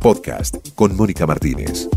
Podcast 0.00 0.56
con 0.74 0.96
Mónica 0.96 1.26
Martínez. 1.26 1.88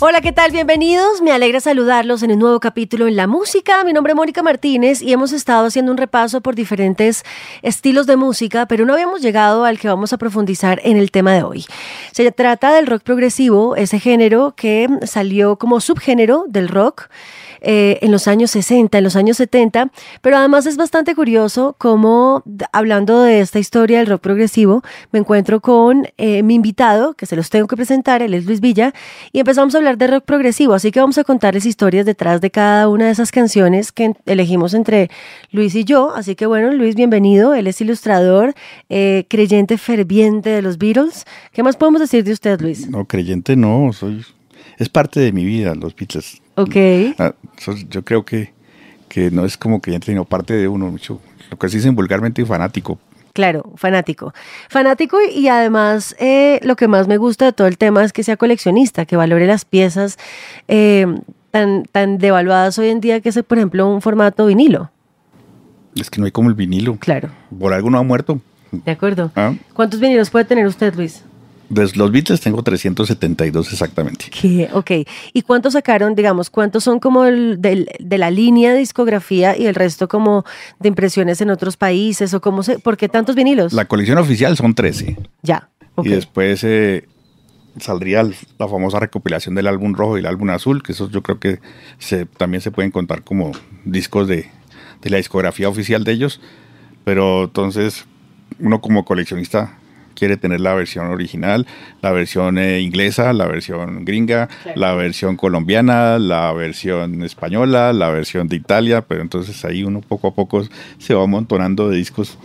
Hola, 0.00 0.20
¿qué 0.20 0.32
tal? 0.32 0.50
Bienvenidos. 0.50 1.20
Me 1.22 1.32
alegra 1.32 1.60
saludarlos 1.60 2.22
en 2.22 2.32
un 2.32 2.38
nuevo 2.38 2.60
capítulo 2.60 3.06
en 3.06 3.16
la 3.16 3.26
música. 3.26 3.84
Mi 3.84 3.92
nombre 3.92 4.12
es 4.12 4.16
Mónica 4.16 4.42
Martínez 4.42 5.02
y 5.02 5.12
hemos 5.12 5.32
estado 5.32 5.66
haciendo 5.66 5.92
un 5.92 5.98
repaso 5.98 6.40
por 6.40 6.54
diferentes 6.54 7.24
estilos 7.62 8.06
de 8.06 8.16
música, 8.16 8.66
pero 8.66 8.86
no 8.86 8.94
habíamos 8.94 9.20
llegado 9.20 9.64
al 9.64 9.78
que 9.78 9.88
vamos 9.88 10.12
a 10.12 10.18
profundizar 10.18 10.80
en 10.84 10.96
el 10.96 11.10
tema 11.10 11.34
de 11.34 11.42
hoy. 11.42 11.66
Se 12.12 12.30
trata 12.32 12.72
del 12.72 12.86
rock 12.86 13.02
progresivo, 13.02 13.76
ese 13.76 13.98
género 13.98 14.54
que 14.56 14.88
salió 15.04 15.56
como 15.56 15.80
subgénero 15.80 16.44
del 16.48 16.68
rock 16.68 17.08
eh, 17.60 17.98
en 18.02 18.12
los 18.12 18.28
años 18.28 18.50
60, 18.50 18.98
en 18.98 19.04
los 19.04 19.16
años 19.16 19.36
70, 19.36 19.90
pero 20.22 20.36
además 20.36 20.66
es 20.66 20.76
bastante 20.76 21.14
curioso 21.14 21.74
cómo, 21.78 22.42
hablando 22.72 23.22
de 23.22 23.40
esta 23.40 23.58
historia 23.58 23.98
del 23.98 24.06
rock 24.06 24.20
progresivo, 24.20 24.82
me 25.12 25.18
encuentro 25.18 25.60
con 25.60 26.08
eh, 26.18 26.42
mi 26.42 26.54
invitado, 26.54 27.14
que 27.14 27.26
se 27.26 27.36
los 27.36 27.50
tengo 27.50 27.66
que 27.66 27.76
presentar, 27.76 28.22
él 28.22 28.34
es 28.34 28.46
Luis 28.46 28.60
Villa, 28.60 28.92
y 29.32 29.40
empezamos 29.40 29.74
a 29.74 29.78
hablar 29.78 29.98
de 29.98 30.06
rock 30.06 30.24
progresivo, 30.24 30.74
así 30.74 30.90
que 30.90 31.00
vamos 31.00 31.18
a 31.18 31.24
contarles 31.24 31.66
historias 31.66 32.06
detrás 32.06 32.40
de 32.40 32.50
cada 32.50 32.88
una 32.88 33.06
de 33.06 33.12
esas 33.12 33.30
canciones 33.30 33.92
que 33.92 34.12
elegimos 34.26 34.74
entre 34.74 35.10
Luis 35.50 35.74
y 35.74 35.84
yo, 35.84 36.14
así 36.14 36.34
que 36.34 36.46
bueno, 36.46 36.72
Luis, 36.72 36.94
bienvenido, 36.94 37.54
él 37.54 37.66
es 37.66 37.80
ilustrador, 37.80 38.54
eh, 38.88 39.24
creyente 39.28 39.78
ferviente 39.78 40.50
de 40.50 40.62
los 40.62 40.78
Beatles. 40.78 41.24
¿Qué 41.52 41.62
más 41.62 41.76
podemos 41.76 42.00
decir 42.00 42.24
de 42.24 42.32
usted, 42.32 42.60
Luis? 42.60 42.88
No, 42.88 43.04
creyente 43.04 43.56
no, 43.56 43.92
soy 43.92 44.24
es 44.78 44.88
parte 44.88 45.20
de 45.20 45.32
mi 45.32 45.44
vida, 45.44 45.74
los 45.74 45.94
Beatles. 45.94 46.40
Ok. 46.58 46.76
Ah, 47.18 47.34
yo 47.88 48.04
creo 48.04 48.24
que, 48.24 48.52
que 49.08 49.30
no 49.30 49.44
es 49.44 49.56
como 49.56 49.80
que 49.80 49.96
sino 50.04 50.24
parte 50.24 50.54
de 50.54 50.66
uno, 50.66 50.90
mucho, 50.90 51.20
lo 51.50 51.56
que 51.56 51.68
se 51.68 51.76
dicen 51.76 51.94
vulgarmente 51.94 52.44
fanático. 52.44 52.98
Claro, 53.32 53.72
fanático. 53.76 54.34
Fanático 54.68 55.18
y 55.20 55.46
además 55.46 56.16
eh, 56.18 56.58
lo 56.64 56.74
que 56.74 56.88
más 56.88 57.06
me 57.06 57.16
gusta 57.16 57.44
de 57.44 57.52
todo 57.52 57.68
el 57.68 57.78
tema 57.78 58.02
es 58.02 58.12
que 58.12 58.24
sea 58.24 58.36
coleccionista, 58.36 59.06
que 59.06 59.16
valore 59.16 59.46
las 59.46 59.64
piezas 59.64 60.18
eh, 60.66 61.06
tan, 61.52 61.84
tan 61.84 62.18
devaluadas 62.18 62.76
hoy 62.80 62.88
en 62.88 63.00
día 63.00 63.20
que 63.20 63.28
es, 63.28 63.40
por 63.44 63.58
ejemplo, 63.58 63.88
un 63.88 64.02
formato 64.02 64.46
vinilo. 64.46 64.90
Es 65.94 66.10
que 66.10 66.18
no 66.20 66.24
hay 66.24 66.32
como 66.32 66.48
el 66.48 66.56
vinilo. 66.56 66.96
Claro. 66.96 67.30
Por 67.56 67.72
algo 67.72 67.88
no 67.90 67.98
ha 67.98 68.02
muerto. 68.02 68.40
De 68.72 68.90
acuerdo. 68.90 69.30
¿Ah? 69.36 69.54
¿Cuántos 69.74 70.00
vinilos 70.00 70.30
puede 70.30 70.44
tener 70.44 70.66
usted, 70.66 70.92
Luis? 70.96 71.22
De 71.68 71.86
los 71.94 72.10
Beatles 72.10 72.40
tengo 72.40 72.62
372 72.62 73.72
exactamente. 73.72 74.26
¿Qué? 74.30 74.70
Ok. 74.72 74.90
¿Y 75.34 75.42
cuántos 75.42 75.74
sacaron, 75.74 76.14
digamos, 76.14 76.48
cuántos 76.48 76.84
son 76.84 76.98
como 76.98 77.24
de, 77.24 77.86
la 78.00 78.30
línea 78.30 78.72
de 78.72 78.78
discografía 78.78 79.56
y 79.56 79.66
el 79.66 79.74
resto 79.74 80.08
como 80.08 80.44
de 80.78 80.88
impresiones 80.88 81.40
en 81.42 81.50
otros 81.50 81.76
países 81.76 82.32
o 82.32 82.40
cómo 82.40 82.62
se, 82.62 82.78
¿por 82.78 82.96
qué 82.96 83.08
tantos 83.08 83.36
vinilos? 83.36 83.72
La 83.74 83.84
colección 83.84 84.18
oficial 84.18 84.56
son 84.56 84.74
13. 84.74 85.16
Ya. 85.42 85.68
Y 86.02 86.08
después 86.08 86.64
eh, 86.64 87.06
saldría 87.78 88.22
la 88.22 88.68
famosa 88.68 89.00
recopilación 89.00 89.54
del 89.54 89.66
álbum 89.66 89.94
rojo 89.94 90.16
y 90.16 90.20
el 90.20 90.26
álbum 90.26 90.50
azul, 90.50 90.82
que 90.82 90.92
esos 90.92 91.10
yo 91.10 91.22
creo 91.22 91.38
que 91.38 91.60
se, 91.98 92.24
también 92.24 92.62
se 92.62 92.70
pueden 92.70 92.90
contar 92.90 93.24
como 93.24 93.52
discos 93.84 94.26
de, 94.26 94.50
de 95.02 95.10
la 95.10 95.18
discografía 95.18 95.68
oficial 95.68 96.04
de 96.04 96.12
ellos. 96.12 96.40
Pero 97.04 97.44
entonces 97.44 98.06
uno 98.58 98.80
como 98.80 99.04
coleccionista 99.04 99.78
quiere 100.18 100.36
tener 100.36 100.60
la 100.60 100.74
versión 100.74 101.06
original, 101.06 101.66
la 102.02 102.10
versión 102.10 102.58
eh, 102.58 102.80
inglesa, 102.80 103.32
la 103.32 103.46
versión 103.46 104.04
gringa, 104.04 104.48
la 104.74 104.94
versión 104.94 105.36
colombiana, 105.36 106.18
la 106.18 106.52
versión 106.52 107.22
española, 107.22 107.92
la 107.92 108.10
versión 108.10 108.48
de 108.48 108.56
Italia, 108.56 109.02
pero 109.02 109.22
entonces 109.22 109.64
ahí 109.64 109.84
uno 109.84 110.00
poco 110.00 110.28
a 110.28 110.34
poco 110.34 110.64
se 110.98 111.14
va 111.14 111.22
amontonando 111.22 111.88
de 111.88 111.96
discos. 111.96 112.36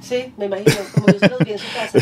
Sí, 0.00 0.32
me 0.38 0.46
imagino, 0.46 0.76
como 0.94 1.06
yo 1.08 1.18
se 1.18 1.28
los 1.28 1.38
vi 1.40 1.52
en 1.52 1.58
su 1.58 1.66
casa. 1.74 1.98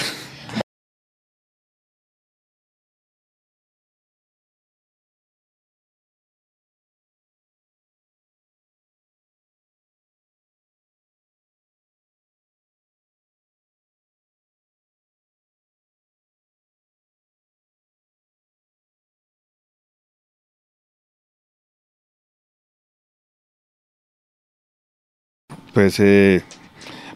Pues, 25.76 26.00
eh, 26.00 26.40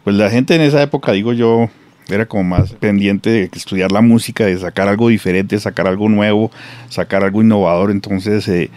pues 0.04 0.16
la 0.16 0.28
gente 0.28 0.54
en 0.54 0.60
esa 0.60 0.82
época, 0.82 1.12
digo 1.12 1.32
yo, 1.32 1.70
era 2.10 2.26
como 2.26 2.44
más 2.44 2.74
pendiente 2.74 3.30
de 3.30 3.50
estudiar 3.54 3.90
la 3.90 4.02
música, 4.02 4.44
de 4.44 4.58
sacar 4.58 4.86
algo 4.86 5.08
diferente, 5.08 5.58
sacar 5.58 5.86
algo 5.86 6.10
nuevo, 6.10 6.50
sacar 6.90 7.24
algo 7.24 7.40
innovador. 7.40 7.90
Entonces, 7.90 8.46
eh, 8.48 8.68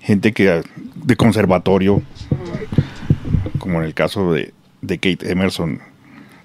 gente 0.00 0.32
que 0.32 0.60
de 0.96 1.16
conservatorio, 1.16 2.02
como 3.58 3.78
en 3.78 3.86
el 3.86 3.94
caso 3.94 4.34
de, 4.34 4.52
de 4.82 4.98
Kate 4.98 5.32
Emerson, 5.32 5.80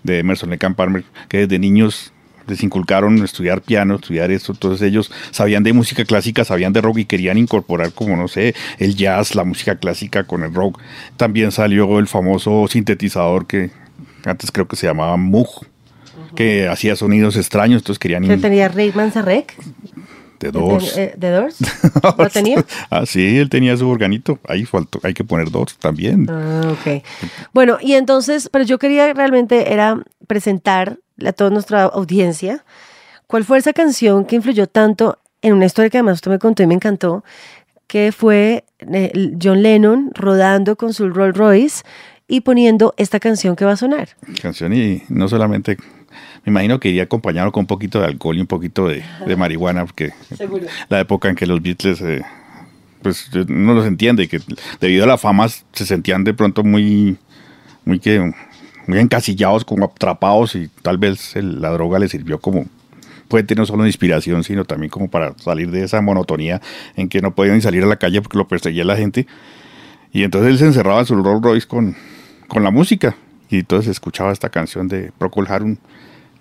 de 0.03 0.20
Emerson 0.20 0.50
Lake 0.50 0.70
Palmer, 0.70 1.03
que 1.28 1.40
desde 1.40 1.59
niños 1.59 2.14
les 2.47 2.63
inculcaron 2.63 3.24
estudiar 3.24 3.62
piano, 3.62 3.96
estudiar 3.96 4.31
esto, 4.31 4.53
todos 4.53 4.81
ellos 4.81 5.12
sabían 5.31 5.63
de 5.63 5.74
música 5.74 6.06
clásica, 6.06 6.46
sabían 6.46 6.74
de 6.74 6.81
rock 6.81 7.00
y 7.00 7.06
querían 7.06 7.38
incorporar 7.38 7.91
como, 7.94 8.16
no 8.16 8.28
sé, 8.28 8.56
el 8.78 8.96
jazz, 8.96 9.35
la 9.35 9.44
música 9.44 9.75
clásica 9.75 10.24
con 10.24 10.44
el 10.44 10.53
rock. 10.53 10.79
También 11.18 11.52
salió 11.52 12.00
el 12.00 12.07
famoso 12.07 12.68
sintetizador 12.68 13.47
que 13.47 13.72
antes 14.25 14.52
creo 14.52 14.68
que 14.68 14.75
se 14.75 14.88
llamaba 14.88 15.18
Moog, 15.18 15.66
que 16.35 16.68
hacía 16.68 16.96
sonidos 16.96 17.35
extraños, 17.35 17.81
entonces 17.81 18.00
querían... 18.00 18.28
¿Que 18.28 18.38
tenía 18.38 18.68
Ray 18.68 18.91
Manzarek? 18.94 19.56
De 20.41 20.52
Doors. 20.52 20.96
¿De, 20.96 21.13
de 21.16 21.29
Doors? 21.29 21.57
¿Lo 22.18 22.29
tenía? 22.29 22.66
ah, 22.90 23.06
sí, 23.06 23.38
él 23.38 23.50
tenía 23.50 23.78
su 23.78 23.88
organito. 23.88 24.40
Ahí 24.47 24.66
faltó, 24.66 25.00
hay 25.03 25.13
que 25.13 25.24
poner 25.24 25.52
Doors 25.52 25.78
también. 25.78 26.28
Ah, 26.29 26.72
ok. 26.72 27.03
Bueno, 27.53 27.78
y 27.81 27.94
entonces, 27.94 28.50
pero 28.52 28.66
yo 28.66 28.79
quería 28.79 29.13
realmente 29.13 29.74
era 29.74 30.02
presentar 30.28 30.97
a 31.25 31.34
toda 31.34 31.50
nuestra 31.50 31.84
audiencia, 31.84 32.63
¿cuál 33.28 33.44
fue 33.44 33.57
esa 33.57 33.74
canción 33.74 34.25
que 34.25 34.35
influyó 34.35 34.68
tanto 34.68 35.19
en 35.41 35.53
una 35.53 35.66
historia 35.66 35.90
que 35.90 35.97
además 35.97 36.16
usted 36.16 36.31
me 36.31 36.40
contó 36.40 36.63
y 36.63 36.68
me 36.68 36.75
encantó, 36.75 37.23
que 37.88 38.12
fue 38.12 38.63
eh, 38.79 39.12
John 39.41 39.62
Lennon 39.62 40.12
rodando 40.13 40.75
con 40.75 40.94
su 40.94 41.09
Rolls 41.09 41.38
Royce 41.38 41.84
y 42.28 42.41
poniendo 42.41 42.94
esta 42.97 43.19
canción 43.19 43.56
que 43.56 43.66
va 43.66 43.73
a 43.73 43.78
sonar? 43.78 44.09
Canción 44.41 44.73
y 44.73 45.03
no 45.09 45.28
solamente 45.28 45.78
me 46.46 46.52
imagino 46.52 46.80
que 46.80 46.90
iría 46.90 47.04
acompañado 47.04 47.52
con 47.52 47.62
un 47.62 47.68
poquito 47.68 48.00
de 48.00 48.08
alcohol 48.08 48.38
y 48.38 48.42
un 48.42 48.48
poquito 48.48 48.88
de, 48.88 49.04
marihuana, 49.36 49.86
porque 49.86 50.12
la 50.90 51.00
época 51.00 51.30
en 51.30 51.36
que 51.36 51.46
los 51.46 51.62
Beatles, 51.62 52.02
eh, 52.02 52.22
pues 53.02 53.30
no 53.48 53.74
los 53.74 53.86
entiende, 53.86 54.28
que 54.28 54.40
debido 54.80 55.04
a 55.04 55.08
la 55.08 55.18
fama 55.18 55.48
se 55.48 55.86
sentían 55.86 56.24
de 56.24 56.34
pronto 56.34 56.64
muy, 56.64 57.18
muy 57.86 58.00
que 58.00 58.32
muy 58.88 59.00
encasillados, 59.00 59.64
como 59.64 59.86
atrapados 59.86 60.56
y 60.56 60.70
tal 60.82 60.98
vez 60.98 61.36
la 61.36 61.70
droga 61.70 62.00
les 62.00 62.12
sirvió 62.12 62.40
como 62.40 62.66
puede 63.32 63.56
no 63.56 63.66
solo 63.66 63.84
de 63.84 63.90
inspiración, 63.90 64.44
sino 64.44 64.66
también 64.66 64.90
como 64.90 65.10
para 65.10 65.34
salir 65.38 65.72
de 65.72 65.86
esa 65.86 66.02
monotonía 66.02 66.62
en 66.98 67.08
que 67.08 67.22
no 67.22 67.34
podían 67.34 67.56
ni 67.56 67.62
salir 67.62 67.82
a 67.82 67.88
la 67.88 67.96
calle 67.96 68.22
porque 68.22 68.38
lo 68.38 68.46
perseguía 68.46 68.84
la 68.84 68.98
gente. 68.98 69.26
Y 70.12 70.24
entonces 70.24 70.52
él 70.52 70.58
se 70.58 70.66
encerraba 70.66 71.00
en 71.00 71.06
su 71.06 71.16
Rolls 71.16 71.42
Royce 71.42 71.66
con, 71.66 71.96
con 72.50 72.64
la 72.64 72.72
música. 72.72 73.16
Y 73.50 73.60
entonces 73.60 73.92
escuchaba 73.92 74.34
esta 74.34 74.50
canción 74.50 74.90
de 74.90 75.14
Procol 75.18 75.47
Harum 75.50 75.78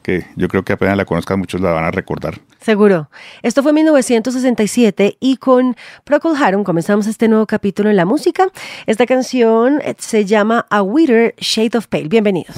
que 0.03 0.27
yo 0.37 0.49
creo 0.49 0.65
que 0.65 0.73
apenas 0.73 0.97
la 0.97 1.05
conozcan 1.05 1.39
muchos 1.39 1.61
la 1.61 1.71
van 1.71 1.85
a 1.85 1.91
recordar. 1.91 2.41
Seguro. 2.61 3.11
Esto 3.43 3.63
fue 3.63 3.71
en 3.71 3.77
1967 3.77 5.17
y 5.21 5.37
con 5.37 5.77
Procol 6.05 6.37
Harum 6.37 6.65
comenzamos 6.65 7.07
este 7.07 7.29
nuevo 7.29 7.47
capítulo 7.47 7.91
en 7.91 7.97
la 7.97 8.05
música. 8.05 8.49
Esta 8.87 9.07
canción 9.07 9.81
eh, 9.83 9.95
se 9.99 10.25
llama 10.25 10.67
A 10.71 10.83
Witter 10.83 11.35
Shade 11.39 11.79
of 11.79 11.87
Pale. 11.87 12.09
Bienvenidos. 12.09 12.57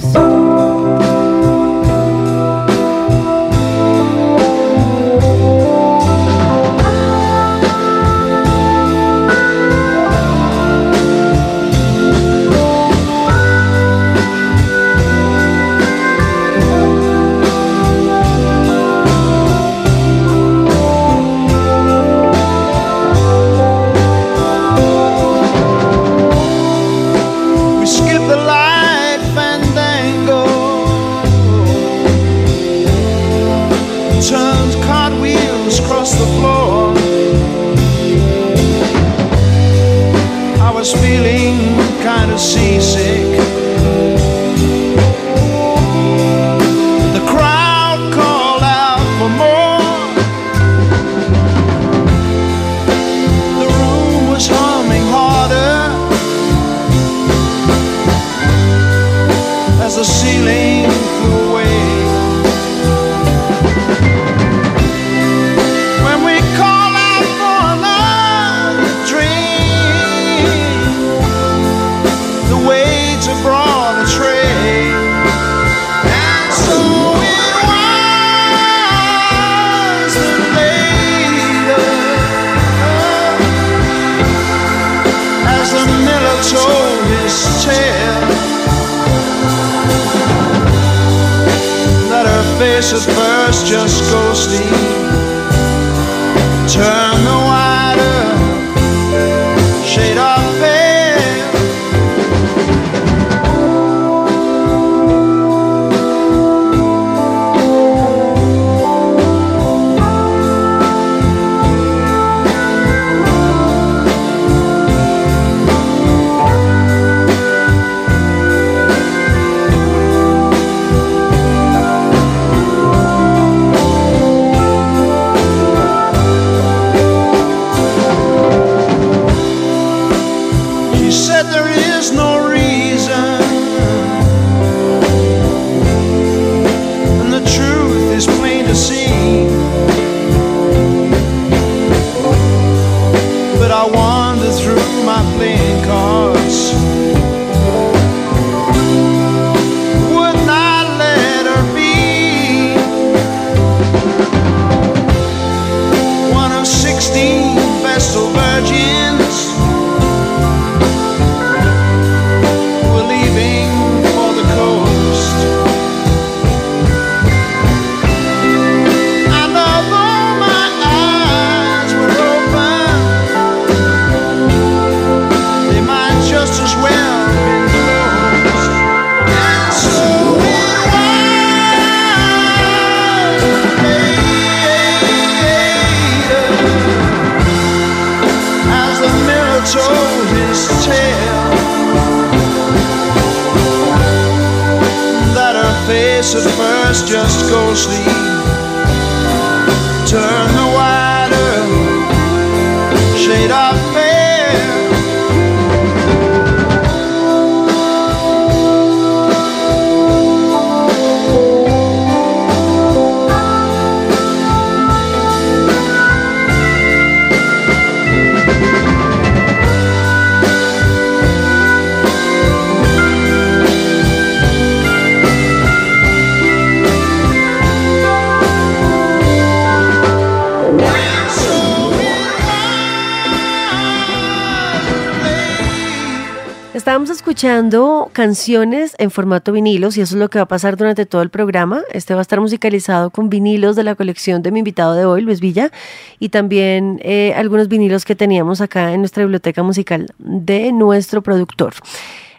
Escuchando 237.33 238.11
canciones 238.13 238.95
en 238.99 239.09
formato 239.09 239.51
vinilos 239.51 239.97
y 239.97 240.01
eso 240.01 240.13
es 240.13 240.19
lo 240.19 240.29
que 240.29 240.37
va 240.37 240.43
a 240.43 240.47
pasar 240.47 240.77
durante 240.77 241.07
todo 241.07 241.23
el 241.23 241.31
programa. 241.31 241.81
Este 241.91 242.13
va 242.13 242.19
a 242.19 242.21
estar 242.21 242.39
musicalizado 242.39 243.09
con 243.09 243.31
vinilos 243.31 243.75
de 243.75 243.81
la 243.81 243.95
colección 243.95 244.43
de 244.43 244.51
mi 244.51 244.59
invitado 244.59 244.93
de 244.93 245.05
hoy, 245.05 245.23
Luis 245.23 245.39
Villa, 245.39 245.71
y 246.19 246.29
también 246.29 246.99
eh, 247.01 247.33
algunos 247.35 247.69
vinilos 247.69 248.05
que 248.05 248.13
teníamos 248.13 248.61
acá 248.61 248.93
en 248.93 248.99
nuestra 248.99 249.23
biblioteca 249.23 249.63
musical 249.63 250.13
de 250.19 250.71
nuestro 250.71 251.23
productor. 251.23 251.73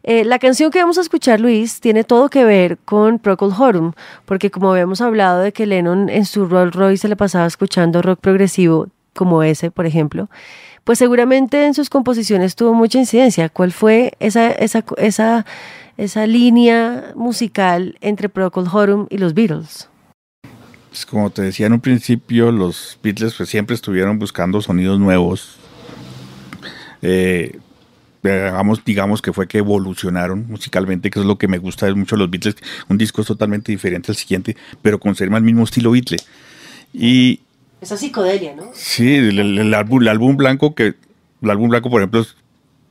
Eh, 0.05 0.25
la 0.25 0.39
canción 0.39 0.71
que 0.71 0.79
vamos 0.79 0.97
a 0.97 1.01
escuchar, 1.01 1.41
Luis, 1.41 1.81
tiene 1.81 2.05
todo 2.05 2.29
que 2.29 2.45
ver 2.45 2.79
con 2.85 3.19
Procol 3.19 3.53
Harum, 3.53 3.95
porque 4.27 4.53
como 4.53 4.71
habíamos 4.71 5.01
hablado 5.01 5.41
de 5.41 5.51
que 5.51 5.67
Lennon 5.67 6.09
en 6.09 6.25
su 6.25 6.47
Rolls 6.47 6.73
Royce 6.73 7.03
se 7.03 7.09
le 7.09 7.17
pasaba 7.17 7.47
escuchando 7.47 8.01
rock 8.01 8.21
progresivo 8.21 8.87
como 9.13 9.43
ese, 9.43 9.73
por 9.73 9.87
ejemplo, 9.87 10.29
pues 10.85 10.99
seguramente 10.99 11.67
en 11.67 11.75
sus 11.75 11.91
composiciones 11.91 12.55
tuvo 12.55 12.75
mucha 12.75 12.99
incidencia. 12.99 13.49
¿Cuál 13.49 13.73
fue 13.73 14.13
esa, 14.21 14.51
esa, 14.51 14.85
esa, 14.99 15.47
esa 15.97 16.27
línea 16.27 17.13
musical 17.15 17.97
entre 18.01 18.29
Procol 18.29 18.69
Harum 18.73 19.07
y 19.11 19.19
los 19.19 19.35
Beatles? 19.35 19.89
Pues 20.91 21.07
como 21.07 21.31
te 21.31 21.43
decía 21.43 21.67
en 21.67 21.73
un 21.73 21.81
principio, 21.81 22.53
los 22.53 22.99
Beatles 23.03 23.35
pues, 23.35 23.49
siempre 23.49 23.75
estuvieron 23.75 24.19
buscando 24.19 24.61
sonidos 24.61 25.01
nuevos. 25.01 25.57
Eh, 27.03 27.59
digamos, 28.85 29.21
que 29.21 29.33
fue 29.33 29.47
que 29.47 29.59
evolucionaron 29.59 30.47
musicalmente, 30.49 31.11
que 31.11 31.21
es 31.21 31.27
lo 31.27 31.37
que 31.37 31.49
me 31.49 31.59
gusta 31.59 31.93
mucho 31.95 32.17
los 32.17 32.31
Beatles. 32.31 32.57
Un 32.89 32.97
disco 32.97 33.23
es 33.23 33.27
totalmente 33.27 33.73
diferente 33.73 34.13
al 34.13 34.17
siguiente, 34.17 34.57
pero 34.83 35.01
conserva 35.01 35.37
el 35.37 35.45
mismo 35.45 35.65
estilo 35.65 35.91
Beatle. 35.91 36.19
Y 36.93 37.41
Esa 37.85 37.99
psicodelia, 37.99 38.57
¿no? 38.57 38.71
Sí, 38.73 39.17
el, 39.17 39.75
álbum, 39.75 40.39
blanco, 40.39 40.75
que 40.75 40.95
el 41.43 41.51
álbum 41.51 41.69
blanco, 41.69 41.91
por 41.91 42.01
ejemplo, 42.01 42.25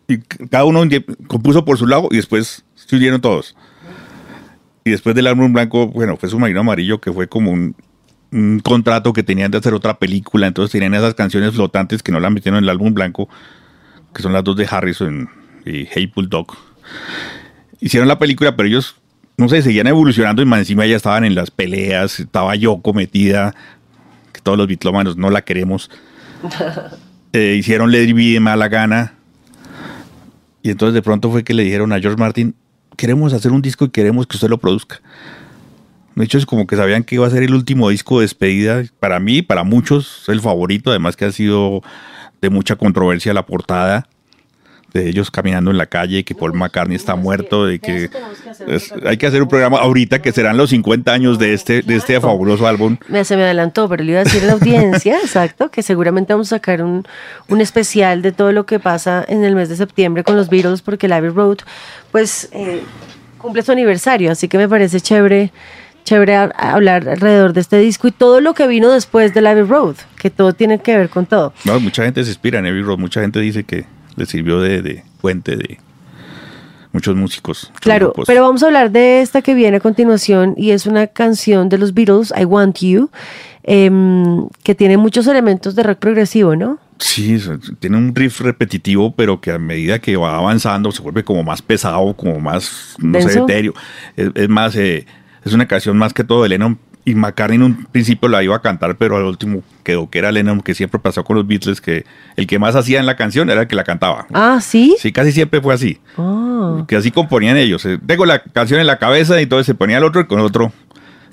y 0.07 0.19
cada 0.19 0.65
uno 0.65 0.83
compuso 1.25 1.65
por 1.65 1.79
su 1.79 1.87
lado 1.87 2.09
y 2.11 2.17
después 2.17 2.63
se 2.75 2.95
unieron 2.95 3.19
todos. 3.19 3.55
Y 4.83 4.91
después 4.91 5.15
del 5.15 5.25
álbum 5.25 5.51
blanco, 5.51 5.87
bueno, 5.87 6.15
fue 6.15 6.29
Submarino 6.29 6.59
Amarillo, 6.59 7.01
que 7.01 7.11
fue 7.11 7.27
como 7.27 7.49
un, 7.49 7.75
contrato 8.61 9.13
que 9.13 9.23
tenían 9.23 9.49
de 9.49 9.57
hacer 9.57 9.73
otra 9.73 9.97
película, 9.97 10.45
entonces 10.45 10.71
tenían 10.71 10.93
esas 10.93 11.15
canciones 11.15 11.55
flotantes 11.55 12.03
que 12.03 12.11
no 12.11 12.19
las 12.19 12.31
metieron 12.31 12.59
en 12.59 12.65
el 12.65 12.69
álbum 12.69 12.93
blanco, 12.93 13.27
que 14.13 14.21
son 14.21 14.31
las 14.31 14.43
dos 14.43 14.55
de 14.55 14.67
Harrison 14.69 15.27
y 15.65 15.87
Hey 15.89 16.11
Bulldog. 16.15 16.55
Hicieron 17.79 18.07
la 18.07 18.19
película, 18.19 18.55
pero 18.55 18.69
ellos, 18.69 18.95
no 19.37 19.49
sé, 19.49 19.63
seguían 19.63 19.87
evolucionando 19.87 20.43
y 20.43 20.45
más 20.45 20.59
encima 20.59 20.85
ya 20.85 20.97
estaban 20.97 21.25
en 21.25 21.33
las 21.33 21.49
peleas, 21.49 22.19
estaba 22.19 22.55
Yoko 22.55 22.93
metida, 22.93 23.55
todos 24.43 24.57
los 24.57 24.67
bitlómanos 24.67 25.17
no 25.17 25.29
la 25.29 25.41
queremos. 25.41 25.89
Eh, 27.35 27.55
hicieron 27.57 27.91
It 27.95 28.15
Be 28.15 28.33
de 28.33 28.39
mala 28.39 28.67
gana. 28.67 29.15
Y 30.61 30.69
entonces 30.69 30.93
de 30.93 31.01
pronto 31.01 31.31
fue 31.31 31.43
que 31.43 31.55
le 31.55 31.63
dijeron 31.63 31.91
a 31.91 31.99
George 31.99 32.19
Martin, 32.19 32.53
queremos 32.95 33.33
hacer 33.33 33.51
un 33.51 33.63
disco 33.63 33.85
y 33.85 33.89
queremos 33.89 34.27
que 34.27 34.37
usted 34.37 34.49
lo 34.49 34.59
produzca. 34.59 35.01
De 36.13 36.23
hecho, 36.23 36.37
es 36.37 36.45
como 36.45 36.67
que 36.67 36.75
sabían 36.75 37.03
que 37.03 37.15
iba 37.15 37.25
a 37.25 37.31
ser 37.31 37.41
el 37.41 37.55
último 37.55 37.89
disco 37.89 38.19
de 38.19 38.25
despedida. 38.25 38.83
Para 38.99 39.19
mí, 39.19 39.41
para 39.41 39.63
muchos, 39.63 40.25
el 40.27 40.41
favorito. 40.41 40.91
Además 40.91 41.15
que 41.15 41.25
ha 41.25 41.31
sido 41.31 41.81
de 42.39 42.51
mucha 42.51 42.75
controversia 42.75 43.33
la 43.33 43.47
portada 43.47 44.07
de 44.93 45.09
ellos 45.09 45.31
caminando 45.31 45.71
en 45.71 45.77
la 45.77 45.87
calle, 45.87 46.23
que 46.23 46.35
Paul 46.35 46.53
McCartney 46.53 46.95
está 46.95 47.15
muerto, 47.15 47.65
de 47.65 47.79
que 47.79 48.09
es- 48.67 48.93
hay 49.05 49.17
que 49.17 49.25
hacer 49.25 49.41
un 49.41 49.47
programa 49.47 49.79
ahorita 49.79 50.21
que 50.21 50.31
serán 50.31 50.55
los 50.55 50.69
50 50.69 51.11
años 51.11 51.39
de 51.39 51.53
este, 51.53 51.81
de 51.81 51.95
este 51.95 52.19
fabuloso 52.21 52.67
álbum. 52.67 52.97
Me, 53.07 53.25
se 53.25 53.35
me 53.35 53.43
adelantó, 53.43 53.89
pero 53.89 54.03
le 54.03 54.11
iba 54.11 54.21
a 54.21 54.23
decir 54.23 54.43
a 54.43 54.47
la 54.47 54.53
audiencia, 54.53 55.17
exacto, 55.23 55.69
que 55.71 55.81
seguramente 55.81 56.33
vamos 56.33 56.47
a 56.53 56.57
sacar 56.57 56.83
un, 56.83 57.05
un 57.49 57.61
especial 57.61 58.21
de 58.21 58.31
todo 58.31 58.51
lo 58.51 58.65
que 58.65 58.79
pasa 58.79 59.25
en 59.27 59.43
el 59.43 59.55
mes 59.55 59.69
de 59.69 59.75
septiembre 59.77 60.23
con 60.23 60.35
los 60.35 60.49
Beatles, 60.49 60.81
porque 60.83 61.07
el 61.07 61.13
Abbey 61.13 61.29
Road, 61.31 61.57
pues, 62.11 62.49
eh, 62.51 62.81
cumple 63.39 63.61
su 63.63 63.71
aniversario, 63.71 64.31
así 64.31 64.47
que 64.47 64.57
me 64.57 64.69
parece 64.69 65.01
chévere, 65.01 65.51
chévere 66.05 66.35
hablar 66.35 67.07
alrededor 67.09 67.53
de 67.53 67.61
este 67.61 67.77
disco 67.79 68.07
y 68.07 68.11
todo 68.11 68.41
lo 68.41 68.53
que 68.53 68.67
vino 68.67 68.91
después 68.91 69.33
de 69.33 69.47
Abbey 69.47 69.63
Road, 69.63 69.95
que 70.19 70.29
todo 70.29 70.53
tiene 70.53 70.79
que 70.79 70.95
ver 70.97 71.09
con 71.09 71.25
todo. 71.25 71.51
No, 71.65 71.79
mucha 71.79 72.03
gente 72.03 72.23
se 72.23 72.29
inspira 72.29 72.59
en 72.59 72.67
Abbey 72.67 72.81
Road, 72.83 72.99
mucha 72.99 73.21
gente 73.21 73.39
dice 73.39 73.63
que 73.63 73.85
le 74.15 74.25
sirvió 74.25 74.59
de, 74.59 74.81
de 74.81 75.03
fuente 75.19 75.55
de 75.55 75.79
muchos 76.91 77.15
músicos. 77.15 77.67
muchos 77.69 77.81
Claro, 77.81 78.07
grupos. 78.07 78.25
pero 78.27 78.41
vamos 78.43 78.63
a 78.63 78.67
hablar 78.67 78.91
de 78.91 79.21
esta 79.21 79.41
que 79.41 79.53
viene 79.53 79.77
a 79.77 79.79
continuación 79.79 80.53
y 80.57 80.71
es 80.71 80.85
una 80.85 81.07
canción 81.07 81.69
de 81.69 81.77
los 81.77 81.93
Beatles, 81.93 82.33
I 82.39 82.45
Want 82.45 82.79
You, 82.79 83.09
em, 83.63 84.47
que 84.63 84.75
tiene 84.75 84.97
muchos 84.97 85.27
elementos 85.27 85.75
de 85.75 85.83
rock 85.83 85.97
progresivo, 85.99 86.55
¿no? 86.55 86.79
Sí, 86.99 87.37
tiene 87.79 87.97
un 87.97 88.13
riff 88.15 88.39
repetitivo, 88.41 89.13
pero 89.15 89.41
que 89.41 89.51
a 89.51 89.59
medida 89.59 89.99
que 89.99 90.15
va 90.15 90.37
avanzando 90.37 90.91
se 90.91 91.01
vuelve 91.01 91.23
como 91.23 91.43
más 91.43 91.61
pesado, 91.61 92.13
como 92.13 92.39
más, 92.39 92.95
no 92.99 93.19
sé, 93.21 93.39
etéreo. 93.39 93.73
Es, 94.15 94.29
es 94.35 94.47
más, 94.47 94.75
eh, 94.75 95.05
es 95.43 95.53
una 95.53 95.67
canción 95.67 95.97
más 95.97 96.13
que 96.13 96.23
todo 96.23 96.43
de 96.43 96.49
Lennon. 96.49 96.77
Y 97.05 97.15
McCartney 97.15 97.57
en 97.57 97.63
un 97.63 97.85
principio 97.85 98.29
la 98.29 98.41
iba 98.43 98.55
a 98.55 98.61
cantar, 98.61 98.95
pero 98.95 99.17
al 99.17 99.23
último 99.23 99.61
quedó 99.83 100.09
que 100.09 100.19
era 100.19 100.31
Lennon, 100.31 100.61
que 100.61 100.73
siempre 100.73 100.99
pasó 100.99 101.23
con 101.25 101.35
los 101.35 101.45
Beatles, 101.45 101.81
que 101.81 102.05
el 102.37 102.47
que 102.47 102.59
más 102.59 102.75
hacía 102.75 102.99
en 102.99 103.05
la 103.05 103.17
canción 103.17 103.49
era 103.49 103.61
el 103.61 103.67
que 103.67 103.75
la 103.75 103.83
cantaba. 103.83 104.25
Ah, 104.33 104.59
¿sí? 104.61 104.95
Sí, 104.99 105.11
casi 105.11 105.33
siempre 105.33 105.59
fue 105.59 105.73
así. 105.73 105.99
Ah. 106.17 106.85
Que 106.87 106.95
así 106.95 107.11
componían 107.11 107.57
ellos. 107.57 107.85
Eh, 107.85 107.99
Tengo 108.05 108.25
la 108.25 108.39
canción 108.41 108.79
en 108.79 108.87
la 108.87 108.99
cabeza 108.99 109.39
y 109.39 109.43
entonces 109.43 109.65
se 109.65 109.75
ponía 109.75 109.97
el 109.97 110.03
otro 110.05 110.21
y 110.21 110.25
con 110.25 110.39
el 110.39 110.45
otro. 110.45 110.71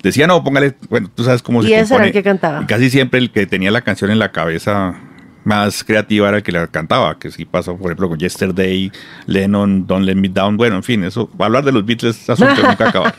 Decía, 0.03 0.27
no, 0.27 0.43
póngale, 0.43 0.75
bueno, 0.89 1.11
tú 1.15 1.25
sabes 1.25 1.43
cómo 1.43 1.63
Y 1.63 1.69
se 1.69 1.79
ese 1.79 1.95
era 1.95 2.07
el 2.07 2.13
que 2.13 2.23
cantaba. 2.23 2.63
Y 2.63 2.67
casi 2.67 2.91
siempre 2.91 3.21
el 3.21 3.31
que 3.31 3.47
tenía 3.47 3.71
la 3.71 3.83
canción 3.83 4.11
en 4.11 4.19
la 4.19 4.33
cabeza 4.33 4.95
más 5.45 5.83
creativa 5.85 6.29
era 6.29 6.43
que 6.43 6.53
la 6.53 6.67
cantaba, 6.67 7.19
que 7.19 7.31
sí 7.31 7.45
pasó, 7.45 7.77
por 7.77 7.87
ejemplo, 7.87 8.09
con 8.09 8.19
Yesterday, 8.19 8.91
Lennon, 9.27 9.87
Don't 9.87 10.05
Let 10.05 10.17
Me 10.17 10.29
Down. 10.29 10.57
Bueno, 10.57 10.77
en 10.77 10.83
fin, 10.83 11.05
eso, 11.05 11.31
hablar 11.39 11.65
de 11.65 11.73
los 11.73 11.85
Beatles, 11.85 12.21
es 12.21 12.31
asunto 12.31 12.63
nunca 12.63 12.89
acabar. 12.89 13.15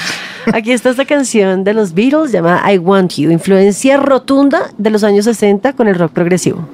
Aquí 0.52 0.72
está 0.72 0.90
esta 0.90 1.04
canción 1.04 1.64
de 1.64 1.74
los 1.74 1.92
Beatles 1.92 2.32
llamada 2.32 2.72
I 2.72 2.78
Want 2.78 3.14
You, 3.14 3.30
influencia 3.30 3.96
rotunda 3.96 4.70
de 4.78 4.90
los 4.90 5.04
años 5.04 5.24
60 5.24 5.72
con 5.74 5.88
el 5.88 5.96
rock 5.96 6.12
progresivo. 6.12 6.68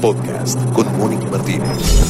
Podcast 0.00 0.58
con 0.72 0.86
Mónica 0.98 1.26
Martínez. 1.30 2.09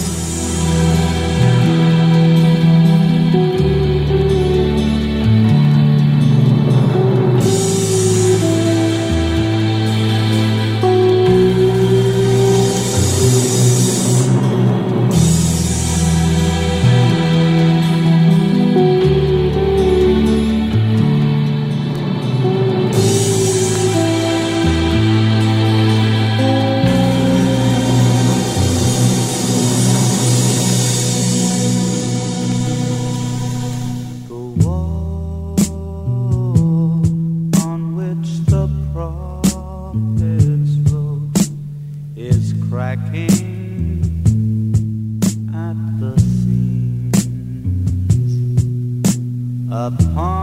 Upon 49.81 50.40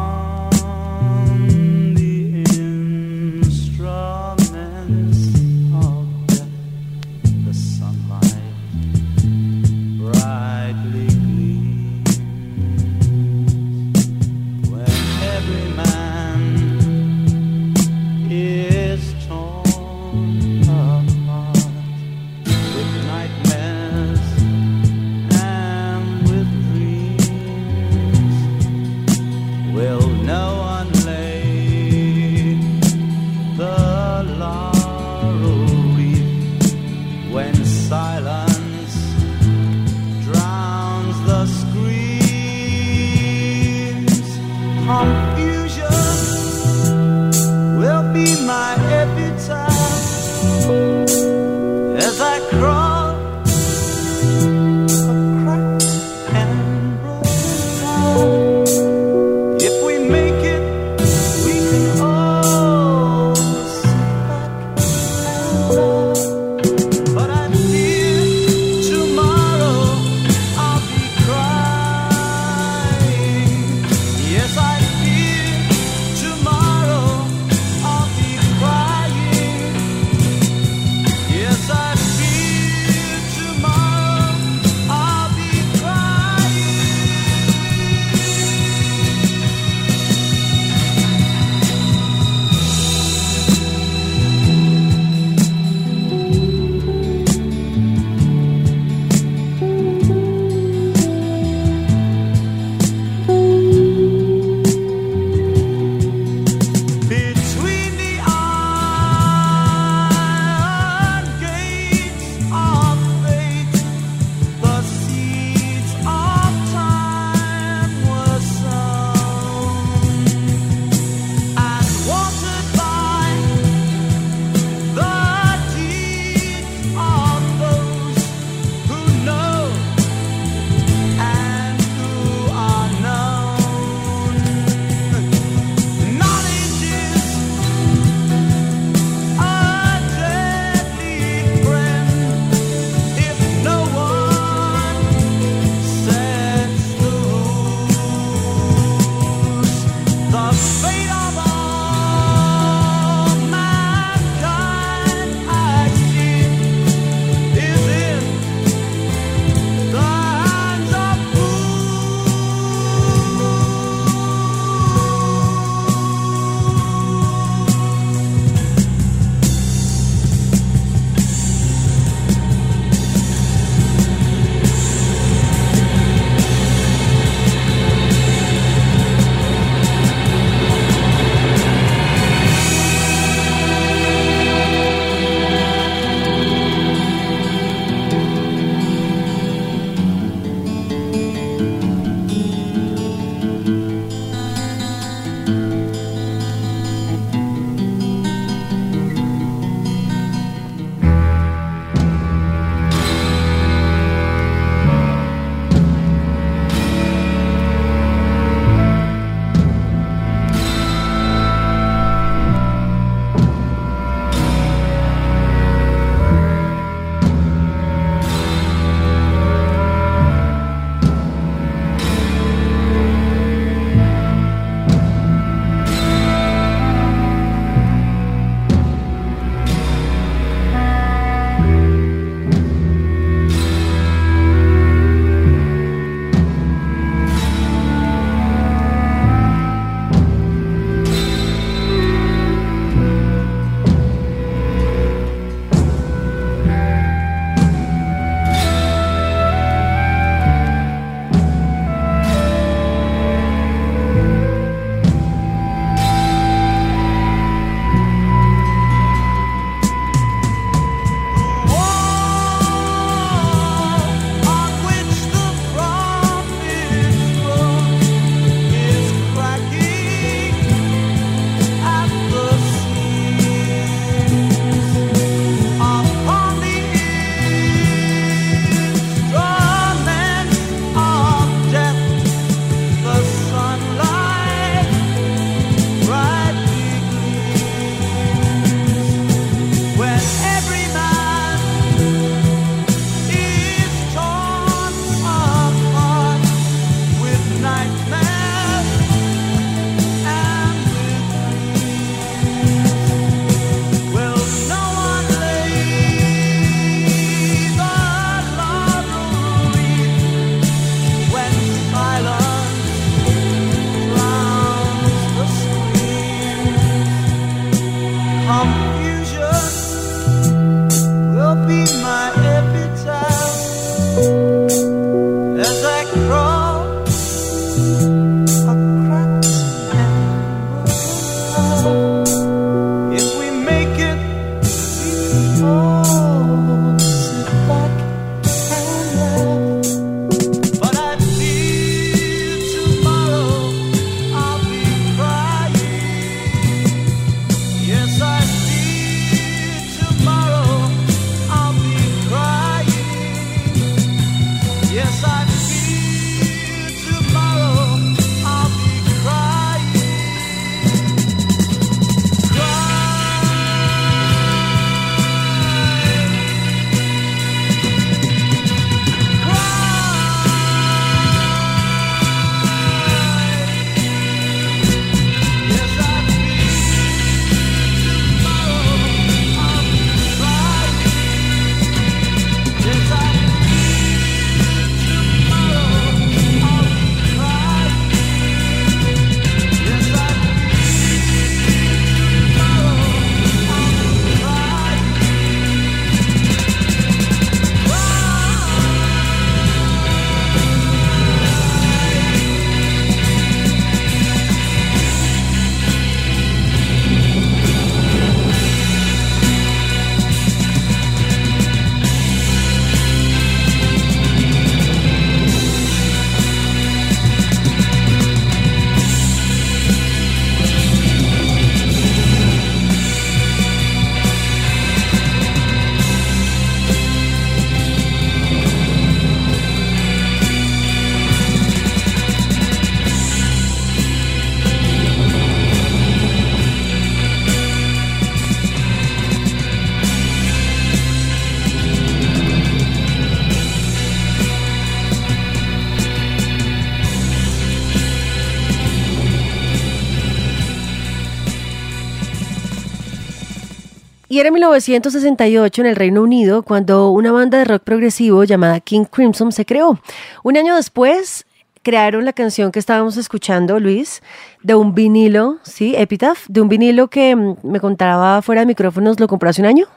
Y 454.37 454.39
era 454.39 454.51
1968 454.51 455.81
en 455.81 455.87
el 455.87 455.95
Reino 455.95 456.21
Unido 456.21 456.61
cuando 456.61 457.09
una 457.09 457.31
banda 457.31 457.57
de 457.57 457.65
rock 457.65 457.81
progresivo 457.81 458.43
llamada 458.43 458.79
King 458.79 459.05
Crimson 459.05 459.51
se 459.51 459.65
creó. 459.65 459.99
Un 460.43 460.57
año 460.57 460.75
después 460.75 461.47
crearon 461.81 462.23
la 462.23 462.33
canción 462.33 462.71
que 462.71 462.77
estábamos 462.77 463.17
escuchando, 463.17 463.79
Luis, 463.79 464.21
de 464.61 464.75
un 464.75 464.93
vinilo, 464.93 465.57
¿sí? 465.63 465.95
Epitaph, 465.97 466.45
de 466.49 466.61
un 466.61 466.69
vinilo 466.69 467.07
que 467.07 467.35
mm, 467.35 467.55
me 467.63 467.79
contaba 467.79 468.39
fuera 468.43 468.61
de 468.61 468.67
micrófonos, 468.67 469.19
¿lo 469.19 469.27
compró 469.27 469.49
hace 469.49 469.61
un 469.61 469.69
año? 469.69 469.87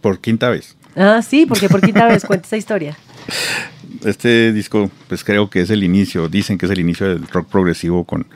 Por 0.00 0.18
quinta 0.18 0.50
vez. 0.50 0.76
Ah, 0.96 1.22
sí, 1.22 1.46
porque 1.46 1.68
por 1.68 1.80
quinta 1.82 2.08
vez 2.08 2.24
cuenta 2.26 2.48
esa 2.48 2.56
historia. 2.56 2.98
Este 4.04 4.52
disco, 4.52 4.90
pues 5.06 5.22
creo 5.22 5.48
que 5.48 5.60
es 5.60 5.70
el 5.70 5.84
inicio, 5.84 6.28
dicen 6.28 6.58
que 6.58 6.66
es 6.66 6.72
el 6.72 6.80
inicio 6.80 7.06
del 7.06 7.28
rock 7.28 7.46
progresivo 7.46 8.02
con 8.02 8.26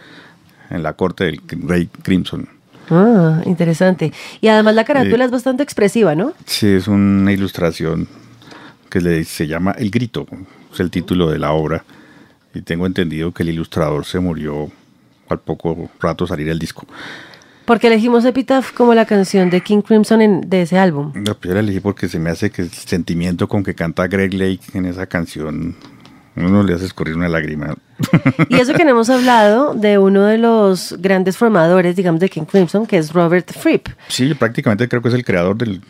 en 0.70 0.85
la 0.85 0.92
corte 0.92 1.24
del 1.24 1.40
Rey 1.66 1.88
Crimson. 2.04 2.48
Ah, 2.90 3.40
interesante. 3.47 4.12
Y 4.40 4.49
además 4.49 4.75
la 4.75 4.85
carátula 4.85 5.25
es 5.25 5.31
bastante 5.31 5.62
expresiva, 5.62 6.14
¿no? 6.14 6.33
Sí, 6.47 6.68
es 6.68 6.88
una 6.88 7.33
ilustración 7.33 8.09
que 8.90 9.01
le, 9.01 9.25
se 9.25 9.47
llama 9.47 9.73
El 9.79 9.90
Grito, 9.90 10.27
es 10.73 10.81
el 10.81 10.90
título 10.90 11.31
de 11.31 11.38
la 11.38 11.53
obra. 11.53 11.85
Y 12.55 12.62
tengo 12.62 12.87
entendido 12.87 13.33
que 13.33 13.42
el 13.42 13.49
ilustrador 13.49 14.05
se 14.05 14.20
murió 14.20 14.70
al 15.29 15.40
poco 15.40 15.90
rato 16.01 16.27
salir 16.27 16.49
el 16.49 16.59
disco. 16.59 16.87
Porque 17.64 17.87
elegimos 17.87 18.25
Epitaph 18.27 18.73
como 18.75 18.94
la 18.94 19.07
canción 19.07 19.49
de 19.51 19.62
King 19.62 19.81
Crimson 19.81 20.20
en- 20.20 20.40
de 20.42 20.62
ese 20.62 20.79
álbum. 20.79 21.12
No, 21.14 21.35
pues 21.35 21.49
yo 21.49 21.55
la 21.55 21.61
elegí 21.61 21.81
porque 21.81 22.09
se 22.09 22.18
me 22.18 22.29
hace 22.31 22.51
que 22.51 22.62
el 22.62 22.70
sentimiento 22.70 23.49
con 23.49 23.64
que 23.64 23.75
canta 23.75 24.07
Greg 24.07 24.35
Lake 24.35 24.61
en 24.75 24.85
esa 24.85 25.07
canción, 25.07 25.75
uno 26.37 26.62
le 26.62 26.75
hace 26.75 26.87
escurrir 26.87 27.16
una 27.16 27.29
lágrima. 27.29 27.75
Y 28.49 28.57
eso 28.57 28.75
que 28.75 28.85
no 28.85 28.90
hemos 28.90 29.09
hablado 29.11 29.75
de 29.75 29.99
uno 29.99 30.25
de 30.25 30.38
los 30.38 30.97
grandes 30.99 31.37
formadores, 31.37 31.97
digamos, 31.97 32.20
de 32.20 32.29
King 32.29 32.44
Crimson, 32.44 32.87
que 32.87 32.99
es 32.99 33.12
Robert 33.12 33.53
Fripp. 33.53 33.88
Sí, 34.09 34.35
prácticamente 34.35 34.88
creo 34.88 35.01
que 35.01 35.09
es 35.09 35.14
el 35.14 35.25
creador 35.25 35.57
del, 35.57 35.81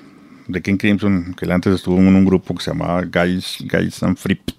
de 0.46 0.62
King 0.62 0.76
Crimson, 0.76 1.34
que 1.34 1.46
él 1.46 1.52
antes 1.52 1.74
estuvo 1.74 1.96
en 1.98 2.08
un 2.08 2.24
grupo 2.24 2.54
que 2.54 2.62
se 2.62 2.70
llamaba 2.70 3.02
Guys, 3.02 3.58
Guys 3.60 4.02
and 4.02 4.16
Fripp. 4.16 4.50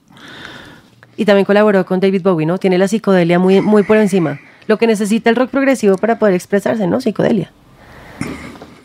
Y 1.17 1.25
también 1.25 1.45
colaboró 1.45 1.85
con 1.85 1.99
David 1.99 2.23
Bowie, 2.23 2.45
¿no? 2.45 2.57
Tiene 2.57 2.77
la 2.77 2.87
psicodelia 2.87 3.39
muy, 3.39 3.61
muy 3.61 3.83
por 3.83 3.97
encima. 3.97 4.39
Lo 4.67 4.77
que 4.77 4.87
necesita 4.87 5.29
el 5.29 5.35
rock 5.35 5.51
progresivo 5.51 5.97
para 5.97 6.19
poder 6.19 6.33
expresarse, 6.35 6.87
¿no? 6.87 6.99
Psicodelia. 6.99 7.51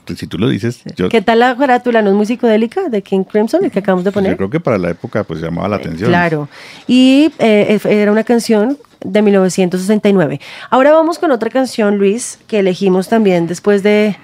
Pues, 0.05 0.19
si 0.19 0.27
tú 0.27 0.39
lo 0.39 0.49
dices, 0.49 0.83
yo, 0.97 1.09
¿Qué 1.09 1.23
tal 1.23 1.39
la 1.41 1.57
carátula? 1.57 2.03
¿No 2.03 2.11
es 2.11 2.17
muy 2.17 2.27
psicodélica 2.27 2.89
de 2.89 3.03
King 3.03 3.25
Crimson, 3.25 3.65
el 3.65 3.71
que 3.71 3.79
acabamos 3.81 4.05
de 4.05 4.11
yo 4.11 4.15
poner? 4.15 4.37
creo 4.37 4.51
que 4.51 4.61
para 4.61 4.79
la 4.79 4.91
época 4.91 5.25
pues 5.25 5.41
llamaba 5.41 5.69
la 5.69 5.77
atención. 5.77 6.09
Claro. 6.09 6.49
Y 6.87 7.33
eh, 7.39 7.79
era 7.85 8.11
una 8.13 8.25
canción 8.25 8.79
de 9.05 9.23
1969. 9.23 10.41
Ahora 10.71 10.93
vamos 10.93 11.19
con 11.19 11.31
otra 11.31 11.51
canción, 11.51 11.99
Luis, 11.99 12.39
que 12.47 12.59
elegimos 12.61 13.09
también 13.09 13.47
después 13.47 13.83
de, 13.83 14.17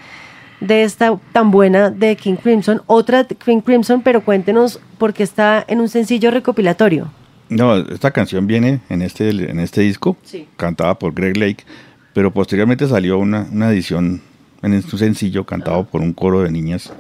de 0.61 0.83
esta 0.83 1.19
tan 1.33 1.51
buena 1.51 1.91
de 1.91 2.17
King 2.17 2.37
Crimson. 2.37 2.83
Otra 2.87 3.25
de 3.25 3.35
King 3.35 3.61
Crimson, 3.61 4.03
pero 4.03 4.23
cuéntenos 4.25 4.81
por 4.99 5.13
qué 5.15 5.23
está 5.23 5.65
en 5.69 5.81
un 5.81 5.89
sencillo 5.89 6.31
recopilatorio. 6.31 7.11
No, 7.49 7.77
esta 7.77 8.11
canción 8.11 8.47
viene 8.47 8.81
en 8.89 9.03
este, 9.03 9.29
en 9.31 9.61
este 9.61 9.83
disco, 9.83 10.17
Sí. 10.25 10.49
cantada 10.57 10.99
por 10.99 11.15
Greg 11.15 11.37
Lake, 11.37 11.65
pero 12.13 12.33
posteriormente 12.33 12.89
salió 12.89 13.19
una, 13.19 13.47
una 13.53 13.71
edición 13.71 14.21
en 14.63 14.73
un 14.75 14.83
sencillo 14.83 15.45
cantado 15.45 15.85
por 15.85 16.01
un 16.01 16.13
coro 16.13 16.43
de 16.43 16.51
niñas, 16.51 16.93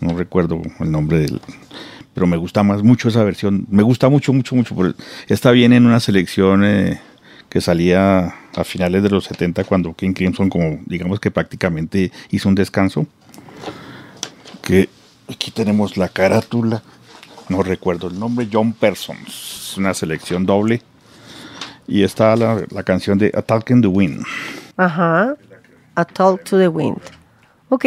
no 0.00 0.16
recuerdo 0.16 0.62
el 0.80 0.90
nombre 0.90 1.18
del, 1.18 1.40
pero 2.14 2.26
me 2.26 2.36
gusta 2.36 2.62
más 2.62 2.82
mucho 2.82 3.08
esa 3.08 3.22
versión, 3.24 3.66
me 3.70 3.82
gusta 3.82 4.08
mucho, 4.08 4.32
mucho, 4.32 4.54
mucho. 4.54 4.74
por- 4.74 4.94
Esta 5.28 5.50
viene 5.50 5.76
en 5.76 5.86
una 5.86 6.00
selección 6.00 6.64
eh, 6.64 7.00
que 7.48 7.60
salía 7.60 8.34
a 8.56 8.64
finales 8.64 9.02
de 9.02 9.10
los 9.10 9.24
70 9.24 9.64
cuando 9.64 9.92
King 9.94 10.12
Crimson 10.12 10.48
como 10.48 10.80
digamos 10.86 11.18
que 11.20 11.30
prácticamente 11.30 12.10
hizo 12.30 12.48
un 12.48 12.54
descanso. 12.54 13.06
Que 14.62 14.88
aquí 15.28 15.50
tenemos 15.50 15.96
la 15.96 16.08
carátula, 16.08 16.82
no 17.48 17.62
recuerdo 17.62 18.08
el 18.08 18.18
nombre, 18.18 18.48
John 18.52 18.72
Persons, 18.72 19.74
una 19.76 19.94
selección 19.94 20.46
doble. 20.46 20.82
Y 21.88 22.04
está 22.04 22.36
la, 22.36 22.62
la 22.70 22.82
canción 22.84 23.18
de 23.18 23.32
A 23.34 23.42
Talk 23.42 23.68
in 23.70 23.80
the 23.82 23.88
Wind. 23.88 24.24
Ajá. 24.76 25.34
A 25.94 26.04
Talk 26.04 26.44
to 26.44 26.58
the 26.58 26.68
Wind. 26.68 27.00
Ok, 27.72 27.84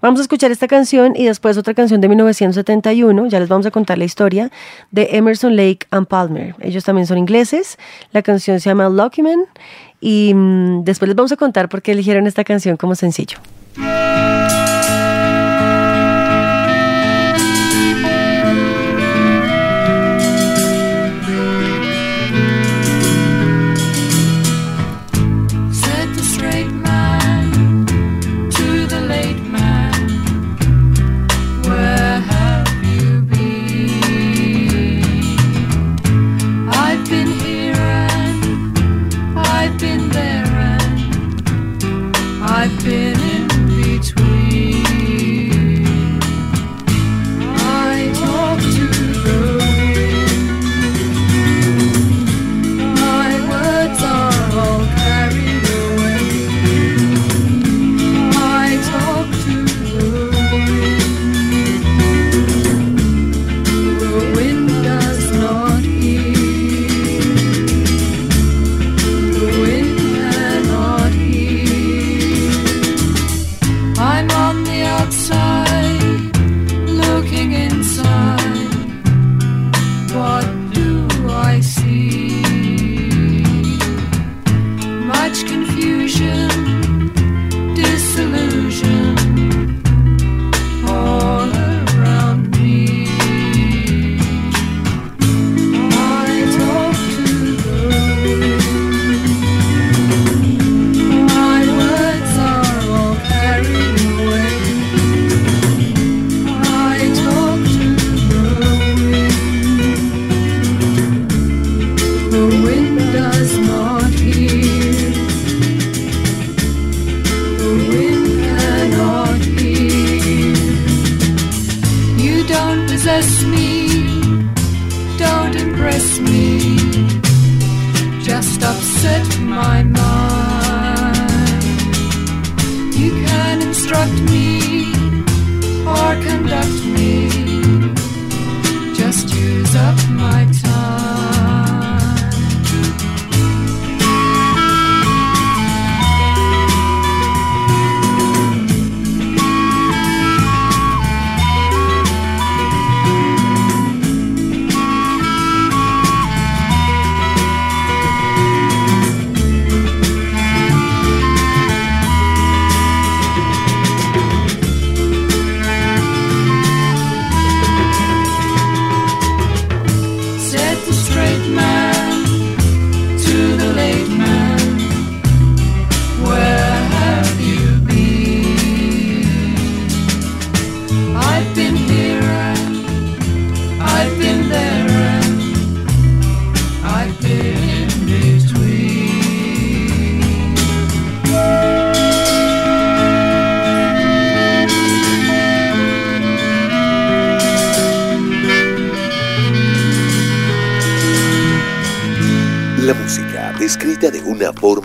vamos 0.00 0.20
a 0.20 0.22
escuchar 0.22 0.52
esta 0.52 0.68
canción 0.68 1.14
y 1.16 1.24
después 1.26 1.58
otra 1.58 1.74
canción 1.74 2.00
de 2.00 2.08
1971, 2.08 3.26
ya 3.26 3.40
les 3.40 3.48
vamos 3.48 3.66
a 3.66 3.72
contar 3.72 3.98
la 3.98 4.04
historia, 4.04 4.52
de 4.92 5.08
Emerson 5.10 5.56
Lake 5.56 5.88
and 5.90 6.06
Palmer. 6.06 6.54
Ellos 6.60 6.84
también 6.84 7.08
son 7.08 7.18
ingleses, 7.18 7.76
la 8.12 8.22
canción 8.22 8.60
se 8.60 8.70
llama 8.70 8.88
Lucky 8.88 9.22
Man 9.22 9.46
y 10.00 10.32
mm, 10.32 10.84
después 10.84 11.08
les 11.08 11.16
vamos 11.16 11.32
a 11.32 11.36
contar 11.36 11.68
por 11.68 11.82
qué 11.82 11.92
eligieron 11.92 12.28
esta 12.28 12.44
canción 12.44 12.76
como 12.76 12.94
sencillo. 12.94 13.38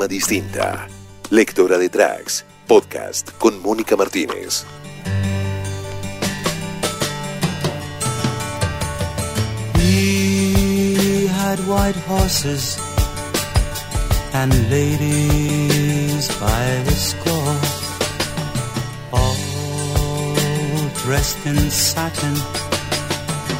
distinta. 0.09 0.87
Lectora 1.29 1.77
de 1.77 1.87
Tracks, 1.87 2.43
podcast 2.67 3.29
con 3.37 3.61
Mónica 3.61 3.95
Martínez. 3.95 4.65
We 9.75 11.27
had 11.27 11.59
white 11.67 11.95
horses 12.07 12.79
and 14.33 14.51
ladies 14.71 16.27
by 16.39 16.83
the 16.85 16.95
score, 16.95 17.59
all 19.13 19.37
dressed 21.03 21.45
in 21.45 21.69
satin 21.69 22.35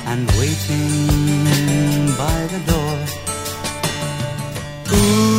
and 0.08 0.28
waiting 0.40 2.08
by 2.18 2.48
the 2.48 2.60
door. 2.66 2.98
Ooh. 4.98 5.39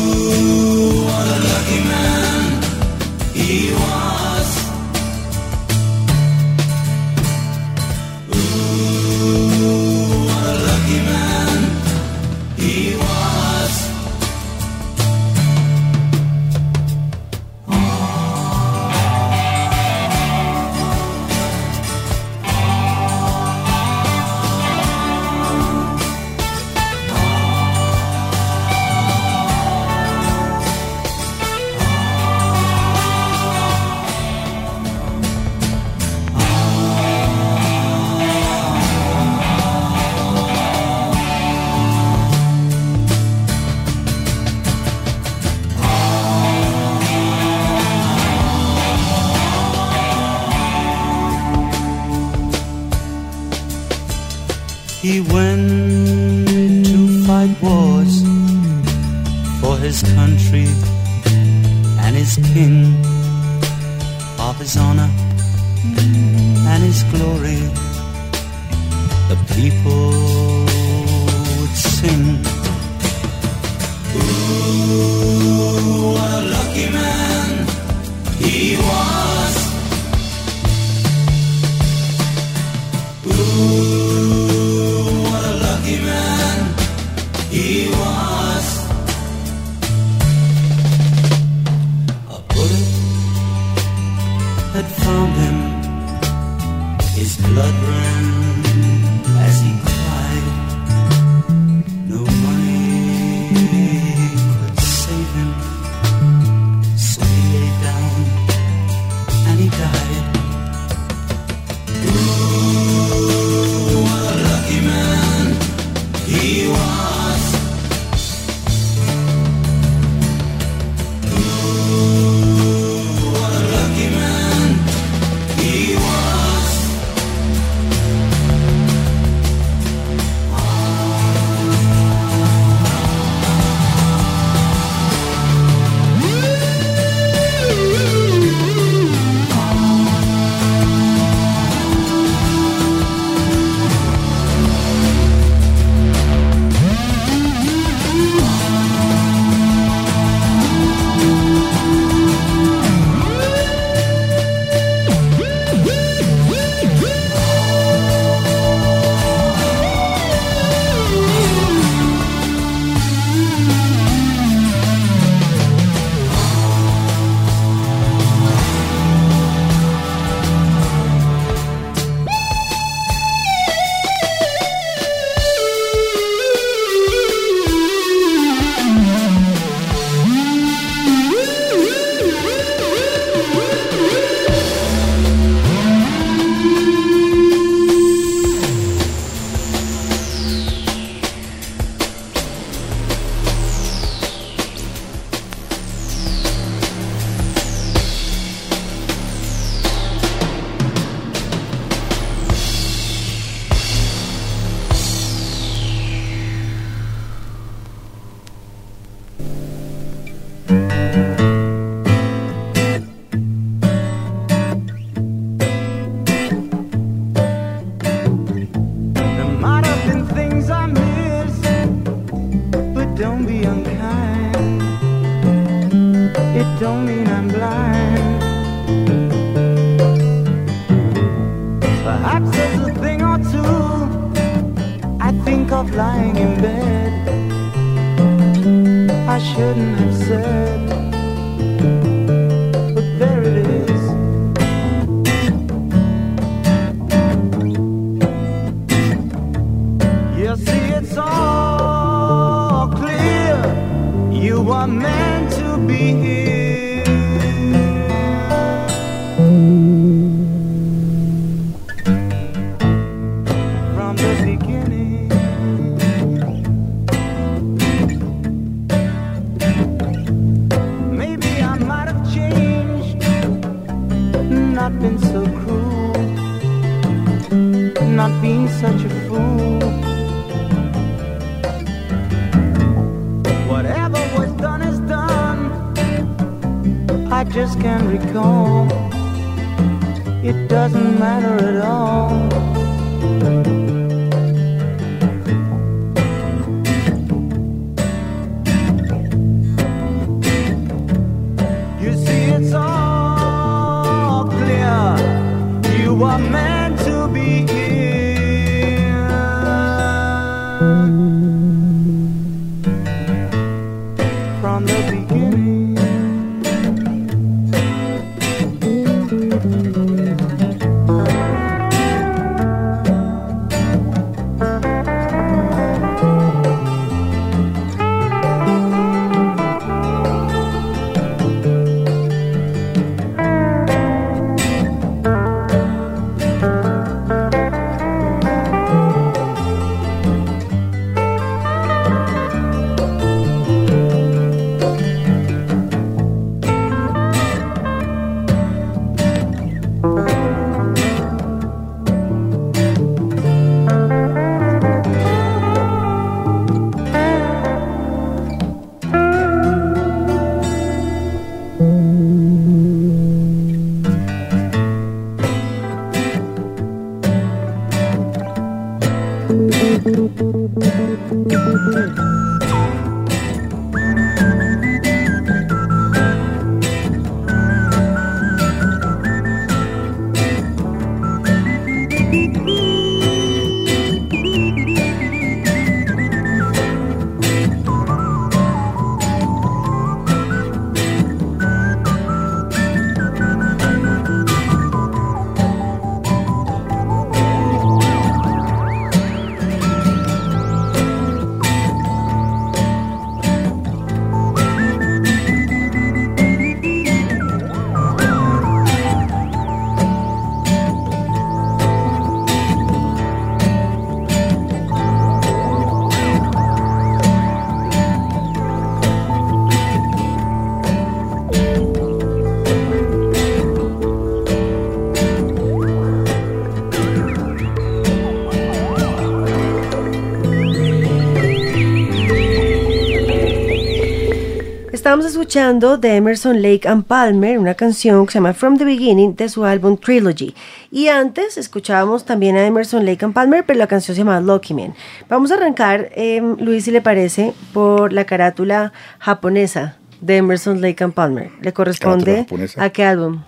Estábamos 435.11 435.29
escuchando 435.29 435.97
de 435.97 436.15
Emerson 436.15 436.61
Lake 436.61 436.87
and 436.87 437.03
Palmer 437.03 437.59
una 437.59 437.73
canción 437.73 438.25
que 438.25 438.31
se 438.31 438.37
llama 438.37 438.53
From 438.53 438.77
the 438.77 438.85
Beginning 438.85 439.35
de 439.35 439.49
su 439.49 439.65
álbum 439.65 439.97
Trilogy. 439.97 440.55
Y 440.89 441.09
antes 441.09 441.57
escuchábamos 441.57 442.23
también 442.23 442.55
a 442.55 442.65
Emerson 442.65 443.05
Lake 443.05 443.25
and 443.25 443.33
Palmer, 443.33 443.65
pero 443.67 443.77
la 443.77 443.87
canción 443.87 444.15
se 444.15 444.21
llama 444.21 444.39
Lucky 444.39 444.73
Man. 444.73 444.95
Vamos 445.27 445.51
a 445.51 445.55
arrancar, 445.55 446.11
eh, 446.15 446.41
Luis, 446.59 446.85
si 446.85 446.91
le 446.91 447.01
parece, 447.01 447.53
por 447.73 448.13
la 448.13 448.23
carátula 448.23 448.93
japonesa 449.19 449.97
de 450.21 450.37
Emerson 450.37 450.79
Lake 450.79 451.03
and 451.03 451.13
Palmer. 451.13 451.51
¿Le 451.61 451.73
corresponde 451.73 452.45
a 452.77 452.89
qué 452.91 453.03
álbum? 453.03 453.41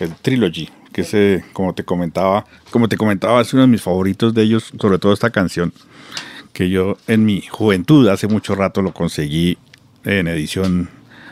el 0.00 0.14
Trilogy, 0.14 0.70
que 0.94 1.02
es, 1.02 1.12
eh, 1.12 1.44
como 1.52 1.74
te 1.74 1.84
comentaba, 1.84 2.46
como 2.70 2.88
te 2.88 2.96
comentaba, 2.96 3.42
es 3.42 3.52
uno 3.52 3.64
de 3.64 3.68
mis 3.68 3.82
favoritos 3.82 4.32
de 4.32 4.44
ellos, 4.44 4.72
sobre 4.80 4.98
todo 4.98 5.12
esta 5.12 5.28
canción, 5.28 5.74
que 6.54 6.70
yo 6.70 6.96
en 7.06 7.26
mi 7.26 7.42
juventud, 7.42 8.08
hace 8.08 8.28
mucho 8.28 8.54
rato, 8.54 8.80
lo 8.80 8.94
conseguí 8.94 9.58
en 10.04 10.28
edición 10.28 10.88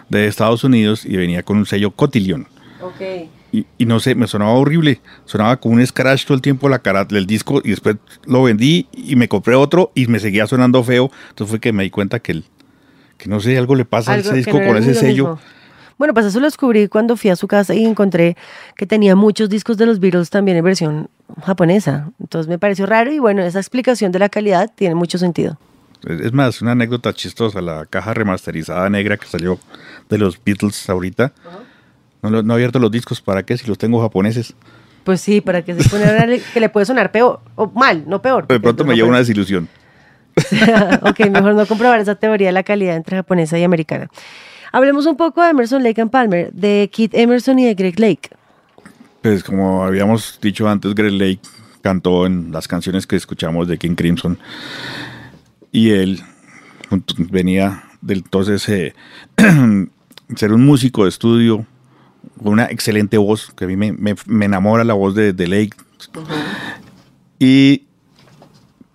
de 0.09 0.27
Estados 0.27 0.65
Unidos 0.65 1.05
y 1.05 1.17
venía 1.17 1.43
con 1.43 1.57
un 1.57 1.67
sello 1.67 1.91
Cotillion. 1.91 2.47
Ok. 2.83 3.29
Y, 3.53 3.67
y 3.79 3.87
no 3.87 4.01
sé, 4.01 4.15
me 4.15 4.27
sonaba 4.27 4.53
horrible, 4.53 5.01
sonaba 5.25 5.57
como 5.57 5.77
un 5.77 5.87
scratch 5.87 6.25
todo 6.27 6.35
el 6.35 6.43
tiempo 6.43 6.69
la 6.69 6.81
cara 6.81 7.05
del 7.05 7.27
disco 7.27 7.61
y 7.65 7.71
después 7.71 7.97
lo 8.27 8.43
vendí 8.43 8.87
y 8.93 9.17
me 9.17 9.29
compré 9.29 9.55
otro 9.55 9.93
y 9.95 10.07
me 10.09 10.19
seguía 10.19 10.47
sonando 10.47 10.83
feo, 10.85 11.11
entonces 11.31 11.51
fue 11.51 11.61
que 11.61 11.73
me 11.73 11.85
di 11.85 11.91
cuenta 11.91 12.19
que, 12.19 12.33
el, 12.33 12.45
que 13.17 13.29
no 13.31 13.41
sé, 13.41 13.57
algo 13.57 13.75
le 13.75 13.85
pasa 13.85 14.11
a 14.11 14.15
Algo 14.15 14.25
ese 14.27 14.31
que 14.33 14.37
disco 14.39 14.61
no 14.61 14.67
con 14.67 14.77
ese 14.77 14.95
lo 14.95 15.01
sello. 15.01 15.25
mismo. 15.29 15.41
Bueno, 15.97 16.13
pues 16.13 16.27
eso 16.27 16.41
lo 16.41 16.47
descubrí 16.47 16.89
cuando 16.89 17.17
fui 17.17 17.31
a 17.31 17.37
su 17.37 17.49
casa 17.49 17.75
y 17.75 17.85
encontré 17.87 18.37
que 18.77 18.85
tenía 18.85 19.17
muchos 19.17 19.49
discos 19.49 19.79
de 19.79 19.87
los 19.87 19.99
Beatles 20.01 20.29
también 20.29 20.59
en 20.59 20.65
versión 20.65 21.09
japonesa. 21.43 22.11
Entonces 22.21 22.49
me 22.49 22.59
pareció 22.59 22.85
raro 22.85 23.11
y 23.11 23.19
bueno, 23.19 23.43
esa 23.43 23.59
explicación 23.59 24.13
de 24.13 24.19
la 24.19 24.29
calidad 24.29 24.71
tiene 24.75 24.95
mucho 24.95 25.17
sentido. 25.17 25.59
Es 26.05 26.33
más, 26.33 26.63
una 26.63 26.73
anécdota 26.73 27.13
chistosa, 27.13 27.61
la 27.61 27.87
caja 27.87 28.15
remasterizada 28.15 28.89
negra 28.91 29.17
que 29.17 29.27
salió 29.27 29.59
de 30.09 30.19
los 30.19 30.43
Beatles 30.43 30.89
ahorita. 30.89 31.33
No, 32.23 32.43
no 32.43 32.55
he 32.55 32.57
abierto 32.57 32.79
los 32.79 32.91
discos, 32.91 33.21
¿para 33.21 33.45
qué? 33.45 33.57
Si 33.57 33.67
los 33.67 33.79
tengo 33.79 34.01
japoneses. 34.01 34.55
Pues 35.05 35.21
sí, 35.21 35.41
para 35.41 35.63
que 35.63 35.75
se 35.81 35.89
pone 35.89 36.41
que 36.53 36.61
le 36.61 36.69
puede 36.69 36.85
sonar 36.85 37.13
peor 37.13 37.41
o 37.55 37.71
mal, 37.71 38.05
no 38.09 38.21
peor. 38.21 38.49
De 38.49 38.59
pronto 38.59 38.85
me 38.85 38.97
lleva 38.97 39.09
una 39.09 39.19
desilusión. 39.19 39.69
ok, 41.03 41.31
mejor 41.31 41.55
no 41.55 41.65
comprobar 41.67 42.01
esa 42.01 42.15
teoría 42.17 42.49
de 42.49 42.53
la 42.53 42.63
calidad 42.63 42.97
entre 42.97 43.17
japonesa 43.17 43.59
y 43.59 43.63
americana. 43.63 44.09
Hablemos 44.73 45.07
un 45.07 45.17
poco 45.17 45.43
de 45.43 45.51
Emerson 45.51 45.83
Lake 45.83 46.01
and 46.01 46.11
Palmer, 46.11 46.53
de 46.53 46.91
Keith 46.93 47.15
Emerson 47.15 47.59
y 47.59 47.67
de 47.67 47.75
Greg 47.75 47.99
Lake. 47.99 48.31
Pues 49.23 49.43
como 49.43 49.85
habíamos 49.85 50.39
dicho 50.43 50.69
antes, 50.69 50.95
Greg 50.95 51.13
Lake 51.13 51.41
cantó 51.83 52.27
en 52.27 52.51
las 52.53 52.67
canciones 52.67 53.07
que 53.07 53.17
escuchamos 53.17 53.69
de 53.69 53.79
King 53.79 53.95
Crimson. 53.95 54.39
Y 55.77 55.91
él 55.91 56.23
venía 57.19 57.85
del 58.01 58.19
entonces 58.19 58.67
eh, 58.71 58.95
ser 60.37 60.53
un 60.55 60.65
músico 60.65 61.03
de 61.03 61.11
estudio 61.11 61.67
con 62.43 62.55
una 62.55 62.65
excelente 62.65 63.19
voz, 63.19 63.53
que 63.55 63.65
a 63.67 63.69
mí 63.69 63.77
me, 63.77 63.93
me- 63.93 64.15
me 64.25 64.47
enamora 64.47 64.85
la 64.85 64.95
voz 64.95 65.15
de, 65.15 65.35
de 65.35 65.47
Lake. 65.47 65.77
Y 67.39 67.83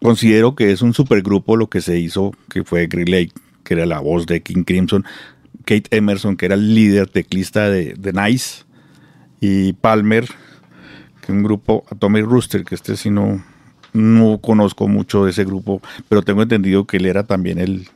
considero 0.02 0.56
que 0.56 0.72
es 0.72 0.82
un 0.82 0.96
supergrupo 0.96 1.56
lo 1.56 1.70
que 1.70 1.82
se 1.82 2.00
hizo, 2.00 2.32
que 2.50 2.64
fue 2.64 2.88
Green 2.88 3.12
Lake, 3.12 3.32
que 3.64 3.76
era 3.76 3.86
la 3.86 4.00
voz 4.00 4.26
de 4.26 4.42
King 4.42 4.64
Crimson, 4.64 5.06
Kate 5.66 5.96
Emerson, 5.96 6.36
que 6.36 6.48
era 6.48 6.56
el 6.56 6.74
líder 6.74 7.08
teclista 7.10 7.70
de, 7.70 7.94
de 7.94 8.12
Nice, 8.12 8.64
y 9.40 9.74
Palmer, 9.74 10.26
que 10.26 11.26
es 11.26 11.30
un 11.30 11.44
grupo, 11.44 11.86
Atomic 11.92 12.26
Rooster, 12.26 12.64
que 12.64 12.74
este 12.74 12.98
sí 12.98 13.12
no, 13.12 13.44
no 13.94 14.40
conozco 14.40 14.88
mucho 14.88 15.26
de 15.26 15.32
ese 15.32 15.44
grupo, 15.46 15.82
pero 16.10 16.22
tengo 16.22 16.42
entendido 16.44 16.86
que 16.86 16.98
él 16.98 17.06
era 17.06 17.24
también 17.24 17.60
el 17.60 17.88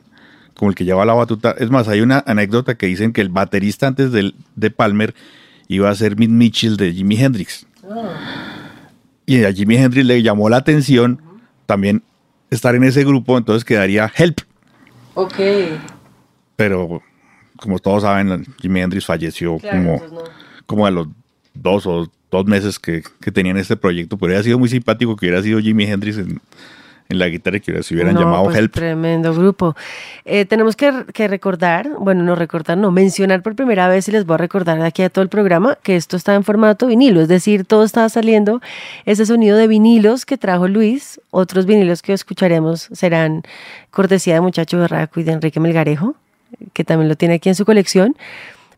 como 0.54 0.70
el 0.70 0.74
que 0.74 0.84
lleva 0.86 1.04
la 1.04 1.12
batuta. 1.12 1.54
Es 1.58 1.70
más, 1.70 1.86
hay 1.86 2.00
una 2.00 2.24
anécdota 2.26 2.76
que 2.76 2.86
dicen 2.86 3.12
que 3.12 3.20
el 3.20 3.28
baterista 3.28 3.86
antes 3.88 4.10
del- 4.10 4.34
de 4.54 4.70
Palmer 4.70 5.14
iba 5.68 5.90
a 5.90 5.94
ser 5.94 6.16
Mick 6.16 6.30
Mitchell 6.30 6.78
de 6.78 6.92
Jimi 6.94 7.16
Hendrix. 7.22 7.66
Y 9.26 9.44
a 9.44 9.52
Jimi 9.52 9.76
Hendrix 9.76 10.06
le 10.06 10.22
llamó 10.22 10.48
la 10.48 10.56
atención 10.58 11.20
también 11.66 12.02
estar 12.50 12.74
en 12.74 12.84
ese 12.84 13.04
grupo, 13.04 13.36
entonces 13.36 13.64
quedaría 13.64 14.10
Help. 14.16 14.40
Ok. 15.14 15.34
Pero 16.56 17.02
como 17.58 17.78
todos 17.78 18.02
saben, 18.02 18.46
Jimi 18.60 18.80
Hendrix 18.80 19.04
falleció 19.04 19.58
como, 19.58 20.00
como 20.64 20.86
a 20.86 20.90
los 20.90 21.08
dos 21.54 21.86
o 21.86 22.10
dos 22.30 22.46
meses 22.46 22.78
que, 22.78 23.02
que 23.20 23.30
tenían 23.32 23.56
este 23.56 23.76
proyecto. 23.76 24.16
Pero 24.16 24.28
hubiera 24.28 24.42
sido 24.42 24.58
muy 24.58 24.68
simpático 24.68 25.16
que 25.16 25.26
hubiera 25.26 25.42
sido 25.42 25.60
Jimi 25.60 25.84
Hendrix 25.84 26.18
en, 26.18 26.40
en 27.08 27.18
la 27.18 27.28
guitarra 27.28 27.58
y 27.58 27.60
que 27.60 27.82
se 27.82 27.94
hubieran 27.94 28.14
No, 28.14 28.20
llamado 28.20 28.44
pues, 28.44 28.56
Help. 28.56 28.72
Tremendo 28.72 29.32
grupo. 29.32 29.76
Eh, 30.24 30.44
tenemos 30.44 30.74
que, 30.76 31.04
que 31.12 31.28
recordar, 31.28 31.88
bueno, 32.00 32.24
no 32.24 32.34
recordar, 32.34 32.76
no, 32.76 32.90
mencionar 32.90 33.42
por 33.42 33.54
primera 33.54 33.88
vez 33.88 34.08
y 34.08 34.12
les 34.12 34.26
voy 34.26 34.34
a 34.34 34.38
recordar 34.38 34.78
de 34.78 34.86
aquí 34.86 35.02
a 35.02 35.10
todo 35.10 35.22
el 35.22 35.28
programa 35.28 35.78
que 35.82 35.96
esto 35.96 36.16
está 36.16 36.34
en 36.34 36.42
formato 36.42 36.86
vinilo, 36.86 37.20
es 37.20 37.28
decir, 37.28 37.64
todo 37.64 37.84
está 37.84 38.08
saliendo 38.08 38.60
ese 39.04 39.24
sonido 39.24 39.56
de 39.56 39.68
vinilos 39.68 40.26
que 40.26 40.36
trajo 40.36 40.68
Luis. 40.68 41.20
Otros 41.30 41.66
vinilos 41.66 42.02
que 42.02 42.12
escucharemos 42.12 42.88
serán 42.92 43.42
cortesía 43.90 44.34
de 44.34 44.40
Muchacho 44.40 44.78
Berraco 44.78 45.20
y 45.20 45.22
de 45.22 45.32
Enrique 45.32 45.60
Melgarejo, 45.60 46.16
que 46.72 46.82
también 46.84 47.08
lo 47.08 47.16
tiene 47.16 47.34
aquí 47.34 47.48
en 47.48 47.54
su 47.54 47.64
colección. 47.64 48.16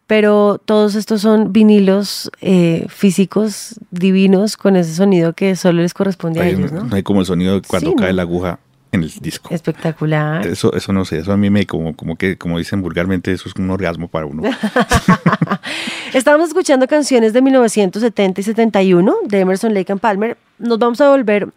Pero 0.08 0.58
todos 0.64 0.94
estos 0.94 1.20
son 1.20 1.52
vinilos 1.52 2.30
eh, 2.40 2.86
físicos 2.88 3.78
divinos 3.90 4.56
con 4.56 4.74
ese 4.74 4.94
sonido 4.94 5.34
que 5.34 5.54
solo 5.54 5.82
les 5.82 5.92
corresponde 5.92 6.40
a 6.40 6.48
ellos, 6.48 6.72
¿no? 6.72 6.84
no 6.84 6.96
hay 6.96 7.02
como 7.02 7.20
el 7.20 7.26
sonido 7.26 7.54
de 7.60 7.60
cuando 7.60 7.90
Sí, 7.90 7.96
cae 7.96 8.08
¿no? 8.08 8.16
la 8.16 8.22
aguja 8.22 8.58
en 8.92 9.02
el 9.02 9.10
disco. 9.20 9.52
Espectacular. 9.52 10.46
Eso, 10.46 10.72
eso 10.74 10.92
no 10.92 11.04
sé, 11.04 11.18
eso 11.18 11.32
a 11.32 11.36
mí 11.36 11.50
me 11.50 11.66
como, 11.66 11.94
como 11.94 12.16
que, 12.16 12.38
como 12.38 12.58
dicen 12.58 12.80
vulgarmente, 12.82 13.32
eso 13.32 13.48
es 13.48 13.54
un 13.56 13.70
orgasmo 13.70 14.08
para 14.08 14.26
uno. 14.26 14.42
Estábamos 16.14 16.48
escuchando 16.48 16.86
canciones 16.86 17.32
de 17.32 17.42
1970 17.42 18.40
y 18.40 18.44
71 18.44 19.14
de 19.24 19.40
Emerson 19.40 19.74
Lake 19.74 19.92
and 19.92 20.00
Palmer. 20.00 20.38
Nos 20.58 20.78
vamos 20.78 21.00
a 21.00 21.10
volver 21.10 21.48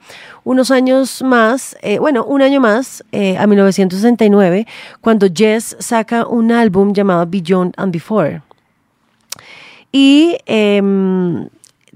unos 0.44 0.72
años 0.72 1.22
más, 1.22 1.78
eh, 1.82 2.00
bueno, 2.00 2.26
un 2.26 2.42
año 2.42 2.60
más, 2.60 3.04
eh, 3.12 3.38
a 3.38 3.48
1969, 3.48 4.68
cuando 5.00 5.28
Jess 5.34 5.78
saca 5.80 6.28
un 6.28 6.52
álbum 6.52 6.94
llamado 6.94 7.26
Beyond 7.26 7.74
and 7.78 7.94
Before. 7.94 8.42
Y 9.92 10.38
em, 10.46 11.48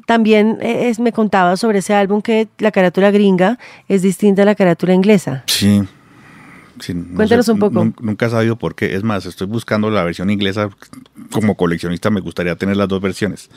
también 0.06 0.58
eh, 0.62 0.89
es- 0.89 1.00
me 1.00 1.12
contaba 1.12 1.58
sobre 1.58 1.80
ese 1.80 1.93
álbum 1.93 2.22
que 2.22 2.48
la 2.60 2.72
carátula 2.72 3.12
gringa 3.12 3.58
es 3.88 4.02
distinta 4.02 4.41
a 4.41 4.46
la 4.46 4.56
carátula 4.56 4.93
inglesa. 4.93 5.43
Sí. 5.48 5.84
Sí, 6.80 6.93
no 6.93 7.16
Cuéntanos 7.16 7.48
un 7.48 7.60
poco. 7.60 7.76
nun- 7.86 7.96
Nunca 8.02 8.26
he 8.26 8.30
sabido 8.30 8.58
por 8.58 8.76
qué. 8.76 8.96
Es 8.96 9.04
más, 9.04 9.26
estoy 9.26 9.48
buscando 9.48 9.89
la 9.89 10.04
versión 10.04 10.30
inglesa. 10.30 10.70
Como 11.32 11.56
coleccionista 11.56 12.10
me 12.10 12.20
gustaría 12.20 12.56
tener 12.58 12.76
las 12.76 12.89
dos 12.89 13.00
versiones. 13.02 13.50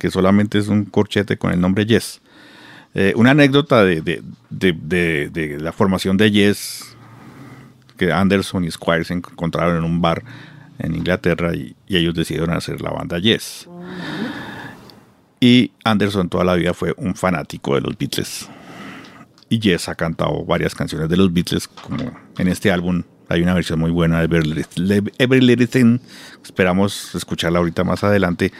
Que 0.00 0.10
solamente 0.10 0.58
es 0.58 0.66
un 0.68 0.84
corchete 0.84 1.36
con 1.38 1.52
el 1.52 1.60
nombre 1.60 1.86
Yes. 1.86 2.20
Eh, 2.94 3.12
una 3.16 3.30
anécdota 3.30 3.84
de, 3.84 4.00
de- 4.00 4.22
de- 4.50 4.72
de- 4.72 5.28
de 5.30 5.58
la 5.60 5.72
formación 5.72 6.16
de 6.16 6.30
Yes. 6.32 6.96
Que 7.96 8.12
Anderson 8.12 8.64
y 8.64 8.70
Squire 8.72 9.04
se 9.04 9.14
encontraron 9.14 9.76
en 9.76 9.84
un 9.84 10.00
bar 10.00 10.22
en 10.80 10.94
Inglaterra 10.96 11.54
y, 11.54 11.76
y 11.86 11.96
ellos 11.96 12.14
decidieron 12.14 12.50
hacer 12.50 12.80
la 12.80 12.90
banda 12.90 13.18
Yes. 13.20 13.68
Y 15.40 15.72
Anderson 15.84 16.28
toda 16.28 16.44
la 16.44 16.54
vida 16.54 16.74
fue 16.74 16.94
un 16.96 17.14
fanático 17.14 17.74
de 17.74 17.80
los 17.80 17.96
Beatles. 17.96 18.48
Y 19.48 19.60
Jess 19.60 19.88
ha 19.88 19.94
cantado 19.94 20.44
varias 20.44 20.74
canciones 20.74 21.08
de 21.08 21.16
los 21.16 21.32
Beatles, 21.32 21.68
como 21.68 22.12
en 22.38 22.48
este 22.48 22.70
álbum 22.70 23.02
hay 23.28 23.42
una 23.42 23.54
versión 23.54 23.78
muy 23.78 23.90
buena 23.90 24.20
de 24.20 24.64
Every 25.18 25.40
Little, 25.40 25.66
Thing. 25.66 25.98
Esperamos 26.42 27.14
escucharla 27.14 27.58
ahorita 27.58 27.84
más 27.84 28.02
adelante. 28.02 28.52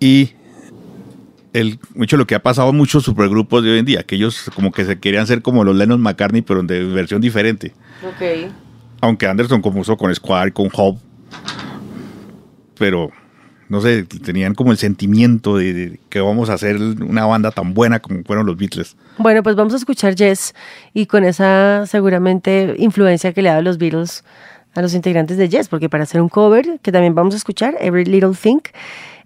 Y 0.00 0.32
el, 1.52 1.78
mucho 1.94 2.16
lo 2.16 2.26
que 2.26 2.34
ha 2.34 2.42
pasado 2.42 2.70
en 2.70 2.76
muchos 2.76 3.04
supergrupos 3.04 3.62
de 3.62 3.70
hoy 3.70 3.78
en 3.78 3.84
día, 3.84 4.02
que 4.02 4.16
ellos 4.16 4.50
como 4.56 4.72
que 4.72 4.84
se 4.84 4.98
querían 4.98 5.28
ser 5.28 5.40
como 5.40 5.62
los 5.62 5.76
Lennon 5.76 6.00
McCartney, 6.00 6.42
pero 6.42 6.62
de 6.62 6.84
versión 6.84 7.20
diferente. 7.20 7.72
Aunque 9.00 9.26
Anderson 9.26 9.62
compuso 9.62 9.96
con 9.96 10.12
Squire, 10.12 10.52
con 10.52 10.68
Hope, 10.72 11.00
pero 12.76 13.12
no 13.72 13.80
sé, 13.80 14.04
tenían 14.04 14.54
como 14.54 14.70
el 14.70 14.76
sentimiento 14.76 15.56
de, 15.56 15.72
de 15.72 16.00
que 16.10 16.20
vamos 16.20 16.50
a 16.50 16.52
hacer 16.52 16.76
una 16.76 17.24
banda 17.24 17.50
tan 17.52 17.72
buena 17.72 18.00
como 18.00 18.22
fueron 18.22 18.44
los 18.44 18.58
Beatles. 18.58 18.96
Bueno, 19.16 19.42
pues 19.42 19.56
vamos 19.56 19.72
a 19.72 19.76
escuchar 19.76 20.14
Jess 20.14 20.54
y 20.92 21.06
con 21.06 21.24
esa 21.24 21.86
seguramente 21.86 22.74
influencia 22.76 23.32
que 23.32 23.40
le 23.40 23.48
ha 23.48 23.52
dado 23.52 23.62
los 23.62 23.78
Beatles 23.78 24.24
a 24.74 24.82
los 24.82 24.92
integrantes 24.92 25.38
de 25.38 25.48
Jess, 25.48 25.68
porque 25.68 25.88
para 25.88 26.02
hacer 26.02 26.20
un 26.20 26.28
cover, 26.28 26.80
que 26.82 26.92
también 26.92 27.14
vamos 27.14 27.32
a 27.32 27.38
escuchar, 27.38 27.74
Every 27.80 28.04
Little 28.04 28.34
Thing, 28.34 28.60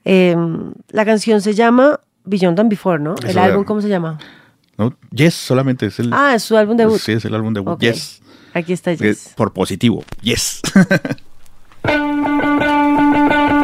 eh, 0.05 0.37
la 0.91 1.05
canción 1.05 1.41
se 1.41 1.53
llama 1.53 1.99
Beyond 2.25 2.61
and 2.61 2.71
Before, 2.71 3.03
¿no? 3.03 3.17
El 3.27 3.39
álbum. 3.39 3.65
¿cómo 3.65 3.81
se 3.81 3.89
llama? 3.89 4.17
¿no? 4.79 4.95
Yes, 5.11 5.35
solamente 5.35 5.87
es 5.87 5.99
el. 5.99 6.13
Ah, 6.13 6.37
es 6.37 6.45
su 6.45 6.57
álbum 6.57 6.77
debut. 6.77 7.01
Sí, 7.01 7.11
es 7.11 7.25
el 7.25 7.35
álbum 7.35 7.53
debut. 7.53 7.73
Ok. 7.73 7.81
Yes. 7.81 8.23
Aquí 8.55 8.73
está 8.73 8.95
Que- 8.95 9.09
Jess. 9.09 9.33
Por 9.37 9.53
positivo. 9.53 10.05
Yes. 10.23 10.61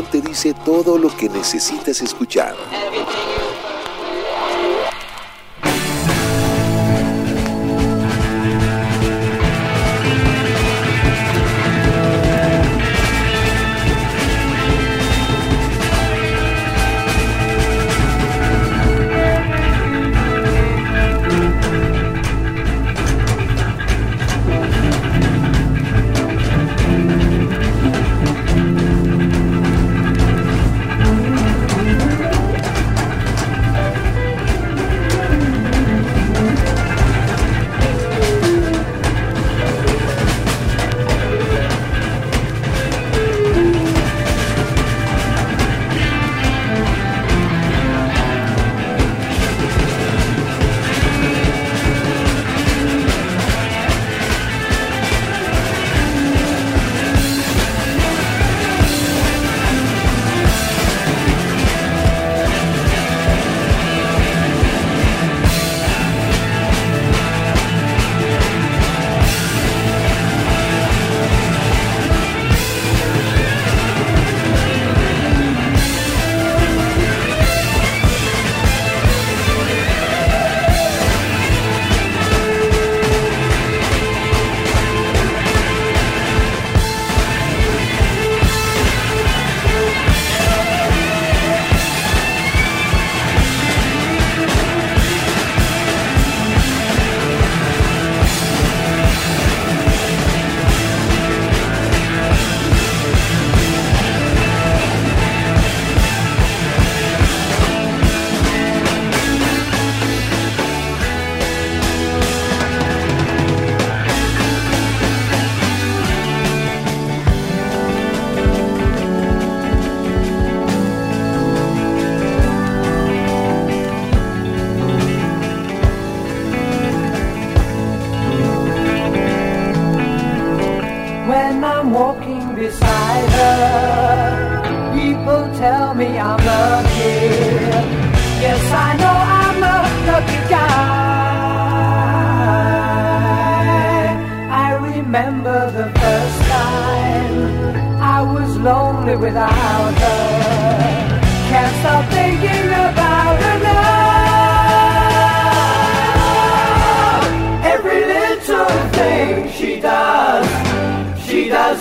te 0.00 0.22
dice 0.22 0.54
todo 0.54 0.96
lo 0.96 1.14
que 1.14 1.28
necesitas 1.28 2.00
escuchar. 2.00 2.56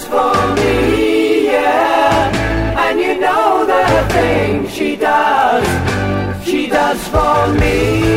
Does 0.02 0.08
for 0.08 0.56
me, 0.56 1.46
yeah. 1.46 2.88
And 2.88 3.00
you 3.00 3.20
know 3.20 3.66
the 3.66 4.14
thing 4.14 4.68
she 4.68 4.96
does, 4.96 5.68
she 6.46 6.68
does 6.68 7.08
for 7.08 7.54
me. 7.60 8.11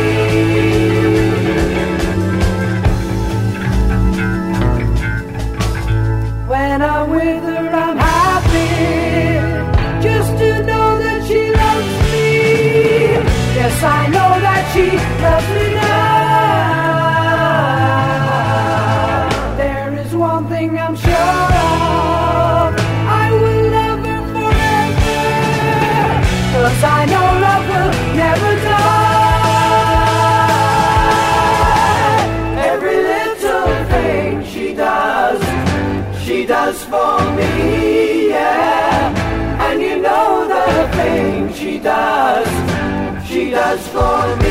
Does 43.55 43.87
for 43.87 44.35
me. 44.43 44.44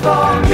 transform. 0.00 0.47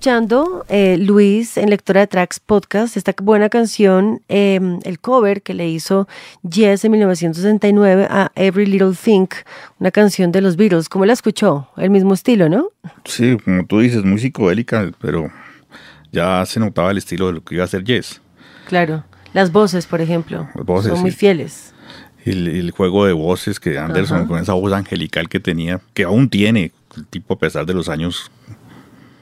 Escuchando 0.00 0.64
eh, 0.70 0.96
Luis 0.98 1.58
en 1.58 1.68
Lectora 1.68 2.00
de 2.00 2.06
Tracks 2.06 2.40
Podcast, 2.40 2.96
esta 2.96 3.14
buena 3.22 3.50
canción, 3.50 4.22
eh, 4.30 4.58
el 4.84 4.98
cover 4.98 5.42
que 5.42 5.52
le 5.52 5.68
hizo 5.68 6.08
Yes 6.42 6.86
en 6.86 6.92
1969 6.92 8.06
a 8.08 8.32
Every 8.34 8.64
Little 8.64 8.94
Thing, 8.94 9.26
una 9.78 9.90
canción 9.90 10.32
de 10.32 10.40
los 10.40 10.56
Beatles. 10.56 10.88
¿Cómo 10.88 11.04
la 11.04 11.12
escuchó? 11.12 11.68
El 11.76 11.90
mismo 11.90 12.14
estilo, 12.14 12.48
¿no? 12.48 12.70
Sí, 13.04 13.36
como 13.44 13.66
tú 13.66 13.80
dices, 13.80 14.02
muy 14.02 14.18
psicodélica, 14.18 14.90
pero 15.02 15.30
ya 16.10 16.46
se 16.46 16.60
notaba 16.60 16.92
el 16.92 16.96
estilo 16.96 17.26
de 17.26 17.34
lo 17.34 17.44
que 17.44 17.56
iba 17.56 17.64
a 17.64 17.66
hacer 17.66 17.84
Yes. 17.84 18.22
Claro. 18.68 19.04
Las 19.34 19.52
voces, 19.52 19.84
por 19.84 20.00
ejemplo, 20.00 20.48
Las 20.54 20.64
voces, 20.64 20.92
son 20.92 21.02
muy 21.02 21.10
sí. 21.10 21.18
fieles. 21.18 21.74
El, 22.24 22.48
el 22.48 22.70
juego 22.70 23.04
de 23.04 23.12
voces 23.12 23.60
que 23.60 23.76
Anderson, 23.76 24.20
Ajá. 24.20 24.28
con 24.28 24.38
esa 24.40 24.54
voz 24.54 24.72
angelical 24.72 25.28
que 25.28 25.40
tenía, 25.40 25.78
que 25.92 26.04
aún 26.04 26.30
tiene, 26.30 26.72
el 26.96 27.06
tipo 27.06 27.34
a 27.34 27.38
pesar 27.38 27.66
de 27.66 27.74
los 27.74 27.90
años, 27.90 28.30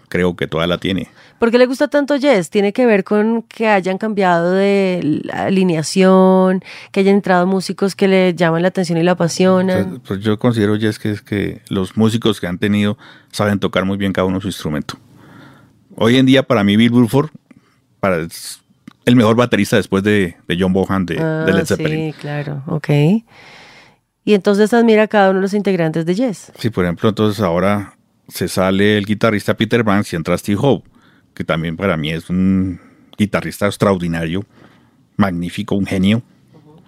creo 0.09 0.37
que 0.37 0.47
todavía 0.47 0.75
la 0.75 0.79
tiene. 0.79 1.09
¿Por 1.39 1.51
qué 1.51 1.59
le 1.59 1.67
gusta 1.67 1.89
tanto 1.89 2.17
Yes? 2.17 2.51
¿Tiene 2.51 2.73
que 2.73 2.85
ver 2.87 3.05
con 3.05 3.43
que 3.43 3.69
hayan 3.69 3.99
cambiado 3.99 4.53
de 4.53 5.23
alineación, 5.33 6.65
que 6.91 7.01
hayan 7.01 7.17
entrado 7.17 7.47
músicos 7.47 7.95
que 7.95 8.09
le 8.09 8.35
llaman 8.35 8.63
la 8.63 8.69
atención 8.69 8.99
y 8.99 9.03
la 9.03 9.13
apasionan? 9.13 9.91
Pues, 9.91 10.01
pues 10.07 10.21
yo 10.21 10.39
considero 10.39 10.77
Yes 10.77 10.99
que 10.99 11.13
es 11.13 11.23
que 11.23 11.63
los 11.69 11.97
músicos 11.97 12.41
que 12.41 12.47
han 12.47 12.59
tenido 12.59 12.99
saben 13.31 13.59
tocar 13.61 13.85
muy 13.85 13.97
bien 13.97 14.13
cada 14.13 14.27
uno 14.27 14.41
su 14.41 14.49
instrumento. 14.49 14.97
Hoy 15.97 16.17
en 16.17 16.27
día 16.27 16.43
para 16.43 16.65
mí 16.65 16.77
Bill 16.77 16.91
Bruford 16.91 17.31
para 18.01 18.19
es 18.19 18.61
el 19.05 19.17
mejor 19.17 19.37
baterista 19.37 19.77
después 19.77 20.03
de, 20.03 20.37
de 20.47 20.57
John 20.59 20.73
Bohan 20.73 21.07
de, 21.07 21.19
Ah, 21.19 21.45
de 21.47 21.53
Led 21.53 21.67
Zeppelin. 21.67 22.13
Sí, 22.13 22.19
claro, 22.21 22.63
ok. 22.67 22.89
Y 24.25 24.35
entonces 24.35 24.75
admira 24.75 25.05
a 25.05 25.09
cada 25.09 25.31
uno 25.31 25.39
de 25.39 25.43
los 25.43 25.55
integrantes 25.55 26.05
de 26.05 26.15
Yes. 26.15 26.53
Sí, 26.59 26.69
por 26.69 26.85
ejemplo, 26.85 27.09
entonces 27.09 27.41
ahora 27.43 27.98
se 28.29 28.49
sale 28.49 28.99
el 28.99 29.07
guitarrista 29.07 29.57
Peter 29.57 29.83
Banks 29.83 30.13
y 30.13 30.17
entra 30.17 30.37
Steve 30.37 30.59
Howe, 30.61 30.83
que 31.35 31.45
también 31.45 31.77
para 31.77 31.97
mí 31.97 32.11
es 32.11 32.29
un 32.31 32.81
guitarrista 33.17 33.67
extraordinario, 33.67 34.45
magnífico, 35.17 35.75
un 35.75 35.87
genio, 35.87 36.23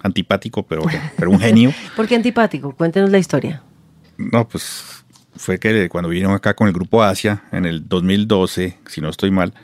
antipático, 0.02 0.62
pero, 0.64 0.82
pero 1.16 1.30
un 1.30 1.40
genio. 1.40 1.72
¿Por 1.96 2.06
qué 2.06 2.16
antipático? 2.16 2.74
Cuéntenos 2.74 3.10
la 3.10 3.18
historia. 3.18 3.62
No, 4.16 4.46
pues 4.46 5.04
fue 5.36 5.58
que 5.58 5.88
cuando 5.88 6.10
vinieron 6.10 6.34
acá 6.34 6.54
con 6.54 6.68
el 6.68 6.74
grupo 6.74 7.02
Asia 7.02 7.44
en 7.52 7.64
el 7.64 7.88
2012, 7.88 8.78
si 8.86 9.00
no 9.00 9.08
estoy 9.08 9.30
mal, 9.30 9.54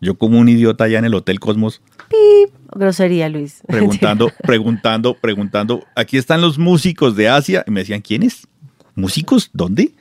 yo 0.00 0.16
como 0.16 0.38
un 0.38 0.48
idiota 0.48 0.84
allá 0.84 0.98
en 0.98 1.04
el 1.04 1.14
Hotel 1.14 1.40
Cosmos, 1.40 1.82
Pip. 2.08 2.54
Grosería, 2.74 3.28
Luis. 3.28 3.62
preguntando, 3.66 4.30
preguntando, 4.42 5.14
preguntando, 5.14 5.84
aquí 5.94 6.16
están 6.16 6.40
los 6.40 6.58
músicos 6.58 7.16
de 7.16 7.28
Asia, 7.28 7.64
y 7.66 7.70
me 7.70 7.80
decían, 7.80 8.00
¿quiénes? 8.00 8.46
¿Músicos? 8.94 9.50
¿Dónde? 9.52 9.94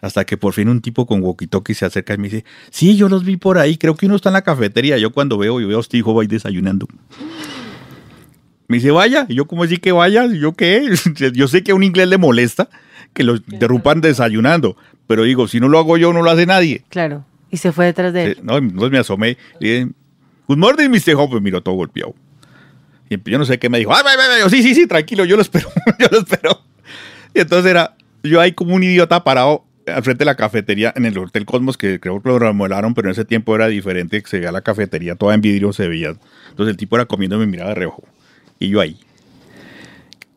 Hasta 0.00 0.24
que 0.24 0.36
por 0.36 0.54
fin 0.54 0.68
un 0.68 0.80
tipo 0.80 1.06
con 1.06 1.22
walkie-talkie 1.22 1.74
se 1.74 1.84
acerca 1.84 2.14
y 2.14 2.18
me 2.18 2.28
dice, 2.28 2.44
sí, 2.70 2.96
yo 2.96 3.08
los 3.08 3.24
vi 3.24 3.36
por 3.36 3.58
ahí, 3.58 3.76
creo 3.76 3.94
que 3.96 4.06
uno 4.06 4.16
está 4.16 4.30
en 4.30 4.34
la 4.34 4.42
cafetería. 4.42 4.96
Yo 4.98 5.12
cuando 5.12 5.36
veo, 5.38 5.60
yo 5.60 5.68
veo 5.68 5.78
a 5.78 5.80
este 5.80 5.98
hijo 5.98 6.18
ahí 6.20 6.26
desayunando. 6.26 6.86
Me 8.68 8.76
dice, 8.76 8.90
vaya, 8.90 9.26
y 9.28 9.34
yo 9.34 9.46
como 9.46 9.64
así 9.64 9.78
que 9.78 9.92
vaya, 9.92 10.26
¿Y 10.26 10.38
yo 10.38 10.52
qué, 10.52 10.94
yo 11.34 11.48
sé 11.48 11.62
que 11.62 11.72
a 11.72 11.74
un 11.74 11.82
inglés 11.82 12.08
le 12.08 12.18
molesta 12.18 12.68
que 13.12 13.24
los 13.24 13.42
interrumpan 13.50 14.00
desayunando, 14.00 14.76
pero 15.06 15.24
digo, 15.24 15.48
si 15.48 15.58
no 15.58 15.68
lo 15.68 15.78
hago 15.78 15.96
yo, 15.96 16.12
no 16.12 16.22
lo 16.22 16.30
hace 16.30 16.46
nadie. 16.46 16.84
Claro. 16.88 17.24
Y 17.50 17.56
se 17.56 17.72
fue 17.72 17.86
detrás 17.86 18.12
de 18.12 18.24
él. 18.24 18.38
No, 18.42 18.56
entonces 18.58 18.90
me 18.92 18.98
asomé 18.98 19.36
y 19.58 19.64
dije, 19.64 19.88
Good 20.50 20.58
morning, 20.58 20.88
Mr. 20.88 21.14
Hope. 21.16 21.36
Me 21.36 21.40
miró 21.42 21.62
todo 21.62 21.76
golpeado. 21.76 22.12
Y 23.08 23.18
yo 23.30 23.38
no 23.38 23.44
sé 23.44 23.60
qué 23.60 23.68
me 23.68 23.78
dijo. 23.78 23.92
"Ah, 23.94 24.02
ve, 24.04 24.16
ve, 24.16 24.34
ve". 24.34 24.40
Yo, 24.40 24.48
sí, 24.50 24.64
sí, 24.64 24.74
sí, 24.74 24.88
tranquilo, 24.88 25.24
yo 25.24 25.36
lo 25.36 25.42
espero. 25.42 25.68
yo 26.00 26.08
lo 26.10 26.18
espero. 26.18 26.60
Y 27.34 27.40
entonces 27.40 27.70
era 27.70 27.94
yo 28.24 28.40
ahí 28.40 28.50
como 28.50 28.74
un 28.74 28.82
idiota 28.82 29.22
parado 29.22 29.64
al 29.90 30.02
frente 30.02 30.20
de 30.20 30.26
la 30.26 30.34
cafetería 30.36 30.92
en 30.96 31.04
el 31.04 31.16
Hotel 31.18 31.44
Cosmos, 31.46 31.76
que 31.76 32.00
creo 32.00 32.22
que 32.22 32.28
lo 32.28 32.38
remodelaron, 32.38 32.94
pero 32.94 33.08
en 33.08 33.12
ese 33.12 33.24
tiempo 33.24 33.54
era 33.54 33.68
diferente, 33.68 34.22
que 34.22 34.28
se 34.28 34.38
veía 34.38 34.52
la 34.52 34.62
cafetería 34.62 35.14
toda 35.16 35.34
en 35.34 35.40
vidrio, 35.40 35.72
se 35.72 35.88
veía. 35.88 36.14
Entonces 36.50 36.72
el 36.72 36.76
tipo 36.76 36.96
era 36.96 37.04
comiendo 37.06 37.36
y 37.36 37.40
me 37.40 37.46
miraba 37.46 37.70
de 37.70 37.74
reojo. 37.76 38.02
Y 38.58 38.68
yo 38.68 38.80
ahí. 38.80 38.98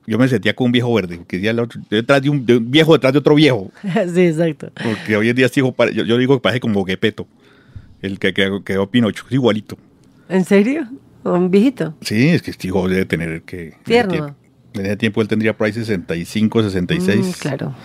Yo 0.05 0.17
me 0.19 0.27
sentía 0.27 0.53
como 0.53 0.65
un 0.65 0.71
viejo 0.73 0.93
verde, 0.93 1.21
que 1.27 1.37
decía 1.37 1.55
detrás 1.89 2.21
de 2.21 2.29
un, 2.29 2.45
de 2.45 2.57
un 2.57 2.69
viejo 2.69 2.91
detrás 2.93 3.13
de 3.13 3.19
otro 3.19 3.35
viejo. 3.35 3.71
sí, 4.13 4.21
exacto. 4.25 4.69
Porque 4.83 5.15
hoy 5.15 5.29
en 5.29 5.35
día 5.35 5.49
hijo, 5.55 5.71
pare- 5.71 5.93
yo, 5.93 6.03
yo 6.03 6.17
digo 6.17 6.35
que 6.35 6.41
parece 6.41 6.59
como 6.59 6.83
Gepetto, 6.85 7.25
el 8.01 8.19
que 8.19 8.33
quedó, 8.33 8.63
quedó 8.65 8.89
Pinocho, 8.91 9.23
es 9.27 9.31
igualito. 9.33 9.77
¿En 10.27 10.43
serio? 10.43 10.87
¿Un 11.23 11.49
viejito? 11.49 11.95
Sí, 12.01 12.27
es 12.29 12.41
que 12.41 12.51
este 12.51 12.67
hijo 12.67 12.85
debe 12.89 13.05
tener 13.05 13.43
que... 13.43 13.61
en 13.61 13.67
ese 13.69 13.77
Tierno. 13.85 14.11
tiempo- 14.11 14.35
En 14.73 14.85
ese 14.87 14.97
tiempo 14.97 15.21
él 15.21 15.27
tendría 15.29 15.55
por 15.55 15.67
ahí 15.67 15.73
65, 15.73 16.63
66. 16.63 17.25
Mm, 17.25 17.31
claro. 17.39 17.75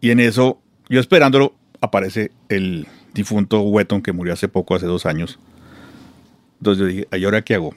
Y 0.00 0.10
en 0.10 0.20
eso, 0.20 0.60
yo 0.88 1.00
esperándolo, 1.00 1.54
aparece 1.80 2.30
el 2.48 2.86
difunto 3.14 3.60
Wetton 3.62 4.02
que 4.02 4.12
murió 4.12 4.32
hace 4.32 4.48
poco, 4.48 4.74
hace 4.74 4.86
dos 4.86 5.06
años. 5.06 5.38
Entonces 6.60 6.80
yo 6.80 6.86
dije, 6.86 7.08
¿y 7.12 7.24
ahora 7.24 7.42
qué 7.42 7.54
hago? 7.54 7.74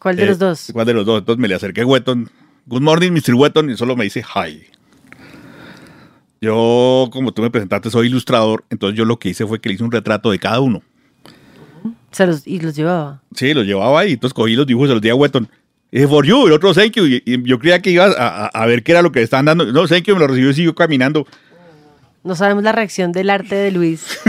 ¿Cuál 0.00 0.16
de 0.16 0.24
Eh, 0.24 0.26
los 0.26 0.38
dos? 0.38 0.70
¿Cuál 0.72 0.86
de 0.86 0.94
los 0.94 1.06
dos? 1.06 1.18
Entonces 1.20 1.40
me 1.40 1.48
le 1.48 1.54
acerqué 1.54 1.80
a 1.82 1.86
Wetton. 1.86 2.30
Good 2.66 2.82
morning, 2.82 3.12
Mr. 3.12 3.34
Wetton. 3.34 3.70
Y 3.70 3.76
solo 3.76 3.96
me 3.96 4.04
dice 4.04 4.22
hi. 4.22 4.64
Yo, 6.40 7.08
como 7.12 7.32
tú 7.32 7.42
me 7.42 7.50
presentaste, 7.50 7.90
soy 7.90 8.06
ilustrador. 8.06 8.64
Entonces 8.70 8.96
yo 8.96 9.04
lo 9.04 9.18
que 9.18 9.30
hice 9.30 9.46
fue 9.46 9.60
que 9.60 9.68
le 9.68 9.74
hice 9.74 9.84
un 9.84 9.90
retrato 9.92 10.30
de 10.30 10.38
cada 10.38 10.60
uno. 10.60 10.82
Se 12.12 12.26
los, 12.26 12.46
y 12.46 12.60
los 12.60 12.74
llevaba. 12.76 13.22
Sí, 13.34 13.52
los 13.54 13.66
llevaba 13.66 14.00
ahí. 14.00 14.12
Entonces 14.12 14.34
cogí 14.34 14.54
los 14.54 14.66
dibujos 14.66 14.86
y 14.86 14.90
se 14.90 14.94
los 14.94 15.02
di 15.02 15.08
a 15.08 15.14
Wetton. 15.14 15.48
Y 15.90 15.96
dije, 15.96 16.08
for 16.08 16.24
you. 16.26 16.44
Y 16.44 16.46
el 16.48 16.52
otro, 16.52 16.74
thank 16.74 16.92
you. 16.92 17.06
Y, 17.06 17.22
y 17.24 17.42
yo 17.44 17.58
creía 17.58 17.80
que 17.80 17.90
iba 17.90 18.04
a, 18.06 18.10
a- 18.44 18.46
a 18.48 18.66
ver 18.66 18.82
qué 18.82 18.92
era 18.92 19.02
lo 19.02 19.10
que 19.12 19.22
estaban 19.22 19.46
dando. 19.46 19.64
No, 19.72 19.86
thank 19.88 20.04
you. 20.04 20.14
Me 20.14 20.20
lo 20.20 20.26
recibió 20.28 20.50
y 20.50 20.54
siguió 20.54 20.74
caminando. 20.74 21.26
No 22.24 22.34
sabemos 22.36 22.62
la 22.64 22.72
reacción 22.72 23.12
del 23.12 23.30
arte 23.30 23.54
de 23.54 23.70
Luis. 23.70 24.18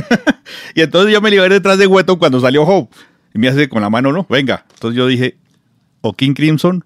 Y 0.74 0.82
entonces 0.82 1.14
yo 1.14 1.22
me 1.22 1.30
liberé 1.30 1.54
detrás 1.56 1.78
de 1.78 1.86
Wetton 1.86 2.18
cuando 2.18 2.40
salió 2.40 2.64
Hope. 2.64 2.96
Y 3.36 3.40
me 3.40 3.48
hace 3.50 3.70
con 3.70 3.82
la 3.84 3.90
mano, 3.92 4.12
no, 4.12 4.26
venga. 4.30 4.66
Entonces 4.74 4.98
yo 4.98 5.06
dije, 5.06 5.38
o 6.02 6.14
King 6.14 6.34
Crimson 6.34 6.84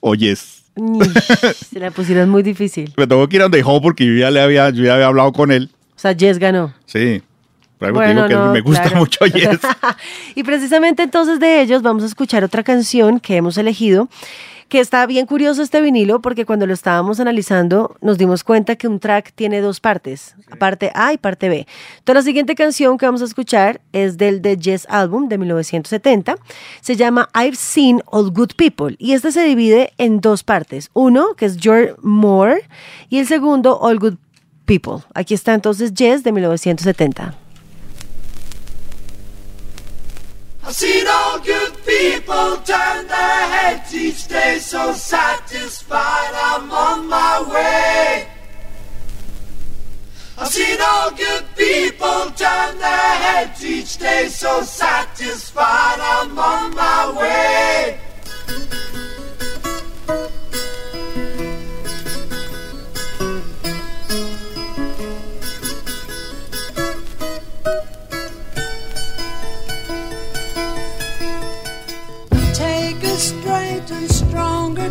o 0.00 0.14
Yes. 0.16 0.64
Se 1.70 1.78
la 1.78 1.90
pusieron 1.92 2.28
muy 2.28 2.42
difícil. 2.42 2.92
Me 2.96 3.06
tocó 3.06 3.28
que 3.28 3.36
ir 3.36 3.42
a 3.42 3.44
donde 3.44 3.62
Hope 3.64 3.82
porque 3.84 4.04
yo 4.06 4.14
ya 4.14 4.30
le 4.32 4.40
había, 4.40 4.70
yo 4.70 4.82
ya 4.84 4.94
había 4.94 5.06
hablado 5.06 5.32
con 5.32 5.52
él. 5.52 5.70
O 5.96 5.98
sea, 5.98 6.14
Jess 6.16 6.38
ganó. 6.38 6.72
Sí. 6.86 7.22
Por 7.78 7.88
algo 7.88 8.00
te 8.00 8.06
Bueno, 8.06 8.26
digo 8.26 8.40
que 8.40 8.46
no, 8.46 8.52
me 8.52 8.60
gusta 8.60 8.82
claro. 8.82 8.98
mucho 8.98 9.26
Yes. 9.26 9.60
y 10.34 10.42
precisamente 10.42 11.02
entonces 11.02 11.38
de 11.40 11.60
ellos 11.60 11.82
vamos 11.82 12.02
a 12.02 12.06
escuchar 12.06 12.44
otra 12.44 12.62
canción 12.62 13.20
que 13.20 13.36
hemos 13.36 13.56
elegido, 13.56 14.08
que 14.68 14.80
está 14.80 15.06
bien 15.06 15.26
curioso 15.26 15.62
este 15.62 15.80
vinilo 15.80 16.20
porque 16.20 16.44
cuando 16.44 16.66
lo 16.66 16.74
estábamos 16.74 17.20
analizando 17.20 17.96
nos 18.02 18.18
dimos 18.18 18.44
cuenta 18.44 18.76
que 18.76 18.86
un 18.86 19.00
track 19.00 19.32
tiene 19.34 19.60
dos 19.60 19.80
partes, 19.80 20.34
parte 20.58 20.90
A 20.94 21.12
y 21.12 21.18
parte 21.18 21.48
B. 21.48 21.66
Entonces 21.98 22.14
la 22.14 22.22
siguiente 22.22 22.54
canción 22.54 22.98
que 22.98 23.06
vamos 23.06 23.22
a 23.22 23.24
escuchar 23.24 23.80
es 23.92 24.18
del 24.18 24.42
The 24.42 24.56
Yes 24.56 24.86
Album 24.90 25.28
de 25.28 25.38
1970. 25.38 26.36
Se 26.80 26.96
llama 26.96 27.30
I've 27.34 27.56
Seen 27.56 28.02
All 28.06 28.30
Good 28.30 28.52
People 28.56 28.96
y 28.98 29.12
este 29.12 29.32
se 29.32 29.44
divide 29.44 29.92
en 29.98 30.20
dos 30.20 30.42
partes. 30.42 30.90
Uno 30.92 31.34
que 31.36 31.46
es 31.46 31.56
George 31.58 31.94
Moore 32.02 32.62
y 33.08 33.20
el 33.20 33.26
segundo 33.26 33.78
All 33.80 33.98
Good 33.98 34.16
People. 34.66 35.04
Aquí 35.14 35.32
está 35.32 35.54
entonces 35.54 35.94
Yes 35.94 36.24
de 36.24 36.32
1970. 36.32 37.47
I've 40.68 40.74
seen 40.74 41.06
all 41.08 41.40
good 41.40 41.82
people 41.86 42.58
turn 42.58 43.06
their 43.06 43.48
heads 43.48 43.94
each 43.94 44.28
day, 44.28 44.58
so 44.58 44.92
satisfied 44.92 46.34
I'm 46.34 46.70
on 46.70 47.08
my 47.08 47.42
way. 47.50 48.28
I've 50.36 50.48
seen 50.48 50.76
all 50.78 51.10
good 51.12 51.46
people 51.56 52.30
turn 52.36 52.76
their 52.76 53.14
heads 53.24 53.64
each 53.64 53.96
day, 53.96 54.28
so 54.28 54.60
satisfied 54.60 56.00
I'm 56.00 56.38
on 56.38 56.74
my 56.74 57.18
way. 57.18 57.98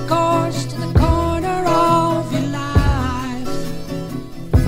Course 0.06 0.66
to 0.66 0.76
the 0.80 0.91
corner 1.00 1.64
of 1.66 2.32
your 2.32 2.48
life. 2.64 3.54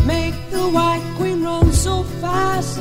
Make 0.06 0.36
the 0.50 0.66
white 0.78 1.06
queen 1.18 1.44
run 1.44 1.72
so 1.72 2.04
fast. 2.22 2.80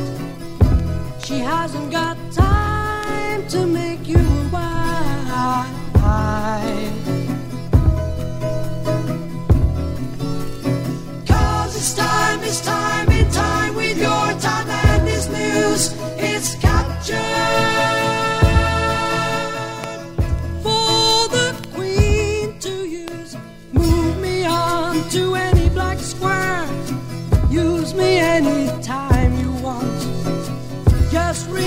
She 1.27 1.39
hasn't 1.39 1.91
got 1.91 2.17
time 2.33 3.47
to 3.49 3.67
make 3.67 4.09
you 4.09 4.25
a 4.53 4.69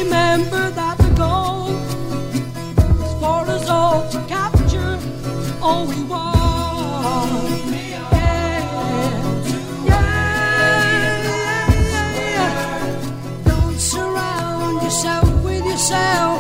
remember 0.03 0.71
that 0.71 0.97
the 0.97 1.09
goal 1.23 1.69
is 3.05 3.13
for 3.21 3.41
us 3.55 3.69
all 3.69 4.09
to 4.09 4.19
capture 4.27 4.97
all 5.61 5.85
we 5.85 6.01
want. 6.03 7.31
Yeah. 7.71 8.09
Yeah, 8.19 8.63
yeah, 11.69 12.19
yeah. 12.35 13.43
Don't 13.45 13.79
surround 13.79 14.81
yourself 14.83 15.43
with 15.43 15.63
yourself. 15.65 16.30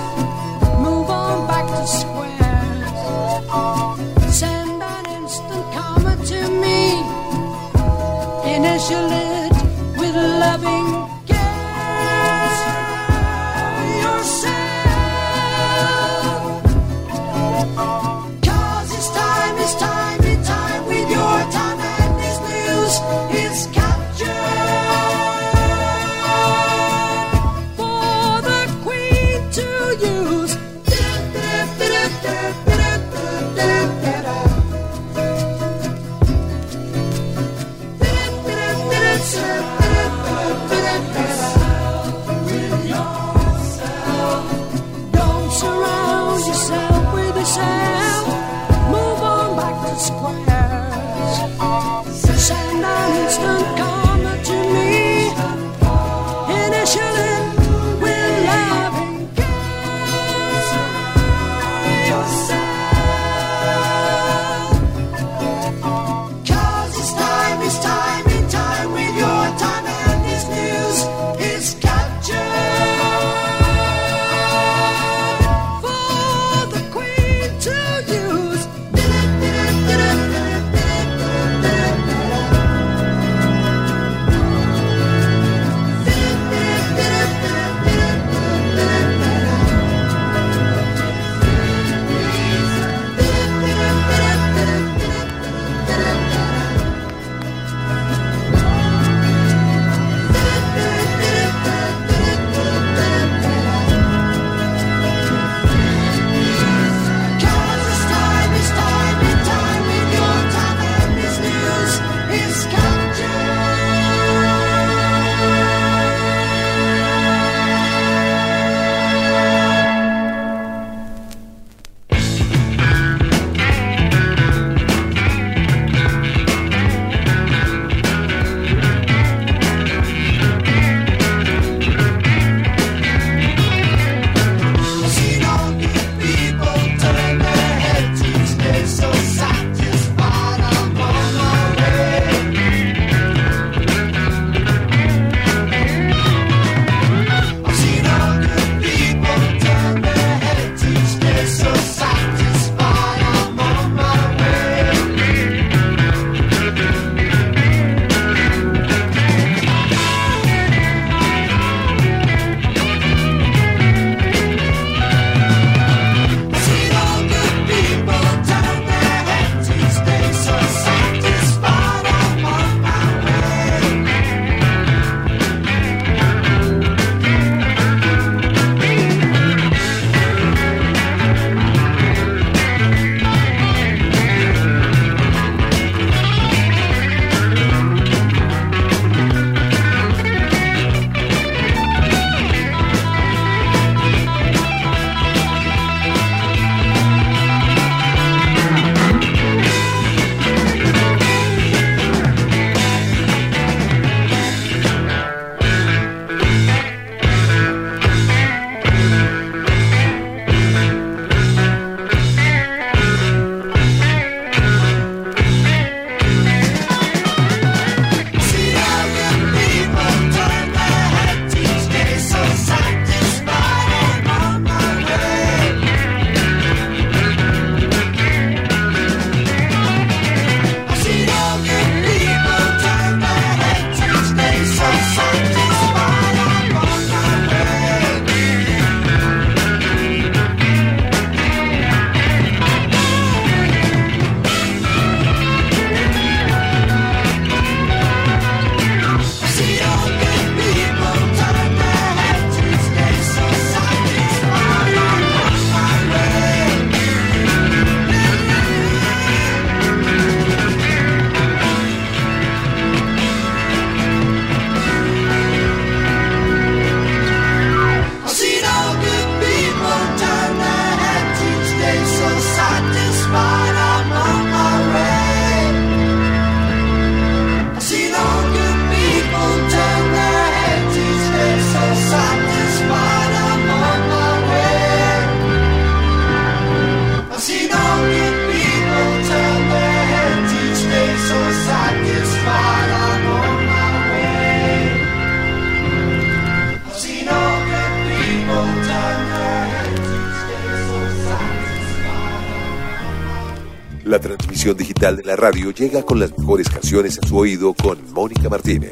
La 304.03 304.19
transmisión 304.19 304.75
digital 304.75 305.17
de 305.17 305.23
la 305.23 305.35
radio 305.35 305.69
llega 305.69 306.01
con 306.01 306.19
las 306.19 306.35
mejores 306.35 306.67
canciones 306.69 307.19
a 307.21 307.27
su 307.27 307.37
oído 307.37 307.73
con 307.75 307.99
Mónica 308.11 308.49
Martínez. 308.49 308.89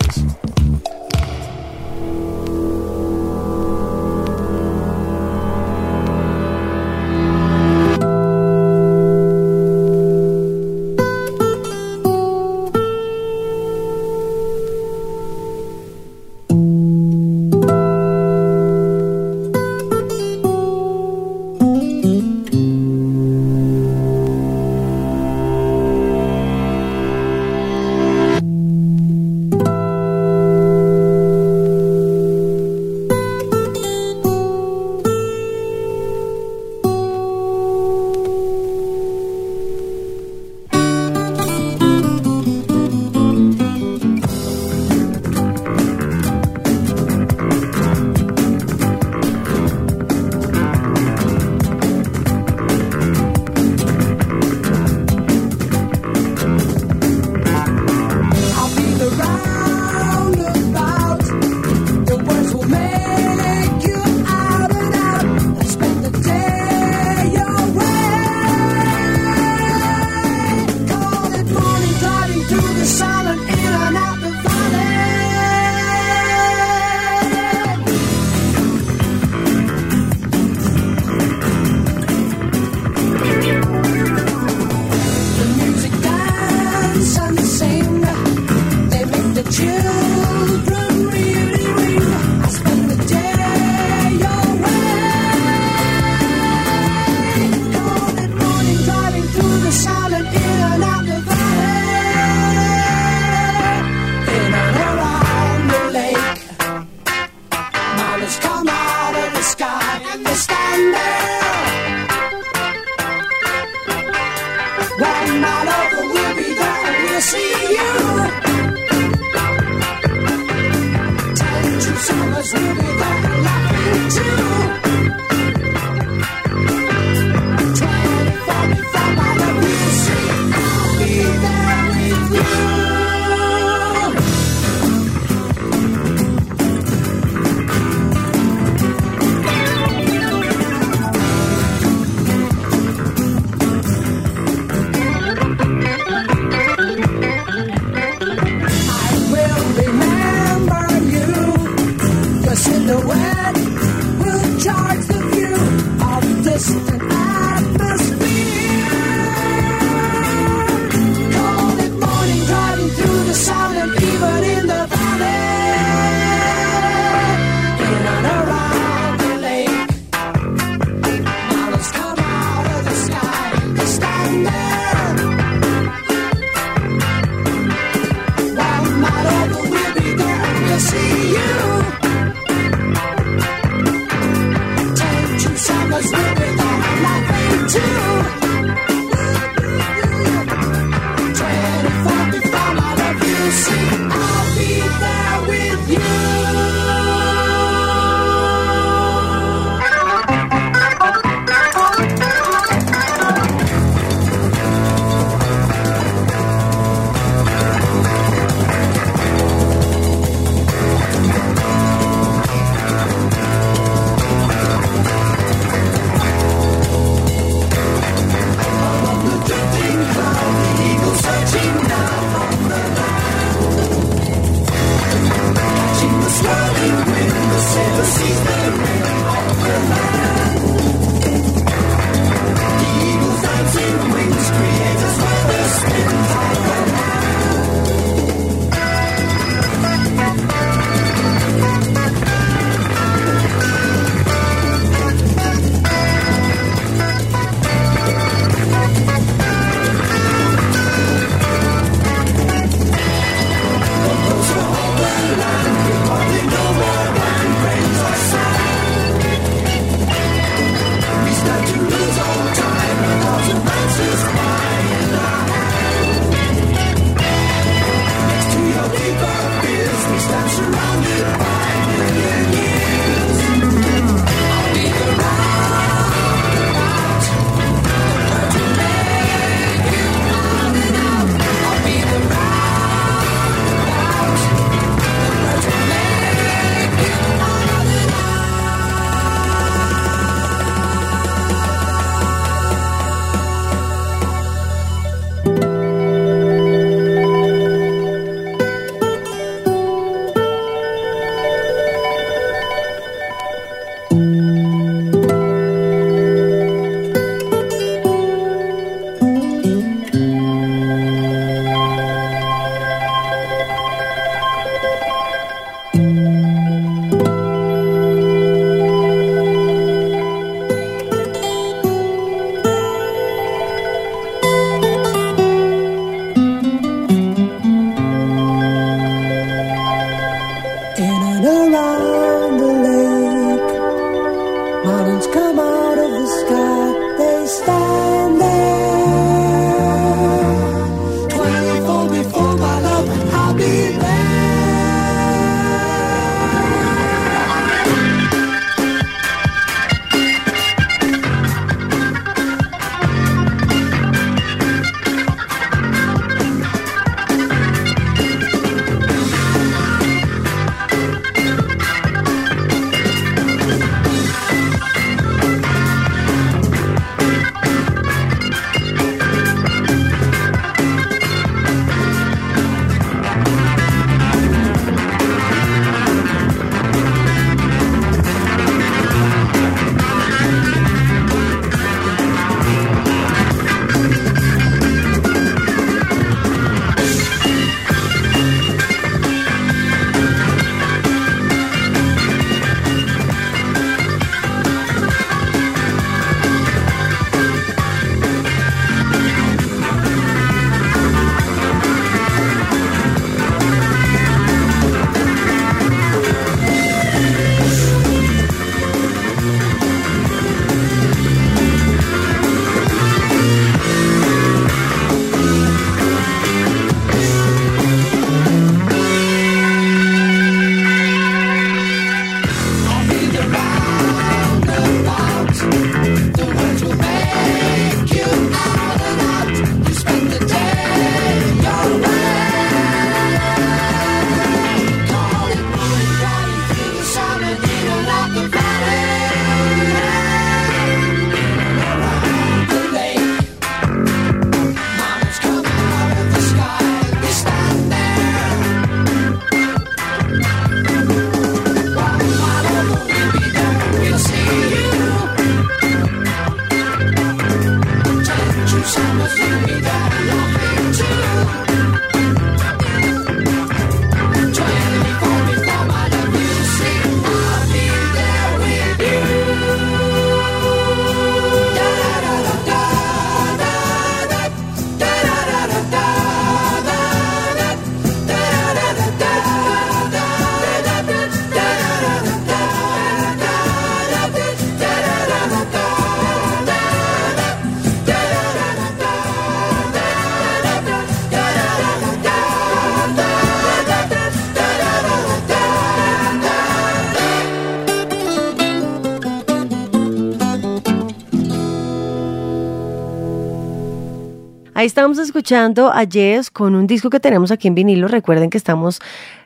Ahí 504.79 504.85
estamos 504.85 505.17
escuchando 505.17 505.91
a 505.91 506.05
Jess 506.09 506.49
con 506.49 506.73
un 506.73 506.87
disco 506.87 507.09
que 507.09 507.19
tenemos 507.19 507.51
aquí 507.51 507.67
en 507.67 507.75
vinilo. 507.75 508.07
Recuerden 508.07 508.49
que 508.49 508.57
estamos 508.57 509.01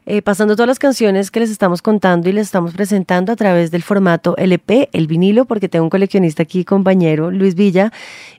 eh, 0.06 0.22
pasando 0.22 0.56
todas 0.56 0.68
las 0.68 0.78
canciones 0.78 1.32
que 1.32 1.40
les 1.40 1.50
estamos 1.50 1.82
contando 1.82 2.30
y 2.30 2.34
les 2.34 2.46
estamos 2.46 2.72
presentando 2.76 3.32
a 3.32 3.36
través 3.36 3.72
del 3.72 3.82
formato 3.82 4.38
LP, 4.38 4.90
el 4.94 5.08
vinilo, 5.08 5.46
porque 5.46 5.70
tengo 5.70 5.86
un 5.86 5.90
coleccionista 5.90 6.44
aquí, 6.44 6.64
compañero, 6.64 7.32
Luis 7.32 7.56
Villa, 7.56 7.92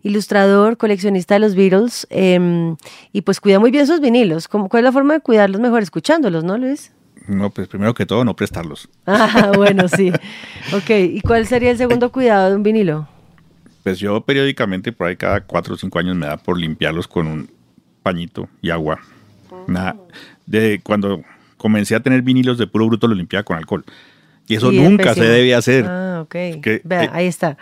ilustrador, 0.04 0.76
coleccionista 0.76 1.34
de 1.34 1.40
los 1.40 1.56
Beatles, 1.56 2.06
em, 2.10 2.76
y 3.12 3.22
pues 3.22 3.40
cuida 3.40 3.58
muy 3.58 3.72
bien 3.72 3.88
sus 3.88 3.98
vinilos. 4.00 4.46
¿Cómo- 4.46 4.68
¿Cuál 4.68 4.82
es 4.82 4.84
la 4.84 4.92
forma 4.92 5.14
de 5.14 5.20
cuidarlos 5.20 5.60
mejor? 5.60 5.82
Escuchándolos, 5.82 6.44
¿no, 6.44 6.56
Luis? 6.58 6.92
No, 7.26 7.50
pues 7.50 7.66
primero 7.66 7.92
que 7.94 8.06
todo, 8.06 8.24
no 8.24 8.36
prestarlos. 8.36 8.88
Ah, 9.04 9.50
bueno, 9.56 9.88
sí. 9.88 10.12
Ok, 10.72 10.90
¿y 10.90 11.20
cuál 11.22 11.44
sería 11.48 11.72
el 11.72 11.76
segundo 11.76 12.12
cuidado 12.12 12.50
de 12.50 12.54
un 12.54 12.62
vinilo? 12.62 13.08
Pues 13.84 13.98
yo 14.00 14.20
periódicamente, 14.22 14.90
por 14.90 15.06
ahí 15.06 15.14
cada 15.16 15.42
cuatro 15.42 15.74
o 15.74 15.76
cinco 15.76 15.98
años, 16.00 16.16
me 16.16 16.26
da 16.26 16.36
por 16.36 16.58
limpiarlos 16.58 17.06
con 17.06 17.28
un 17.28 17.48
pañito 18.02 18.48
y 18.60 18.70
agua. 18.70 18.98
Nada, 19.68 19.94
de 20.46 20.80
cuando 20.82 21.22
comencé 21.56 21.94
a 21.94 22.00
tener 22.00 22.22
vinilos 22.22 22.58
de 22.58 22.66
puro 22.66 22.86
bruto, 22.86 23.06
los 23.06 23.16
limpiaba 23.16 23.44
con 23.44 23.56
alcohol. 23.56 23.84
Y 24.46 24.56
eso 24.56 24.70
Y 24.72 24.78
es 24.78 24.82
nunca 24.90 25.14
se 25.14 25.24
debe 25.24 25.54
hacer. 25.54 25.86
Ah, 25.88 26.20
ok. 26.22 26.30
Que- 26.62 26.80
Vea, 26.84 27.04
eh, 27.04 27.10
ahí 27.12 27.26
está. 27.26 27.56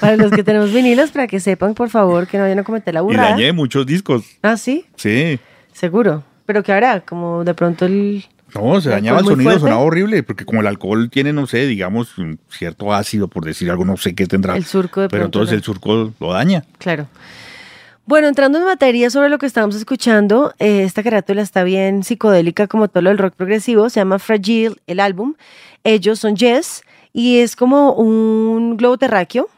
Para 0.00 0.16
los 0.16 0.30
que 0.30 0.44
tenemos 0.44 0.72
vinilos, 0.72 1.10
para 1.10 1.26
que 1.26 1.40
sepan, 1.40 1.74
por 1.74 1.88
favor, 1.90 2.26
que 2.28 2.36
no 2.36 2.44
vayan 2.44 2.60
a 2.60 2.64
cometer 2.64 2.94
la 2.94 3.00
y 3.00 3.02
burrada. 3.02 3.30
dañé 3.30 3.52
muchos 3.52 3.84
discos. 3.86 4.24
Ah, 4.42 4.56
sí, 4.56 4.84
Sí. 4.96 5.40
seguro. 5.72 6.22
Pero 6.46 6.62
¿qué 6.62 6.72
hará? 6.72 7.00
Como 7.00 7.42
de 7.44 7.54
pronto 7.54 7.86
el... 7.86 8.24
No, 8.54 8.80
se 8.80 8.88
¿El 8.88 8.94
dañaba 8.96 9.20
el 9.20 9.24
sonido, 9.26 9.50
fuerte? 9.50 9.60
sonaba 9.60 9.80
horrible, 9.82 10.22
porque 10.22 10.44
como 10.44 10.60
el 10.60 10.66
alcohol 10.66 11.10
tiene, 11.10 11.32
no 11.32 11.46
sé, 11.46 11.66
digamos, 11.66 12.18
un 12.18 12.38
cierto 12.48 12.92
ácido, 12.92 13.28
por 13.28 13.44
decir 13.44 13.70
algo, 13.70 13.84
no 13.84 13.96
sé 13.96 14.14
qué 14.14 14.26
tendrá. 14.26 14.56
El 14.56 14.64
surco 14.64 15.02
de 15.02 15.08
Pero 15.08 15.24
entonces 15.26 15.52
¿no? 15.52 15.56
el 15.58 15.62
surco 15.64 16.12
lo 16.18 16.32
daña. 16.32 16.64
Claro. 16.78 17.06
Bueno, 18.06 18.26
entrando 18.26 18.58
en 18.58 18.64
materia 18.64 19.08
sobre 19.08 19.28
lo 19.28 19.38
que 19.38 19.46
estamos 19.46 19.76
escuchando, 19.76 20.52
eh, 20.58 20.82
esta 20.82 21.02
carátula 21.02 21.42
está 21.42 21.62
bien 21.62 22.02
psicodélica 22.02 22.66
como 22.66 22.88
todo 22.88 23.02
lo 23.02 23.10
del 23.10 23.18
rock 23.18 23.34
progresivo, 23.34 23.88
se 23.88 24.00
llama 24.00 24.18
Fragile, 24.18 24.74
el 24.88 24.98
álbum. 24.98 25.34
Ellos 25.84 26.18
son 26.18 26.34
Yes 26.34 26.82
y 27.12 27.38
es 27.38 27.54
como 27.54 27.92
un 27.92 28.76
globo 28.76 28.98
terráqueo. 28.98 29.48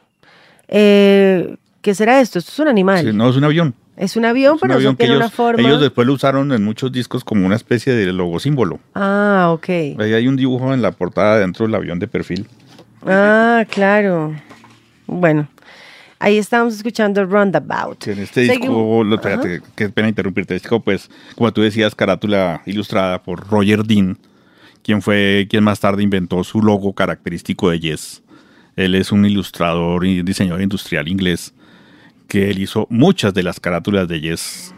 Eh, 0.69 1.57
¿Qué 1.81 1.95
será 1.95 2.21
esto? 2.21 2.39
Esto 2.39 2.51
es 2.53 2.59
un 2.59 2.69
animal. 2.69 3.07
Sí, 3.07 3.13
no, 3.17 3.31
es 3.31 3.37
un 3.37 3.45
avión. 3.45 3.75
Es 3.97 4.17
un 4.17 4.25
avión, 4.25 4.57
Es 4.57 4.63
un 4.63 4.69
pero 4.69 4.75
avión 4.75 4.95
que 4.97 5.05
tiene 5.05 5.15
ellos, 5.15 5.27
una 5.27 5.31
forma. 5.31 5.69
ellos 5.69 5.81
después 5.81 6.07
lo 6.07 6.15
usaron 6.15 6.51
en 6.53 6.65
muchos 6.65 6.91
discos 6.91 7.25
como 7.25 7.45
una 7.47 7.57
especie 7.57 7.93
de 7.93 8.13
logo 8.13 8.41
símbolo. 8.41 8.81
Ah, 8.95 9.51
ok. 9.53 9.69
Ahí 9.69 10.15
hay 10.15 10.29
un 10.29 10.37
dibujo 10.37 10.73
en 10.73 10.81
la 10.83 10.93
portada 10.93 11.39
dentro 11.39 11.67
del 11.67 11.75
avión 11.75 11.99
de 11.99 12.09
perfil. 12.09 12.47
Ah, 13.07 13.65
claro. 13.69 14.35
Bueno, 15.07 15.47
ahí 16.19 16.39
estamos 16.39 16.75
escuchando 16.75 17.25
Roundabout. 17.27 18.07
En 18.09 18.21
este 18.21 18.47
Segui- 18.47 18.61
disco, 18.61 19.05
lo, 19.05 19.17
espérate, 19.17 19.61
qué 19.75 19.89
pena 19.91 20.09
interrumpirte, 20.09 20.55
este 20.57 20.65
disco, 20.67 20.81
pues, 20.81 21.11
como 21.35 21.53
tú 21.53 21.61
decías, 21.61 21.95
carátula 21.95 22.63
ilustrada 22.65 23.23
por 23.23 23.47
Roger 23.49 23.85
Dean, 23.85 24.17
quien 24.83 25.03
fue 25.03 25.47
quien 25.51 25.65
más 25.65 25.81
tarde 25.81 26.03
inventó 26.03 26.43
su 26.45 26.63
logo 26.63 26.95
característico 26.95 27.69
de 27.71 27.79
Yes. 27.81 28.23
Él 28.75 28.95
es 28.95 29.13
un 29.13 29.27
ilustrador 29.27 30.07
y 30.07 30.23
diseñador 30.23 30.63
industrial 30.63 31.09
inglés 31.09 31.53
que 32.33 32.49
él 32.49 32.61
hizo 32.63 32.87
muchas 32.89 33.35
de 33.35 33.43
las 33.43 33.61
carátulas 33.61 34.09
de 34.09 34.19
Yes. 34.23 34.75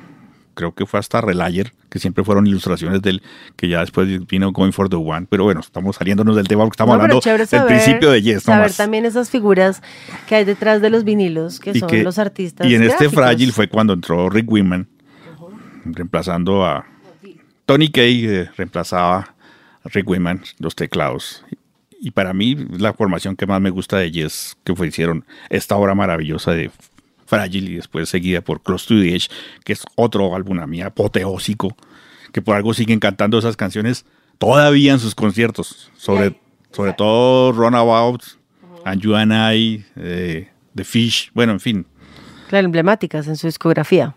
Creo 0.54 0.74
que 0.74 0.86
fue 0.86 0.98
hasta 0.98 1.20
Relayer, 1.20 1.72
que 1.88 2.00
siempre 2.00 2.24
fueron 2.24 2.48
ilustraciones 2.48 3.00
de 3.00 3.10
él, 3.10 3.22
que 3.54 3.68
ya 3.68 3.78
después 3.78 4.26
vino 4.26 4.50
Going 4.50 4.72
for 4.72 4.88
the 4.88 4.96
One. 4.96 5.28
Pero 5.30 5.44
bueno, 5.44 5.60
estamos 5.60 5.94
saliéndonos 5.94 6.34
del 6.34 6.48
tema 6.48 6.64
porque 6.64 6.74
estamos 6.74 6.96
No, 6.96 7.02
hablando 7.04 7.20
del 7.20 7.46
saber- 7.46 7.68
principio 7.68 8.10
de 8.10 8.22
Yes. 8.22 8.42
Saber 8.42 8.58
nomás. 8.62 8.76
también 8.76 9.04
esas 9.06 9.30
figuras 9.30 9.82
que 10.28 10.34
hay 10.34 10.44
detrás 10.44 10.82
de 10.82 10.90
los 10.90 11.04
vinilos, 11.04 11.60
que 11.60 11.70
Y 11.70 11.78
son 11.78 11.88
que- 11.88 12.02
los 12.02 12.18
artistas. 12.18 12.66
Y 12.66 12.74
en 12.74 12.82
este. 12.82 13.08
Fragile 13.08 13.52
fue 13.52 13.68
cuando 13.68 13.92
entró 13.92 14.28
Rick 14.30 14.50
Wiman, 14.50 14.88
reemplazando 15.84 16.64
a 16.64 16.84
Tony 17.66 17.88
Kay, 17.88 18.26
eh, 18.26 18.50
reemplazaba 18.56 19.18
a 19.84 19.88
Rick 19.90 20.08
Wiman 20.08 20.42
los 20.58 20.74
teclados. 20.74 21.44
Y 22.00 22.10
para 22.10 22.34
mí, 22.34 22.56
la 22.78 22.92
formación 22.94 23.36
que 23.36 23.46
más 23.46 23.60
me 23.60 23.70
gusta 23.70 23.98
de 23.98 24.10
Yes, 24.10 24.56
que 24.64 24.74
fue, 24.74 24.88
hicieron 24.88 25.24
esta 25.50 25.76
obra 25.76 25.94
maravillosa 25.94 26.50
de 26.52 26.70
Y 27.50 27.74
después 27.74 28.08
seguida 28.08 28.40
por 28.40 28.62
Close 28.62 28.86
to 28.88 29.00
the 29.00 29.14
Edge, 29.14 29.28
que 29.64 29.72
es 29.72 29.82
otro 29.96 30.34
álbum 30.34 30.60
a 30.60 30.66
mí 30.66 30.80
apoteósico, 30.80 31.76
que 32.32 32.42
por 32.42 32.56
algo 32.56 32.74
siguen 32.74 33.00
cantando 33.00 33.38
esas 33.38 33.56
canciones 33.56 34.04
todavía 34.38 34.92
en 34.92 34.98
sus 34.98 35.14
conciertos, 35.14 35.90
sobre, 35.96 36.40
sobre 36.72 36.92
todo 36.92 37.52
Runabout, 37.52 38.22
And 38.84 39.00
You 39.00 39.14
and 39.14 39.32
I, 39.32 39.84
eh, 39.96 40.48
The 40.74 40.84
Fish, 40.84 41.30
bueno, 41.32 41.52
en 41.52 41.60
fin, 41.60 41.86
Claro, 42.48 42.66
emblemáticas 42.66 43.26
en 43.26 43.36
su 43.36 43.46
discografía. 43.46 44.14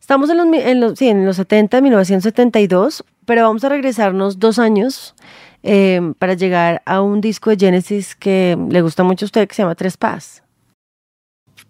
Estamos 0.00 0.30
en 0.30 0.36
los, 0.36 0.46
en 0.46 0.80
los, 0.80 0.98
sí, 0.98 1.08
en 1.08 1.24
los 1.24 1.36
70, 1.36 1.80
1972, 1.80 3.04
pero 3.24 3.42
vamos 3.42 3.64
a 3.64 3.68
regresarnos 3.68 4.38
dos 4.38 4.58
años 4.58 5.14
eh, 5.62 6.12
para 6.18 6.34
llegar 6.34 6.82
a 6.84 7.00
un 7.00 7.20
disco 7.20 7.50
de 7.50 7.56
Genesis 7.56 8.14
que 8.14 8.56
le 8.70 8.82
gusta 8.82 9.02
mucho 9.02 9.24
a 9.24 9.26
usted, 9.26 9.48
que 9.48 9.54
se 9.54 9.62
llama 9.62 9.74
Tres 9.74 9.96
Paz. 9.96 10.42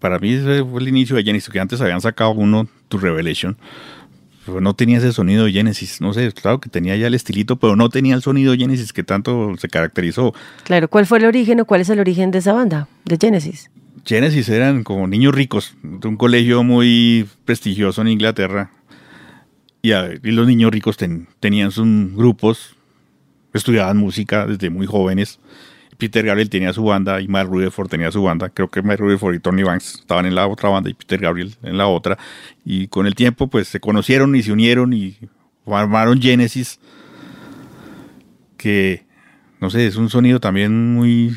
Para 0.00 0.18
mí 0.18 0.32
ese 0.32 0.64
fue 0.64 0.80
el 0.80 0.88
inicio 0.88 1.16
de 1.16 1.22
Genesis, 1.22 1.50
que 1.50 1.60
antes 1.60 1.80
habían 1.80 2.00
sacado 2.00 2.30
uno, 2.32 2.68
To 2.88 2.98
Revelation, 2.98 3.56
pero 4.46 4.60
no 4.60 4.74
tenía 4.74 4.98
ese 4.98 5.12
sonido 5.12 5.44
de 5.44 5.52
Genesis, 5.52 6.00
no 6.00 6.12
sé, 6.12 6.32
claro 6.32 6.60
que 6.60 6.68
tenía 6.70 6.96
ya 6.96 7.06
el 7.06 7.14
estilito, 7.14 7.56
pero 7.56 7.76
no 7.76 7.88
tenía 7.90 8.14
el 8.14 8.22
sonido 8.22 8.52
de 8.52 8.58
Genesis 8.58 8.92
que 8.92 9.04
tanto 9.04 9.54
se 9.58 9.68
caracterizó. 9.68 10.34
Claro, 10.64 10.88
¿cuál 10.88 11.06
fue 11.06 11.18
el 11.18 11.26
origen 11.26 11.60
o 11.60 11.64
cuál 11.66 11.82
es 11.82 11.90
el 11.90 12.00
origen 12.00 12.30
de 12.30 12.38
esa 12.38 12.52
banda, 12.52 12.88
de 13.04 13.16
Genesis? 13.20 13.70
Genesis 14.04 14.48
eran 14.48 14.82
como 14.82 15.06
niños 15.06 15.34
ricos, 15.34 15.74
de 15.82 16.08
un 16.08 16.16
colegio 16.16 16.62
muy 16.64 17.28
prestigioso 17.44 18.00
en 18.00 18.08
Inglaterra, 18.08 18.70
y, 19.82 19.92
a- 19.92 20.10
y 20.22 20.30
los 20.32 20.46
niños 20.46 20.70
ricos 20.72 20.96
ten- 20.96 21.28
tenían 21.38 21.70
sus 21.70 21.86
grupos, 22.14 22.76
estudiaban 23.52 23.96
música 23.98 24.46
desde 24.46 24.70
muy 24.70 24.86
jóvenes. 24.86 25.38
Peter 26.00 26.24
Gabriel 26.24 26.50
tenía 26.50 26.72
su 26.72 26.82
banda 26.82 27.20
y 27.20 27.28
Mike 27.28 27.44
Rutherford 27.44 27.88
tenía 27.88 28.10
su 28.10 28.22
banda. 28.22 28.48
Creo 28.48 28.68
que 28.68 28.82
Mike 28.82 28.96
Rutherford 28.96 29.34
y 29.34 29.38
Tony 29.38 29.62
Banks 29.62 30.00
estaban 30.00 30.26
en 30.26 30.34
la 30.34 30.48
otra 30.48 30.70
banda 30.70 30.90
y 30.90 30.94
Peter 30.94 31.20
Gabriel 31.20 31.54
en 31.62 31.76
la 31.76 31.86
otra. 31.86 32.18
Y 32.64 32.88
con 32.88 33.06
el 33.06 33.14
tiempo 33.14 33.46
pues 33.48 33.68
se 33.68 33.78
conocieron 33.78 34.34
y 34.34 34.42
se 34.42 34.50
unieron 34.50 34.92
y 34.92 35.16
formaron 35.64 36.20
Genesis. 36.20 36.80
Que, 38.56 39.04
no 39.60 39.70
sé, 39.70 39.86
es 39.86 39.96
un 39.96 40.08
sonido 40.10 40.40
también 40.40 40.94
muy, 40.94 41.36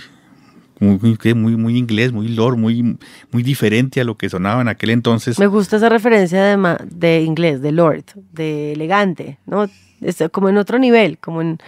muy, 0.80 0.98
muy, 1.36 1.56
muy, 1.56 1.78
inglés, 1.78 2.12
muy 2.12 2.30
lore, 2.30 2.58
muy, 2.58 2.98
muy 3.32 3.44
diferente 3.44 4.02
a 4.02 4.04
lo 4.04 4.16
que 4.16 4.30
sonaba 4.30 4.62
en 4.62 4.70
aquel 4.70 4.90
entonces. 4.92 5.40
Me 5.40 5.48
gusta 5.48 5.78
esa 5.78 5.90
referencia 5.90 6.42
de, 6.42 6.78
de 6.90 7.22
inglés, 7.22 7.62
de 7.62 7.72
Lord, 7.72 8.06
de 8.32 8.74
elegante, 8.74 9.40
¿no? 9.46 9.70
Es 10.02 10.24
como 10.32 10.50
en 10.50 10.58
otro 10.58 10.80
nivel, 10.80 11.18
como 11.18 11.42
en 11.42 11.60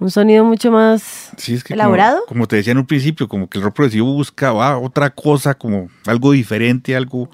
un 0.00 0.10
sonido 0.10 0.44
mucho 0.44 0.70
más 0.70 1.32
Sí, 1.36 1.54
es 1.54 1.64
que 1.64 1.74
elaborado. 1.74 2.18
Como, 2.20 2.26
como 2.28 2.48
te 2.48 2.56
decía 2.56 2.72
en 2.72 2.78
un 2.78 2.86
principio, 2.86 3.28
como 3.28 3.48
que 3.48 3.58
el 3.58 3.64
rock 3.64 3.74
progresivo 3.76 4.12
buscaba 4.12 4.78
otra 4.78 5.10
cosa, 5.10 5.54
como 5.54 5.88
algo 6.06 6.32
diferente, 6.32 6.94
algo. 6.96 7.28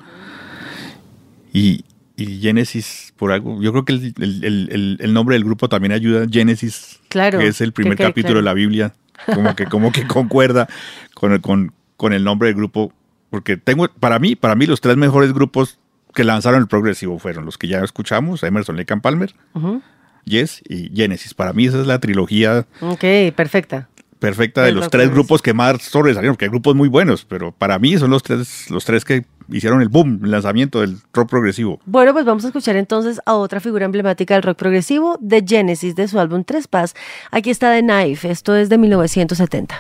Y, 1.53 1.85
y 2.17 2.41
Genesis, 2.41 3.13
por 3.17 3.33
algo. 3.33 3.63
Yo 3.63 3.71
creo 3.73 3.85
que 3.85 3.93
el, 3.93 4.15
el- 4.19 4.45
el- 4.71 4.99
el- 5.01 5.13
nombre 5.13 5.35
del 5.37 5.45
grupo 5.45 5.69
también 5.69 5.93
ayuda. 5.93 6.27
Genesis, 6.31 7.01
Claro, 7.09 7.39
que 7.39 7.47
es 7.49 7.61
el 7.61 7.69
que 7.69 7.73
primer 7.75 7.97
quede 7.97 8.09
capítulo 8.09 8.35
claro. 8.35 8.41
de 8.41 8.45
la 8.45 8.55
Biblia. 8.55 8.95
Como 9.33 9.55
que, 9.55 9.67
como 9.67 9.93
que 9.93 10.07
concuerda 10.09 10.69
con 11.15 11.33
el, 11.33 11.41
con, 11.41 11.73
con 11.97 12.13
el 12.13 12.25
nombre 12.25 12.49
del 12.49 12.57
grupo. 12.57 12.93
Porque 13.31 13.57
tengo, 13.57 13.89
para 13.89 14.19
mí, 14.19 14.37
para 14.37 14.55
mí, 14.55 14.67
los 14.67 14.81
tres 14.81 14.97
mejores 14.97 15.33
grupos 15.33 15.79
que 16.15 16.25
lanzaron 16.25 16.61
el 16.61 16.69
progresivo 16.69 17.19
fueron 17.19 17.45
los 17.45 17.59
que 17.59 17.69
ya 17.69 17.81
escuchamos: 17.85 18.43
Emerson, 18.43 18.77
Lake 18.77 18.93
and 18.93 19.03
Palmer, 19.03 19.35
Ujú. 19.55 19.83
Yes 20.25 20.63
y 20.69 20.91
Genesis. 20.95 21.35
Para 21.35 21.53
mí, 21.53 21.67
esa 21.67 21.81
es 21.81 21.87
la 21.87 21.99
trilogía 21.99 22.67
Ok, 22.81 23.05
perfecta. 23.35 23.89
perfecta 24.19 24.63
de 24.63 24.73
los 24.73 24.89
tres 24.91 25.11
grupos 25.11 25.43
que 25.43 25.53
más 25.53 25.83
sobresalieron, 25.83 26.35
porque 26.35 26.47
hay 26.47 26.51
grupos 26.51 26.75
muy 26.75 26.89
buenos, 26.89 27.25
pero 27.25 27.53
para 27.53 27.79
mí 27.79 27.97
son 27.99 28.11
los 28.11 28.23
tres, 28.23 28.71
los 28.71 28.85
tres 28.85 29.05
que 29.05 29.25
hicieron 29.51 29.83
el 29.83 29.91
boom, 29.91 30.21
el 30.25 30.31
lanzamiento 30.31 30.81
del 30.81 30.97
rock 31.13 31.29
progresivo. 31.29 31.79
Bueno, 31.85 32.15
pues 32.15 32.25
vamos 32.25 32.45
a 32.45 32.47
escuchar 32.47 32.77
entonces 32.77 33.21
a 33.27 33.35
otra 33.35 33.61
figura 33.61 33.85
emblemática 33.85 34.33
del 34.33 34.43
rock 34.43 34.57
progresivo 34.57 35.19
de 35.21 35.45
Genesis 35.47 35.95
de 35.95 36.09
su 36.09 36.19
álbum 36.19 36.45
Tres 36.45 36.67
Paz. 36.69 36.95
Aquí 37.31 37.51
está 37.51 37.71
The 37.75 37.83
Knife, 37.83 38.31
esto 38.31 38.57
es 38.57 38.71
de 38.71 38.79
1970. 38.79 39.79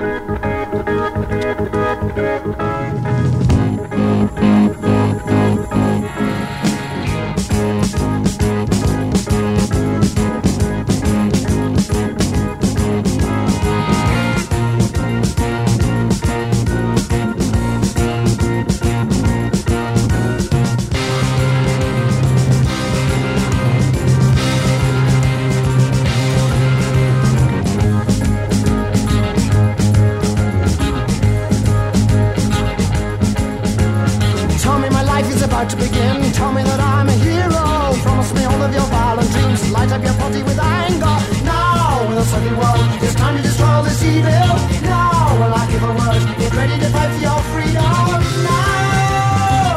About 35.54 35.70
to 35.70 35.76
begin. 35.76 36.32
Tell 36.32 36.52
me 36.52 36.62
that 36.64 36.80
I'm 36.80 37.08
a 37.08 37.16
hero. 37.26 37.62
Promise 38.02 38.32
me 38.34 38.42
all 38.44 38.60
of 38.60 38.72
your 38.74 38.88
violent 38.90 39.30
dreams. 39.30 39.70
Light 39.70 39.90
up 39.92 40.02
your 40.02 40.16
body 40.18 40.42
with 40.42 40.58
anger. 40.58 41.16
Now, 41.46 42.10
in 42.10 42.18
a 42.18 42.24
sunny 42.24 42.54
world, 42.58 42.86
it's 43.04 43.14
time 43.14 43.36
to 43.36 43.42
destroy 43.42 43.82
this 43.86 44.02
evil. 44.02 44.50
Now, 44.82 45.38
when 45.38 45.50
I 45.54 45.64
give 45.70 45.84
a 45.90 45.92
word, 46.00 46.22
get 46.42 46.52
ready 46.58 46.76
to 46.82 46.88
fight 46.94 47.10
for 47.14 47.22
your 47.28 47.40
freedom. 47.54 48.18
Now. 48.50 49.76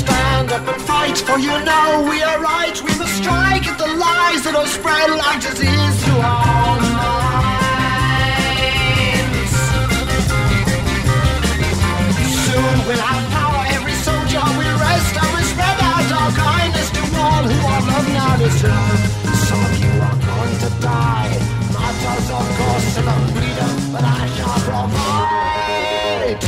Stand 0.00 0.48
up 0.56 0.64
and 0.72 0.82
fight, 0.90 1.18
for 1.26 1.38
you 1.46 1.54
know 1.68 2.06
we 2.08 2.22
are 2.22 2.38
right. 2.40 2.76
We 2.86 2.92
must 3.00 3.14
strike 3.18 3.66
at 3.66 3.78
the 3.82 3.90
lies 4.06 4.42
that 4.46 4.54
are 4.54 4.70
spread 4.78 5.10
like 5.10 5.40
disease 5.42 5.94
through 6.04 6.22
our 6.22 6.57
We'll 12.88 12.96
have 12.96 13.30
power, 13.36 13.66
every 13.76 13.92
soldier 14.00 14.40
will 14.56 14.78
rest, 14.80 15.12
and 15.20 15.28
we'll 15.34 15.44
spread 15.44 15.78
out 15.78 16.08
our 16.10 16.32
kindness 16.32 16.88
to 16.96 17.00
all 17.20 17.44
who 17.44 17.66
our 17.68 17.82
love 17.84 18.08
now 18.16 18.36
deserve. 18.38 19.00
Some 19.44 19.60
of 19.60 19.76
you 19.76 19.92
are 20.08 20.16
going 20.24 20.56
to 20.64 20.70
die, 20.80 21.36
martyrs 21.74 22.30
of 22.32 22.48
course 22.56 22.88
to 22.94 23.02
the 23.04 23.12
freedom 23.36 23.92
that 23.92 24.04
I 24.08 24.24
shall 24.36 24.60
provide. 24.64 26.38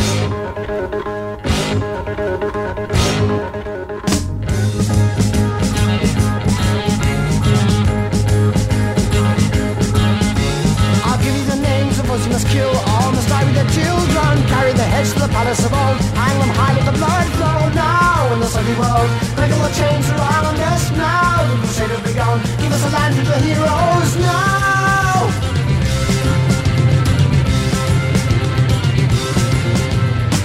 I'll 11.05 11.21
give 11.23 11.37
you 11.37 11.45
the 11.45 11.61
names 11.61 11.99
of 11.99 12.07
those 12.07 12.25
you 12.25 12.33
must 12.33 12.49
kill. 12.49 12.71
All 12.71 13.00
must 13.41 13.55
the 13.55 13.67
children. 13.73 14.35
Carry 14.53 14.73
the 14.73 14.89
heads 14.95 15.13
to 15.15 15.21
the 15.21 15.29
palace 15.29 15.65
of 15.65 15.73
old. 15.73 15.99
Hang 16.21 16.37
them 16.41 16.53
high, 16.59 16.75
let 16.77 16.85
the 16.91 16.97
blood 16.99 17.27
flow 17.37 17.61
now 17.75 18.33
in 18.33 18.41
the 18.41 18.47
sunny 18.47 18.75
world. 18.81 19.11
Break 19.37 19.53
all 19.53 19.65
the 19.69 19.75
chains 19.81 20.07
around 20.11 20.57
us 20.73 20.85
now. 20.93 21.45
The 21.51 21.57
crusade 21.63 21.91
has 21.95 22.03
begun. 22.11 22.37
Give 22.61 22.73
us 22.73 22.85
a 22.89 22.91
land 22.97 23.15
of 23.21 23.27
the 23.33 23.39
heroes 23.49 24.13
now. 24.29 24.51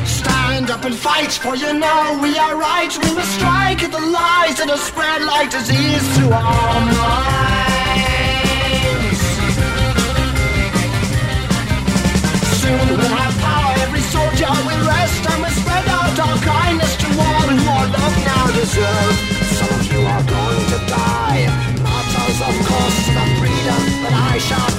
Stand 0.05 0.69
up 0.71 0.83
and 0.85 0.95
fight, 0.95 1.31
for 1.43 1.55
you 1.55 1.73
know 1.73 2.19
we 2.21 2.37
are 2.37 2.55
right. 2.55 2.91
We 3.03 3.09
must 3.15 3.31
strike 3.35 3.83
at 3.83 3.91
the 3.91 4.05
lies 4.17 4.55
that 4.59 4.69
have 4.69 4.79
spread 4.79 5.21
like 5.23 5.49
disease 5.51 6.05
through 6.15 6.31
our 6.31 6.79
minds. 6.99 7.54
Out 16.19 16.29
our 16.29 16.37
kindness 16.37 16.95
to 16.97 17.07
all 17.07 17.47
who 17.49 17.69
our 17.69 17.87
love 17.87 18.15
now 18.23 18.47
deserve. 18.47 19.15
Some 19.57 19.79
of 19.79 19.91
you 19.91 19.99
are 19.99 20.23
going 20.23 20.65
to 20.71 20.79
die, 20.87 21.47
martyrs 21.83 22.39
of 22.41 22.55
course 22.67 22.99
the 23.15 23.25
freedom 23.39 23.81
that 24.03 24.13
I 24.33 24.37
shall 24.37 24.69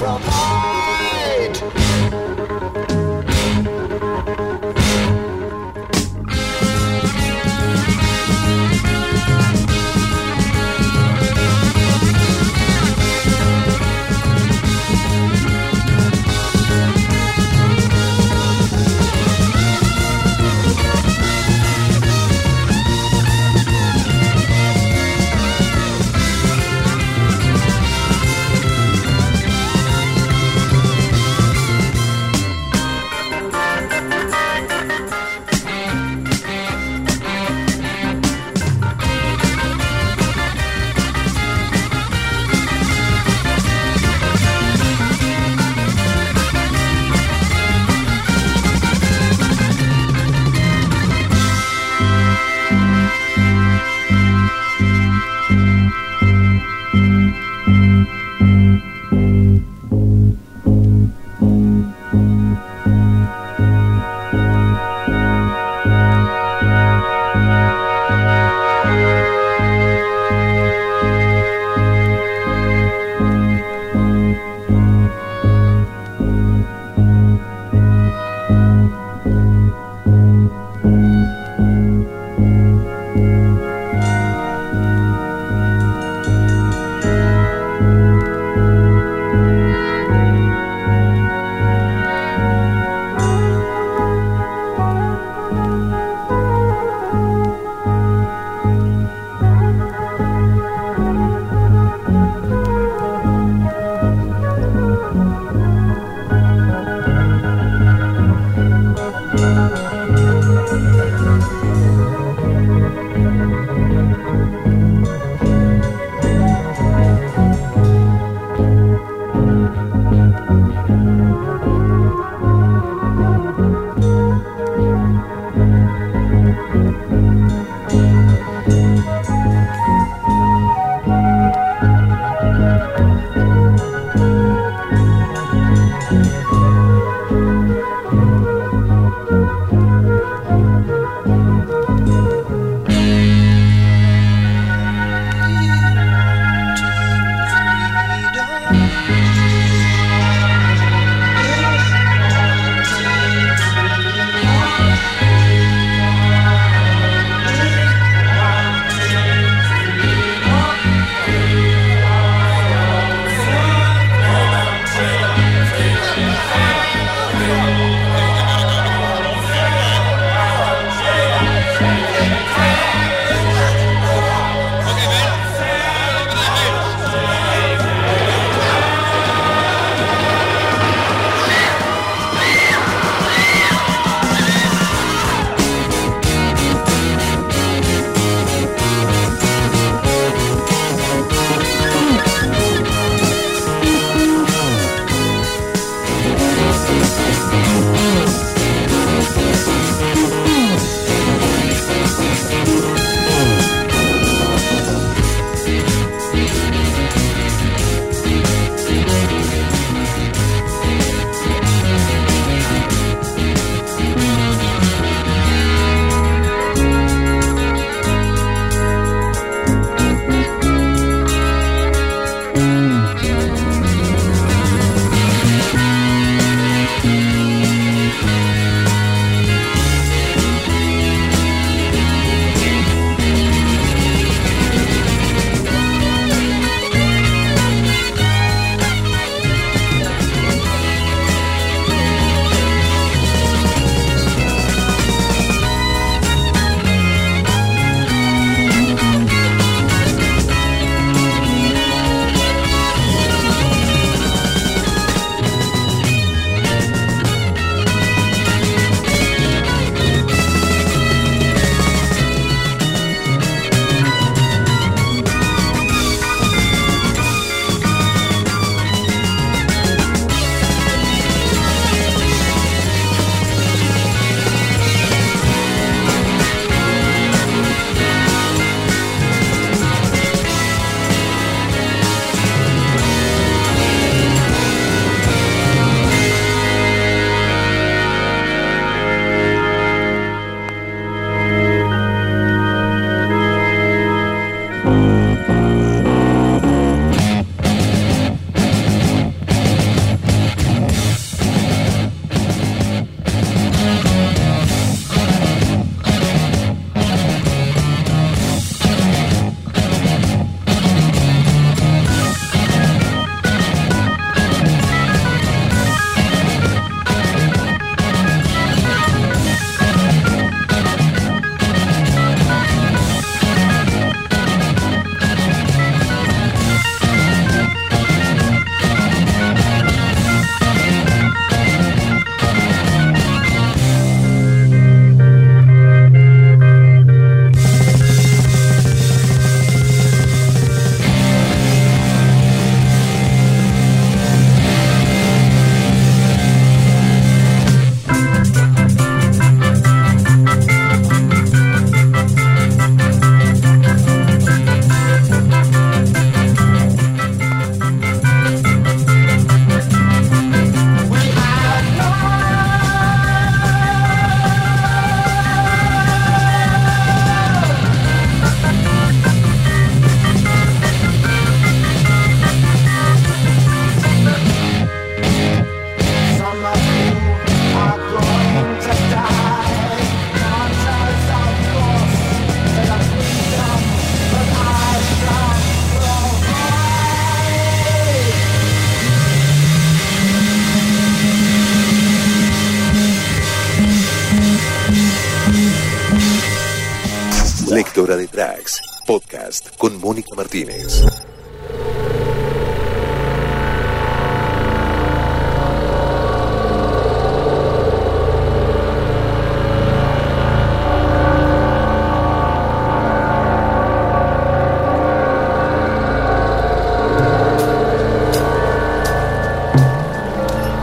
Mónica 400.07 400.33
Martínez. 400.35 401.03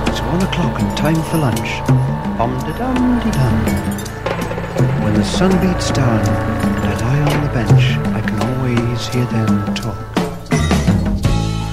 It's 0.06 0.20
one 0.20 0.42
o'clock 0.42 0.78
and 0.80 0.96
time 0.98 1.22
for 1.30 1.38
lunch. 1.38 1.80
Om 2.38 2.58
de 2.58 2.72
dum 2.76 3.20
de 3.24 3.30
dum. 3.30 3.56
When 5.02 5.14
the 5.14 5.24
sun 5.24 5.50
beats 5.62 5.90
down 5.92 6.20
and 6.20 6.84
I 6.84 6.94
lie 7.00 7.20
on 7.32 7.42
the 7.42 7.52
bench, 7.54 8.03
Can 8.94 9.12
hear 9.12 9.24
them 9.26 9.74
talk. 9.74 10.14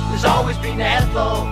There's 0.10 0.26
always 0.26 0.58
been 0.58 0.82
Ethel. 0.82 1.46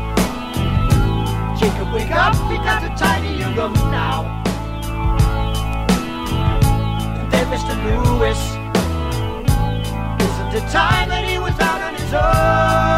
Jacob, 1.59 1.93
wake 1.93 2.09
up, 2.09 2.33
we 2.49 2.57
got 2.57 2.81
to 2.81 2.89
tidy 2.97 3.43
room 3.55 3.73
now. 3.91 4.23
And 7.19 7.31
then 7.31 7.45
Mr. 7.53 7.75
Lewis. 7.85 8.39
Isn't 10.23 10.63
it 10.63 10.71
time 10.71 11.09
that 11.09 11.23
he 11.23 11.37
was 11.37 11.53
out 11.59 11.81
on 11.81 11.93
his 11.93 12.13
own? 12.15 12.88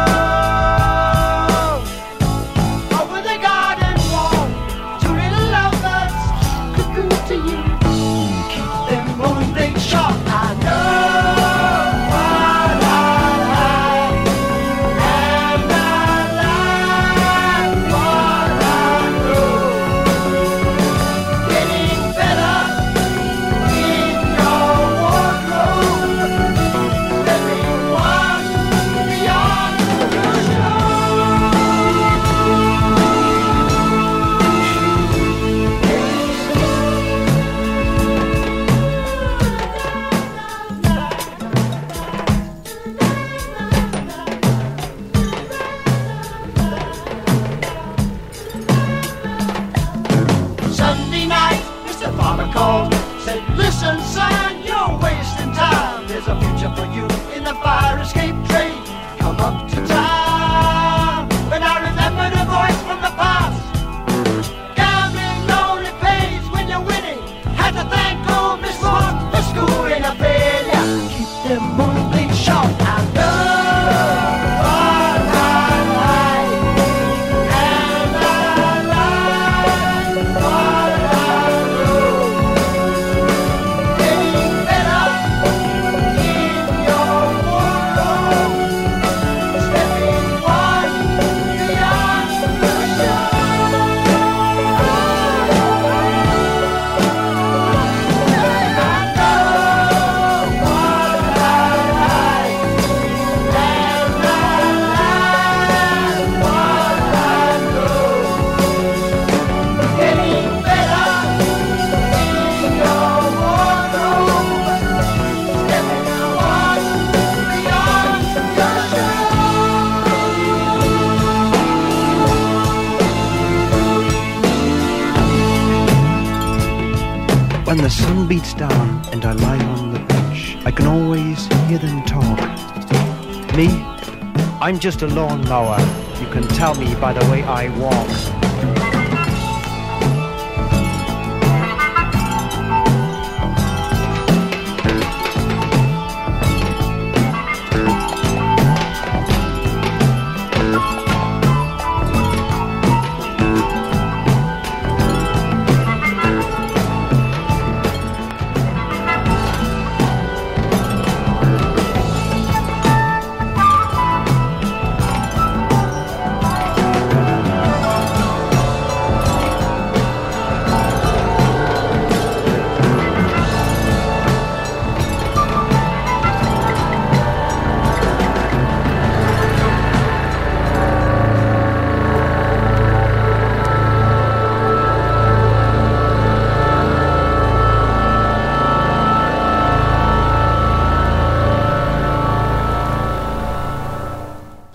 Just 134.82 135.02
a 135.02 135.06
lawnmower. 135.06 135.78
You 136.20 136.26
can 136.32 136.42
tell 136.48 136.74
me 136.74 136.92
by 136.96 137.12
the 137.12 137.24
way 137.30 137.44
I 137.44 137.68
walk. 137.78 138.51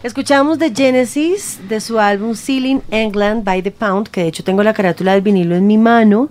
Escuchamos 0.08 0.58
de 0.58 0.74
Genesis 0.74 1.60
de 1.68 1.82
su 1.82 2.00
álbum 2.00 2.34
Ceiling 2.34 2.80
England 2.92 3.44
by 3.44 3.62
the 3.62 3.72
Pound, 3.72 4.08
que 4.08 4.22
de 4.22 4.28
hecho 4.30 4.42
tengo 4.42 4.64
la 4.64 4.74
carátula 4.74 5.12
del 5.12 5.22
vinilo 5.22 5.54
en 5.54 5.68
mi 5.68 5.78
mano. 5.78 6.30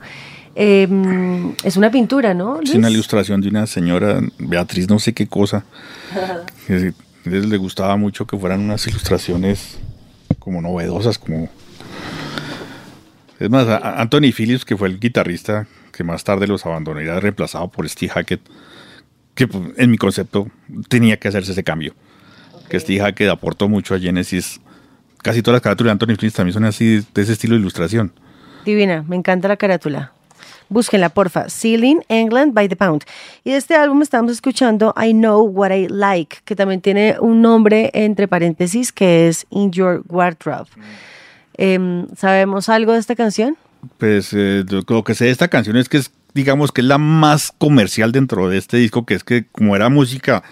Eh, 0.54 0.88
es 1.62 1.76
una 1.76 1.90
pintura, 1.90 2.32
¿no? 2.32 2.58
Es 2.62 2.70
una 2.70 2.88
ilustración 2.88 3.42
de 3.42 3.48
una 3.50 3.66
señora, 3.66 4.18
Beatriz, 4.38 4.88
no 4.88 4.98
sé 4.98 5.12
qué 5.12 5.26
cosa. 5.26 5.66
que 6.66 6.94
le 7.24 7.56
gustaba 7.58 7.98
mucho 7.98 8.26
que 8.26 8.38
fueran 8.38 8.60
unas 8.60 8.86
ilustraciones 8.86 9.76
como 10.38 10.62
novedosas, 10.62 11.18
como... 11.18 11.50
Es 13.38 13.50
más, 13.50 13.68
Anthony 13.68 14.32
Phillips, 14.34 14.64
que 14.64 14.78
fue 14.78 14.88
el 14.88 14.98
guitarrista 14.98 15.68
que 15.92 16.02
más 16.02 16.24
tarde 16.24 16.46
los 16.46 16.64
abandonaría, 16.64 17.20
reemplazado 17.20 17.68
por 17.68 17.86
Steve 17.86 18.10
Hackett, 18.14 18.40
que 19.34 19.46
pues, 19.46 19.64
en 19.76 19.90
mi 19.90 19.98
concepto 19.98 20.50
tenía 20.88 21.18
que 21.18 21.28
hacerse 21.28 21.52
ese 21.52 21.62
cambio. 21.62 21.94
Que 22.68 22.80
Steve 22.80 23.00
Hackett 23.00 23.30
aportó 23.30 23.68
mucho 23.68 23.94
a 23.94 23.98
Genesis. 23.98 24.60
Casi 25.22 25.42
todas 25.42 25.56
las 25.56 25.62
carátulas 25.62 25.90
de 25.90 25.92
Anthony 25.92 26.16
Phillips 26.16 26.34
también 26.34 26.54
son 26.54 26.64
así, 26.64 27.04
de 27.14 27.22
ese 27.22 27.32
estilo 27.32 27.54
de 27.54 27.60
ilustración. 27.60 28.12
Divina, 28.64 29.04
me 29.06 29.16
encanta 29.16 29.48
la 29.48 29.56
carátula. 29.56 30.12
Búsquenla, 30.68 31.10
porfa. 31.10 31.48
Ceiling 31.48 32.00
England 32.08 32.52
by 32.52 32.68
the 32.68 32.76
Pound. 32.76 33.04
Y 33.44 33.52
de 33.52 33.56
este 33.56 33.76
álbum 33.76 34.02
estamos 34.02 34.32
escuchando 34.32 34.92
I 35.00 35.12
Know 35.12 35.44
What 35.44 35.70
I 35.70 35.88
Like, 35.88 36.38
que 36.44 36.56
también 36.56 36.80
tiene 36.80 37.16
un 37.20 37.40
nombre 37.40 37.90
entre 37.94 38.26
paréntesis 38.26 38.90
que 38.92 39.28
es 39.28 39.46
In 39.50 39.70
Your 39.70 40.02
Wardrobe. 40.08 40.68
Em, 41.54 42.06
¿Sabemos 42.16 42.68
algo 42.68 42.92
de 42.92 42.98
esta 42.98 43.14
canción? 43.14 43.56
Pues 43.98 44.32
eh, 44.32 44.64
lo 44.68 45.04
que 45.04 45.14
sé 45.14 45.26
de 45.26 45.30
esta 45.30 45.48
canción 45.48 45.76
es 45.76 45.88
que 45.88 45.98
es 45.98 46.10
digamos 46.36 46.70
que 46.70 46.82
es 46.82 46.86
la 46.86 46.98
más 46.98 47.50
comercial 47.56 48.12
dentro 48.12 48.48
de 48.48 48.58
este 48.58 48.76
disco, 48.76 49.06
que 49.06 49.14
es 49.14 49.24
que 49.24 49.46
como 49.46 49.74
era 49.74 49.88
música 49.88 50.44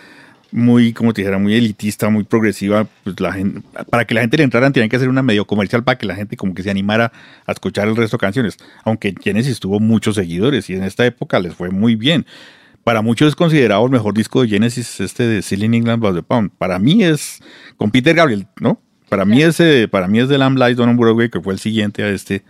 muy, 0.55 0.93
como 0.93 1.13
te 1.13 1.23
dijera, 1.23 1.37
muy 1.37 1.53
elitista, 1.55 2.09
muy 2.11 2.23
progresiva, 2.23 2.87
pues 3.03 3.19
la 3.19 3.33
gente, 3.33 3.61
para 3.91 4.05
que 4.05 4.15
la 4.15 4.21
gente 4.21 4.37
le 4.37 4.45
entrara 4.45 4.71
tenían 4.71 4.89
que 4.89 4.95
hacer 4.95 5.09
una 5.09 5.21
medio 5.21 5.45
comercial 5.49 5.83
para 5.83 5.99
que 5.99 6.07
la 6.07 6.15
gente 6.15 6.37
como 6.37 6.55
que 6.55 6.63
se 6.63 6.71
animara 6.71 7.11
a 7.45 7.51
escuchar 7.51 7.89
el 7.89 7.97
resto 7.97 8.19
de 8.19 8.21
canciones. 8.21 8.57
Aunque 8.85 9.13
Genesis 9.21 9.59
tuvo 9.59 9.81
muchos 9.81 10.15
seguidores 10.15 10.71
y 10.71 10.75
en 10.75 10.85
esta 10.85 11.05
época 11.05 11.41
les 11.41 11.57
fue 11.57 11.71
muy 11.71 11.97
bien. 11.97 12.25
Para 12.85 13.03
muchos 13.03 13.31
es 13.31 13.35
considerado 13.35 13.85
el 13.85 13.91
mejor 13.91 14.15
disco 14.15 14.43
de 14.43 14.49
Genesis, 14.49 15.01
este 15.01 15.25
de 15.25 15.43
Ceiling 15.43 15.75
England 15.75 16.01
by 16.01 16.15
the 16.15 16.23
Pound. 16.23 16.53
Para 16.57 16.79
mí 16.79 17.03
es 17.03 17.41
con 17.77 17.91
Peter 17.91 18.15
Gabriel, 18.15 18.47
¿no? 18.61 18.81
Para 19.09 19.25
mí 19.25 19.43
ese, 19.43 19.89
para 19.89 20.07
mí 20.07 20.21
es 20.21 20.29
The 20.29 20.39
Lamb 20.39 20.57
Lies 20.57 20.77
Down 20.77 20.91
on 20.91 20.97
Broadway, 20.97 21.31
que 21.31 21.41
fue 21.41 21.55
el 21.55 21.59
siguiente 21.59 22.05
a 22.05 22.11
este, 22.11 22.45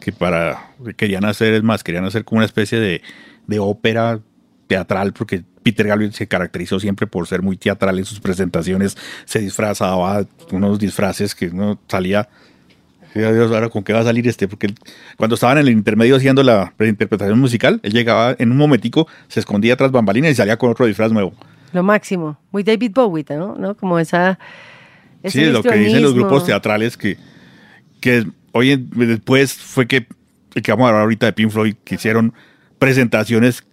que 0.00 0.10
para 0.10 0.70
querían 0.96 1.24
hacer, 1.24 1.54
es 1.54 1.62
más, 1.62 1.84
querían 1.84 2.04
hacer 2.04 2.24
como 2.24 2.38
una 2.38 2.46
especie 2.46 2.80
de, 2.80 3.02
de 3.46 3.58
ópera 3.60 4.18
teatral, 4.66 5.12
porque 5.12 5.44
Peter 5.64 5.86
Gabriel 5.88 6.12
se 6.12 6.28
caracterizó 6.28 6.78
siempre 6.78 7.08
por 7.08 7.26
ser 7.26 7.42
muy 7.42 7.56
teatral 7.56 7.98
en 7.98 8.04
sus 8.04 8.20
presentaciones, 8.20 8.96
se 9.24 9.40
disfrazaba, 9.40 10.24
unos 10.52 10.78
disfraces 10.78 11.34
que 11.34 11.48
uno 11.48 11.80
salía, 11.88 12.28
"Ay, 13.16 13.32
Dios, 13.32 13.50
ahora 13.50 13.68
con 13.70 13.82
qué 13.82 13.92
va 13.92 14.00
a 14.00 14.04
salir 14.04 14.28
este, 14.28 14.46
porque 14.46 14.66
él- 14.68 14.74
cuando 15.16 15.34
estaban 15.34 15.58
en 15.58 15.66
el 15.66 15.72
intermedio 15.72 16.16
haciendo 16.16 16.42
la 16.42 16.72
interpretación 16.80 17.38
musical, 17.40 17.80
él 17.82 17.92
llegaba 17.92 18.36
en 18.38 18.50
un 18.52 18.56
momentico, 18.58 19.08
se 19.28 19.40
escondía 19.40 19.74
tras 19.76 19.90
bambalinas 19.90 20.30
y 20.30 20.34
salía 20.34 20.56
con 20.56 20.70
otro 20.70 20.86
disfraz 20.86 21.10
nuevo. 21.10 21.34
Lo 21.72 21.82
máximo. 21.82 22.38
Muy 22.52 22.62
David 22.62 22.92
Bowie, 22.94 23.24
¿no? 23.30 23.56
¿no? 23.56 23.74
Como 23.76 23.98
esa... 23.98 24.38
ese 25.22 25.38
Sí, 25.40 25.44
es 25.44 25.52
lo 25.52 25.62
que 25.62 25.74
dicen 25.76 26.02
los 26.02 26.14
grupos 26.14 26.44
teatrales 26.46 26.96
que, 26.96 27.16
que 28.00 28.26
hoy 28.52 28.76
después 28.94 29.54
fue 29.54 29.86
que, 29.88 30.06
que 30.62 30.70
vamos 30.70 30.84
a 30.84 30.88
hablar 30.90 31.02
ahorita 31.02 31.26
de 31.26 31.32
Pink 31.32 31.50
Floyd, 31.50 31.74
que 31.84 31.94
hicieron 31.96 32.32
presentaciones 32.78 33.64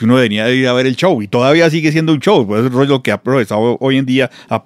que 0.00 0.06
uno 0.06 0.14
venía 0.14 0.46
de 0.46 0.56
ir 0.56 0.66
a 0.66 0.72
ver 0.72 0.86
el 0.86 0.96
show 0.96 1.20
y 1.20 1.28
todavía 1.28 1.68
sigue 1.68 1.92
siendo 1.92 2.14
un 2.14 2.20
show. 2.20 2.46
Pues 2.46 2.64
es 2.64 2.72
lo 2.72 3.02
que 3.02 3.12
ha 3.12 3.22
progresado 3.22 3.76
hoy 3.80 3.98
en 3.98 4.06
día, 4.06 4.30
a, 4.48 4.64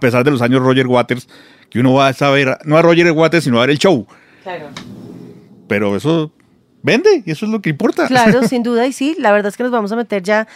pesar 0.00 0.24
de 0.24 0.32
los 0.32 0.42
años 0.42 0.60
Roger 0.60 0.88
Waters, 0.88 1.28
que 1.70 1.78
uno 1.78 1.94
va 1.94 2.08
a 2.08 2.12
saber, 2.12 2.58
no 2.64 2.76
a 2.76 2.82
Roger 2.82 3.12
Waters, 3.12 3.44
sino 3.44 3.58
a 3.58 3.60
ver 3.60 3.70
el 3.70 3.78
show. 3.78 4.04
Claro. 4.42 4.70
Pero 5.68 5.94
eso 5.94 6.32
vende 6.82 7.22
y 7.24 7.30
eso 7.30 7.46
es 7.46 7.52
lo 7.52 7.62
que 7.62 7.70
importa. 7.70 8.08
Claro, 8.08 8.42
sin 8.48 8.64
duda, 8.64 8.84
y 8.88 8.92
sí, 8.92 9.14
la 9.16 9.30
verdad 9.30 9.50
es 9.50 9.56
que 9.56 9.62
nos 9.62 9.70
vamos 9.70 9.92
a 9.92 9.96
meter 9.96 10.24
ya 10.24 10.48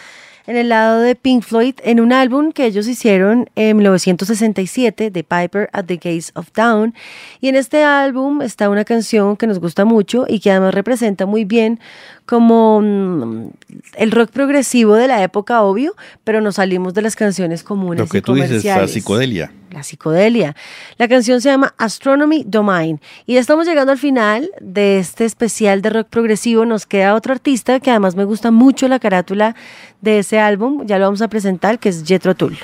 en 0.45 0.57
el 0.57 0.69
lado 0.69 0.99
de 0.99 1.15
Pink 1.15 1.43
Floyd 1.43 1.75
en 1.83 2.01
un 2.01 2.11
álbum 2.11 2.51
que 2.51 2.65
ellos 2.65 2.87
hicieron 2.87 3.49
en 3.55 3.77
1967, 3.77 5.11
The 5.11 5.23
Piper 5.23 5.69
at 5.71 5.85
the 5.85 5.95
Gates 5.95 6.31
of 6.35 6.51
Dawn. 6.53 6.93
Y 7.39 7.47
en 7.47 7.55
este 7.55 7.83
álbum 7.83 8.41
está 8.41 8.69
una 8.69 8.83
canción 8.83 9.37
que 9.37 9.47
nos 9.47 9.59
gusta 9.59 9.85
mucho 9.85 10.25
y 10.27 10.41
que 10.41 10.51
además 10.51 10.73
representa 10.73 11.25
muy 11.25 11.45
bien 11.45 11.79
como 12.25 12.81
mm, 12.81 13.49
el 13.95 14.11
rock 14.11 14.31
progresivo 14.31 14.95
de 14.95 15.07
la 15.07 15.23
época, 15.23 15.61
obvio, 15.61 15.95
pero 16.23 16.41
nos 16.41 16.55
salimos 16.55 16.93
de 16.93 17.01
las 17.01 17.15
canciones 17.15 17.63
comunes. 17.63 17.99
Lo 17.99 18.07
que 18.07 18.19
y 18.19 18.21
tú 18.21 18.33
dices, 18.33 18.63
la 18.63 18.87
psicodelia. 18.87 19.51
la 19.71 19.83
psicodelia. 19.83 20.55
La 20.97 21.07
canción 21.07 21.41
se 21.41 21.49
llama 21.49 21.73
Astronomy 21.77 22.43
Domain 22.45 22.99
y 23.25 23.35
ya 23.35 23.39
estamos 23.39 23.67
llegando 23.67 23.91
al 23.91 23.97
final 23.97 24.49
de 24.61 24.99
este 24.99 25.25
especial 25.25 25.81
de 25.81 25.89
rock 25.89 26.07
progresivo. 26.07 26.65
Nos 26.65 26.85
queda 26.85 27.15
otro 27.15 27.33
artista 27.33 27.79
que 27.79 27.89
además 27.91 28.15
me 28.15 28.23
gusta 28.23 28.51
mucho 28.51 28.87
la 28.87 28.99
carátula 28.99 29.55
de 30.01 30.19
ese 30.19 30.39
álbum, 30.39 30.85
ya 30.85 30.97
lo 30.97 31.05
vamos 31.05 31.21
a 31.21 31.27
presentar, 31.27 31.79
que 31.79 31.89
es 31.89 32.03
Jethro 32.05 32.35
Tull. 32.35 32.57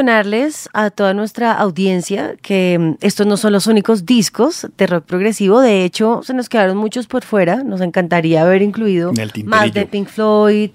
Mencionarles 0.00 0.68
a 0.72 0.90
toda 0.90 1.12
nuestra 1.12 1.52
audiencia 1.52 2.34
que 2.40 2.78
mm, 2.78 3.04
estos 3.04 3.26
no 3.26 3.36
son 3.36 3.52
los 3.52 3.66
únicos 3.66 4.06
discos 4.06 4.66
de 4.78 4.86
rock 4.86 5.04
progresivo. 5.04 5.60
De 5.60 5.84
hecho, 5.84 6.22
se 6.22 6.32
nos 6.32 6.48
quedaron 6.48 6.76
muchos 6.78 7.06
por 7.06 7.22
fuera. 7.22 7.62
Nos 7.62 7.82
encantaría 7.82 8.42
haber 8.42 8.62
incluido 8.62 9.12
más 9.44 9.74
de. 9.74 9.86
Pink 9.86 10.08
Floyd. 10.08 10.70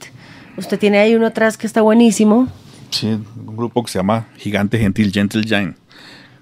Usted 0.58 0.78
tiene 0.78 1.00
ahí 1.00 1.16
uno 1.16 1.28
atrás 1.28 1.58
que 1.58 1.66
está 1.66 1.82
buenísimo. 1.82 2.48
Sí, 2.92 3.08
un 3.08 3.58
grupo 3.58 3.84
que 3.84 3.92
se 3.92 4.00
llama 4.00 4.28
Gigante 4.38 4.78
Gentil, 4.78 5.12
Gentle 5.12 5.44
Giant. 5.44 5.76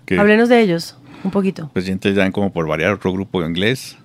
Que, 0.05 0.19
Háblenos 0.19 0.49
de 0.49 0.59
ellos 0.59 0.97
un 1.23 1.31
poquito. 1.31 1.69
pues 1.71 1.85
Gentle 1.85 2.13
Giant, 2.13 2.33
como 2.33 2.51
por 2.51 2.67
variar, 2.67 2.93
otro 2.93 3.13
grupo 3.13 3.41
de 3.41 3.47
inglés. 3.47 3.97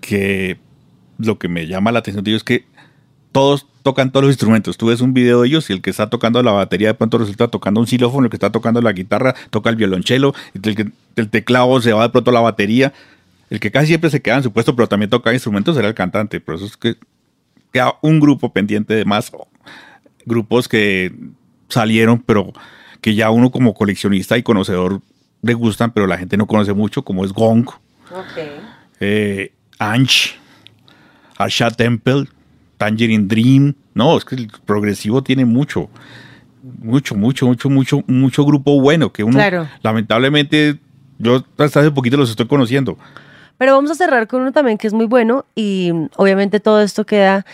Que 0.00 0.58
lo 1.18 1.38
que 1.38 1.48
me 1.48 1.66
llama 1.66 1.92
la 1.92 2.00
atención 2.00 2.24
de 2.24 2.32
ellos 2.32 2.40
es 2.40 2.44
que 2.44 2.64
todos 3.34 3.66
tocan 3.82 4.12
todos 4.12 4.22
los 4.22 4.32
instrumentos. 4.32 4.78
Tú 4.78 4.86
ves 4.86 5.00
un 5.00 5.12
video 5.12 5.42
de 5.42 5.48
ellos 5.48 5.68
y 5.68 5.72
el 5.72 5.82
que 5.82 5.90
está 5.90 6.08
tocando 6.08 6.40
la 6.40 6.52
batería 6.52 6.88
de 6.88 6.94
pronto 6.94 7.18
resulta 7.18 7.48
tocando 7.48 7.80
un 7.80 7.86
xilófono, 7.88 8.26
el 8.26 8.30
que 8.30 8.36
está 8.36 8.52
tocando 8.52 8.80
la 8.80 8.92
guitarra 8.92 9.34
toca 9.50 9.70
el 9.70 9.76
violonchelo, 9.76 10.34
el, 10.54 10.76
que, 10.76 10.92
el 11.16 11.28
teclado 11.28 11.82
se 11.82 11.92
va 11.92 12.04
de 12.04 12.10
pronto 12.10 12.30
a 12.30 12.34
la 12.34 12.40
batería. 12.40 12.92
El 13.50 13.58
que 13.58 13.72
casi 13.72 13.88
siempre 13.88 14.08
se 14.08 14.22
queda 14.22 14.36
en 14.36 14.44
su 14.44 14.52
puesto, 14.52 14.76
pero 14.76 14.86
también 14.86 15.10
toca 15.10 15.32
instrumentos, 15.32 15.76
era 15.76 15.88
el 15.88 15.94
cantante. 15.94 16.38
Por 16.38 16.54
eso 16.54 16.64
es 16.64 16.76
que 16.76 16.94
queda 17.72 17.94
un 18.02 18.20
grupo 18.20 18.52
pendiente 18.52 18.94
de 18.94 19.04
más 19.04 19.32
grupos 20.24 20.68
que 20.68 21.12
salieron, 21.68 22.20
pero 22.20 22.52
que 23.00 23.16
ya 23.16 23.30
uno 23.30 23.50
como 23.50 23.74
coleccionista 23.74 24.38
y 24.38 24.44
conocedor 24.44 25.00
le 25.42 25.54
gustan, 25.54 25.90
pero 25.90 26.06
la 26.06 26.18
gente 26.18 26.36
no 26.36 26.46
conoce 26.46 26.72
mucho, 26.72 27.02
como 27.02 27.24
es 27.24 27.32
Gong, 27.32 27.68
eh, 29.00 29.52
Anch, 29.80 30.38
Arsha 31.36 31.72
Temple, 31.72 32.28
Tangerine 32.84 33.26
Dream. 33.26 33.74
No, 33.94 34.16
es 34.16 34.24
que 34.24 34.34
el 34.34 34.48
progresivo 34.66 35.22
tiene 35.22 35.44
mucho, 35.44 35.88
mucho, 36.82 37.14
mucho, 37.14 37.46
mucho, 37.46 37.70
mucho, 37.70 38.04
mucho 38.06 38.44
grupo 38.44 38.80
bueno 38.80 39.12
que 39.12 39.24
uno, 39.24 39.34
Claro. 39.38 39.68
lamentablemente, 39.82 40.78
yo 41.18 41.44
hasta 41.58 41.80
hace 41.80 41.90
poquito 41.90 42.16
los 42.16 42.30
estoy 42.30 42.46
conociendo. 42.46 42.98
Pero 43.56 43.74
vamos 43.74 43.90
a 43.90 43.94
cerrar 43.94 44.26
con 44.26 44.42
uno 44.42 44.52
también 44.52 44.78
que 44.78 44.86
es 44.86 44.92
muy 44.92 45.06
bueno 45.06 45.46
y 45.54 45.92
mm, 45.92 46.08
obviamente 46.16 46.60
todo 46.60 46.82
esto 46.82 47.06
queda 47.06 47.46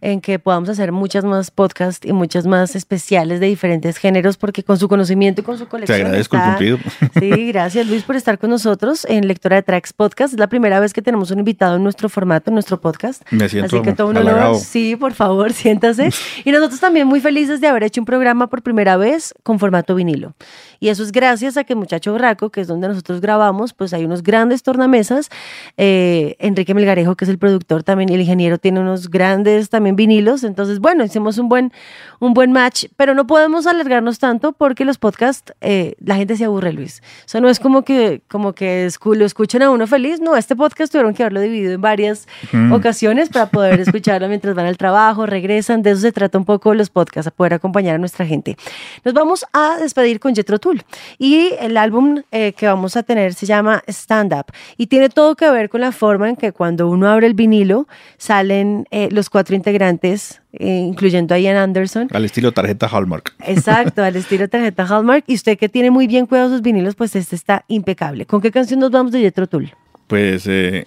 en 0.00 0.20
que 0.20 0.38
podamos 0.38 0.68
hacer 0.68 0.92
muchas 0.92 1.24
más 1.24 1.50
podcasts 1.50 2.06
y 2.06 2.12
muchas 2.12 2.46
más 2.46 2.76
especiales 2.76 3.40
de 3.40 3.46
diferentes 3.46 3.96
géneros 3.98 4.36
porque 4.36 4.62
con 4.62 4.78
su 4.78 4.88
conocimiento 4.88 5.40
y 5.40 5.44
con 5.44 5.58
su 5.58 5.66
colección. 5.68 6.00
agradezco 6.00 6.36
el 6.36 6.42
está- 6.42 6.50
cumplido. 6.52 6.78
Sí, 7.18 7.48
gracias 7.48 7.86
Luis 7.86 8.02
por 8.02 8.16
estar 8.16 8.38
con 8.38 8.50
nosotros 8.50 9.04
en 9.08 9.26
Lectora 9.26 9.56
de 9.56 9.62
Tracks 9.62 9.92
Podcast. 9.92 10.34
Es 10.34 10.38
la 10.40 10.46
primera 10.48 10.80
vez 10.80 10.92
que 10.92 11.02
tenemos 11.02 11.30
un 11.30 11.38
invitado 11.40 11.76
en 11.76 11.82
nuestro 11.82 12.08
formato, 12.08 12.50
en 12.50 12.54
nuestro 12.54 12.80
podcast. 12.80 13.22
Me 13.30 13.48
siento 13.48 13.76
Así 13.76 13.82
que 13.84 13.92
todo 13.92 14.08
un 14.08 14.16
honor. 14.18 14.56
Sí, 14.56 14.96
por 14.96 15.12
favor, 15.14 15.52
siéntase. 15.54 16.10
Y 16.44 16.52
nosotros 16.52 16.80
también 16.80 17.06
muy 17.06 17.20
felices 17.20 17.60
de 17.60 17.66
haber 17.68 17.82
hecho 17.84 18.00
un 18.00 18.04
programa 18.04 18.46
por 18.48 18.62
primera 18.62 18.96
vez 18.96 19.34
con 19.42 19.58
formato 19.58 19.94
vinilo. 19.94 20.34
Y 20.80 20.88
eso 20.90 21.02
es 21.02 21.10
gracias 21.10 21.56
a 21.56 21.64
que 21.64 21.74
Muchacho 21.74 22.14
Braco, 22.14 22.50
que 22.50 22.60
es 22.60 22.68
donde 22.68 22.86
nosotros 22.86 23.20
grabamos, 23.20 23.72
pues 23.74 23.92
hay 23.92 24.04
unos 24.04 24.22
grandes 24.22 24.62
tornamesas. 24.62 25.28
Eh, 25.76 26.36
Enrique 26.38 26.72
Melgarejo, 26.74 27.16
que 27.16 27.24
es 27.24 27.28
el 27.28 27.38
productor 27.38 27.82
también, 27.82 28.10
y 28.10 28.14
el 28.14 28.20
ingeniero 28.20 28.58
tiene 28.58 28.78
unos 28.80 29.10
grandes 29.10 29.70
también 29.70 29.87
vinilos. 29.96 30.44
Entonces, 30.44 30.78
bueno, 30.80 31.04
hicimos 31.04 31.38
un 31.38 31.48
buen, 31.48 31.72
un 32.20 32.34
buen 32.34 32.52
match, 32.52 32.86
pero 32.96 33.14
no 33.14 33.26
podemos 33.26 33.66
alargarnos 33.66 34.18
tanto 34.18 34.52
porque 34.52 34.84
los 34.84 34.98
podcasts, 34.98 35.52
eh, 35.60 35.94
la 36.04 36.16
gente 36.16 36.36
se 36.36 36.44
aburre, 36.44 36.72
Luis. 36.72 37.02
Eso 37.26 37.40
no 37.40 37.48
es 37.48 37.60
como 37.60 37.82
que, 37.82 38.22
como 38.28 38.52
que 38.52 38.86
escu- 38.86 39.14
lo 39.14 39.24
escuchen 39.24 39.62
a 39.62 39.70
uno 39.70 39.86
feliz. 39.86 40.20
No, 40.20 40.36
este 40.36 40.56
podcast 40.56 40.92
tuvieron 40.92 41.14
que 41.14 41.22
haberlo 41.22 41.40
dividido 41.40 41.72
en 41.74 41.80
varias 41.80 42.26
ocasiones 42.72 43.28
para 43.28 43.46
poder 43.46 43.80
escucharlo 43.80 44.28
mientras 44.28 44.54
van 44.54 44.66
al 44.66 44.76
trabajo, 44.76 45.26
regresan. 45.26 45.82
De 45.82 45.90
eso 45.90 46.00
se 46.00 46.12
trata 46.12 46.38
un 46.38 46.44
poco 46.44 46.74
los 46.74 46.90
podcasts, 46.90 47.28
a 47.28 47.30
poder 47.30 47.54
acompañar 47.54 47.94
a 47.94 47.98
nuestra 47.98 48.26
gente. 48.26 48.56
Nos 49.04 49.14
vamos 49.14 49.44
a 49.52 49.76
despedir 49.78 50.20
con 50.20 50.34
Jetro 50.34 50.58
Tull. 50.58 50.82
Y 51.18 51.52
el 51.60 51.76
álbum 51.76 52.22
eh, 52.30 52.52
que 52.52 52.66
vamos 52.66 52.96
a 52.96 53.02
tener 53.02 53.34
se 53.34 53.46
llama 53.46 53.82
Stand 53.86 54.32
Up. 54.34 54.46
Y 54.76 54.86
tiene 54.88 55.08
todo 55.08 55.34
que 55.36 55.50
ver 55.50 55.68
con 55.68 55.80
la 55.80 55.92
forma 55.92 56.28
en 56.28 56.36
que 56.36 56.52
cuando 56.52 56.88
uno 56.88 57.08
abre 57.08 57.26
el 57.26 57.34
vinilo 57.34 57.86
salen 58.16 58.86
eh, 58.90 59.08
los 59.10 59.30
cuatro 59.30 59.54
integrantes, 59.54 59.77
eh, 59.82 60.84
incluyendo 60.86 61.34
a 61.34 61.38
Ian 61.38 61.56
Anderson. 61.56 62.08
Al 62.12 62.24
estilo 62.24 62.52
tarjeta 62.52 62.88
Hallmark. 62.90 63.34
Exacto, 63.46 64.02
al 64.02 64.16
estilo 64.16 64.48
tarjeta 64.48 64.84
Hallmark. 64.84 65.24
Y 65.26 65.34
usted 65.34 65.58
que 65.58 65.68
tiene 65.68 65.90
muy 65.90 66.06
bien 66.06 66.26
cuidado 66.26 66.50
sus 66.50 66.62
vinilos, 66.62 66.94
pues 66.94 67.14
este 67.16 67.36
está 67.36 67.64
impecable. 67.68 68.26
¿Con 68.26 68.40
qué 68.40 68.50
canción 68.50 68.80
nos 68.80 68.90
vamos 68.90 69.12
de 69.12 69.20
Jetro 69.20 69.46
Tull? 69.46 69.72
Pues, 70.06 70.46
eh, 70.46 70.86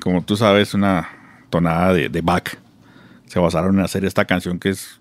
como 0.00 0.22
tú 0.22 0.36
sabes, 0.36 0.74
una 0.74 1.08
tonada 1.50 1.92
de, 1.92 2.08
de 2.08 2.20
Bach. 2.20 2.58
Se 3.26 3.38
basaron 3.38 3.78
en 3.78 3.84
hacer 3.84 4.04
esta 4.04 4.24
canción 4.24 4.58
que 4.58 4.70
es 4.70 5.00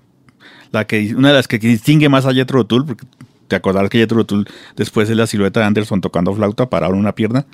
la 0.72 0.86
que 0.86 1.16
una 1.16 1.30
de 1.30 1.34
las 1.34 1.48
que 1.48 1.58
distingue 1.58 2.10
más 2.10 2.26
a 2.26 2.34
Jethro 2.34 2.66
Tull, 2.66 2.86
porque 2.86 3.06
te 3.48 3.56
acordarás 3.56 3.90
que 3.90 3.98
Jethro 3.98 4.26
Tull 4.26 4.48
después 4.76 5.10
es 5.10 5.18
la 5.18 5.28
silueta 5.28 5.60
de 5.60 5.66
Anderson 5.66 6.02
tocando 6.02 6.34
flauta 6.34 6.70
parado 6.70 6.94
en 6.94 7.00
una 7.00 7.16
pierna. 7.16 7.46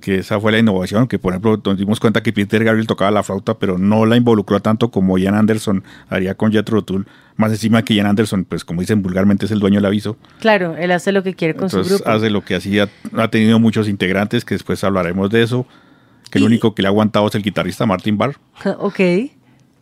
Que 0.00 0.18
esa 0.18 0.38
fue 0.38 0.52
la 0.52 0.58
innovación, 0.58 1.08
que 1.08 1.18
por 1.18 1.32
ejemplo 1.32 1.60
nos 1.64 1.76
dimos 1.76 1.98
cuenta 1.98 2.22
que 2.22 2.32
Peter 2.32 2.62
Gabriel 2.62 2.86
tocaba 2.86 3.10
la 3.10 3.22
flauta, 3.22 3.58
pero 3.58 3.78
no 3.78 4.06
la 4.06 4.16
involucró 4.16 4.60
tanto 4.60 4.90
como 4.90 5.18
Ian 5.18 5.34
Anderson 5.34 5.82
haría 6.08 6.34
con 6.34 6.52
Jethro 6.52 6.82
Tull. 6.82 7.06
Más 7.36 7.50
encima 7.50 7.82
que 7.82 7.94
Ian 7.94 8.06
Anderson, 8.06 8.44
pues 8.44 8.64
como 8.64 8.80
dicen 8.80 9.02
vulgarmente, 9.02 9.46
es 9.46 9.52
el 9.52 9.58
dueño 9.58 9.76
del 9.76 9.86
aviso. 9.86 10.16
Claro, 10.40 10.76
él 10.76 10.90
hace 10.92 11.12
lo 11.12 11.22
que 11.22 11.34
quiere 11.34 11.54
con 11.54 11.68
su 11.68 11.82
grupo. 11.82 12.08
hace 12.08 12.30
lo 12.30 12.44
que 12.44 12.54
hacía, 12.54 12.88
ha 13.16 13.28
tenido 13.28 13.58
muchos 13.58 13.88
integrantes, 13.88 14.44
que 14.44 14.54
después 14.54 14.82
hablaremos 14.84 15.30
de 15.30 15.42
eso, 15.42 15.66
que 16.30 16.38
el 16.38 16.44
único 16.44 16.74
que 16.74 16.82
le 16.82 16.88
ha 16.88 16.90
aguantado 16.90 17.26
es 17.26 17.34
el 17.34 17.42
guitarrista 17.42 17.86
Martin 17.86 18.18
Barr. 18.18 18.36
ok. 18.78 19.00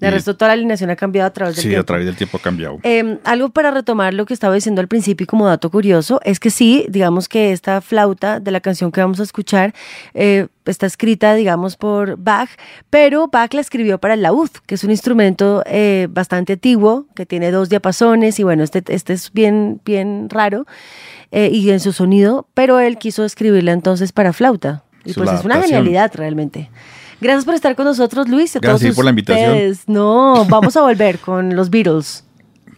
De 0.01 0.09
Y- 0.09 0.10
resto, 0.10 0.36
toda 0.36 0.48
la 0.48 0.52
alineación 0.55 0.90
ha 0.90 0.97
cambiado 0.97 1.27
a 1.28 1.32
través 1.32 1.56
del 1.56 1.62
Sí, 1.62 1.68
tiempo. 1.70 1.81
a 1.82 1.86
través 1.86 2.05
del 2.06 2.16
tiempo 2.16 2.36
ha 2.36 2.40
cambiado. 2.40 2.78
Eh, 2.82 3.18
algo 3.24 3.48
para 3.48 3.70
retomar 3.70 4.12
lo 4.12 4.27
que 4.27 4.35
estaba 4.35 4.55
diciendo 4.55 4.82
al 4.82 4.89
principio 4.89 5.24
y 5.24 5.27
como 5.27 5.47
dato 5.47 5.70
curioso, 5.70 6.20
es 6.23 6.39
que 6.39 6.51
sí, 6.51 6.85
digamos 6.90 7.28
que 7.28 7.52
esta 7.52 7.81
flauta 7.81 8.39
de 8.39 8.51
la 8.51 8.60
canción 8.60 8.93
que 8.93 9.01
vamos 9.01 9.20
a 9.20 9.23
escuchar 9.23 9.73
eh, 10.12 10.48
está 10.66 10.85
escrita, 10.86 11.35
digamos, 11.35 11.77
por 11.77 12.16
Bach, 12.18 12.51
pero 12.90 13.28
Bach 13.28 13.55
la 13.55 13.60
escribió 13.62 13.98
para 13.98 14.12
el 14.14 14.20
laúd, 14.23 14.51
que 14.66 14.74
es 14.74 14.85
un 14.85 14.90
instrumento 14.90 15.62
eh, 15.64 16.09
bastante 16.10 16.55
antiguo, 16.55 17.06
que 17.14 17.24
tiene 17.24 17.51
dos 17.51 17.68
diapasones 17.70 18.39
y 18.39 18.43
bueno, 18.43 18.64
este, 18.64 18.82
este 18.89 19.14
es 19.14 19.32
bien, 19.32 19.81
bien 19.85 20.28
raro 20.28 20.66
eh, 21.32 21.48
y 21.52 21.70
en 21.70 21.81
su 21.81 21.93
sonido, 21.93 22.47
pero 22.52 22.81
él 22.81 22.98
quiso 22.98 23.24
escribirla 23.24 23.73
entonces 23.73 24.12
para 24.12 24.32
flauta. 24.35 24.82
Y 25.06 25.12
pues 25.14 25.31
es 25.32 25.44
una 25.44 25.62
genialidad 25.62 26.10
realmente. 26.14 26.68
Gracias 27.20 27.44
por 27.44 27.55
estar 27.55 27.74
con 27.74 27.86
nosotros, 27.86 28.28
Luis. 28.28 28.55
a 28.56 28.59
Gracias 28.60 28.82
todos 28.82 28.97
por 28.97 29.05
la 29.05 29.10
invitación. 29.10 29.78
No, 29.86 30.44
vamos 30.48 30.76
a 30.76 30.82
volver 30.82 31.18
con 31.18 31.55
los 31.56 31.70
Beatles. 31.70 32.26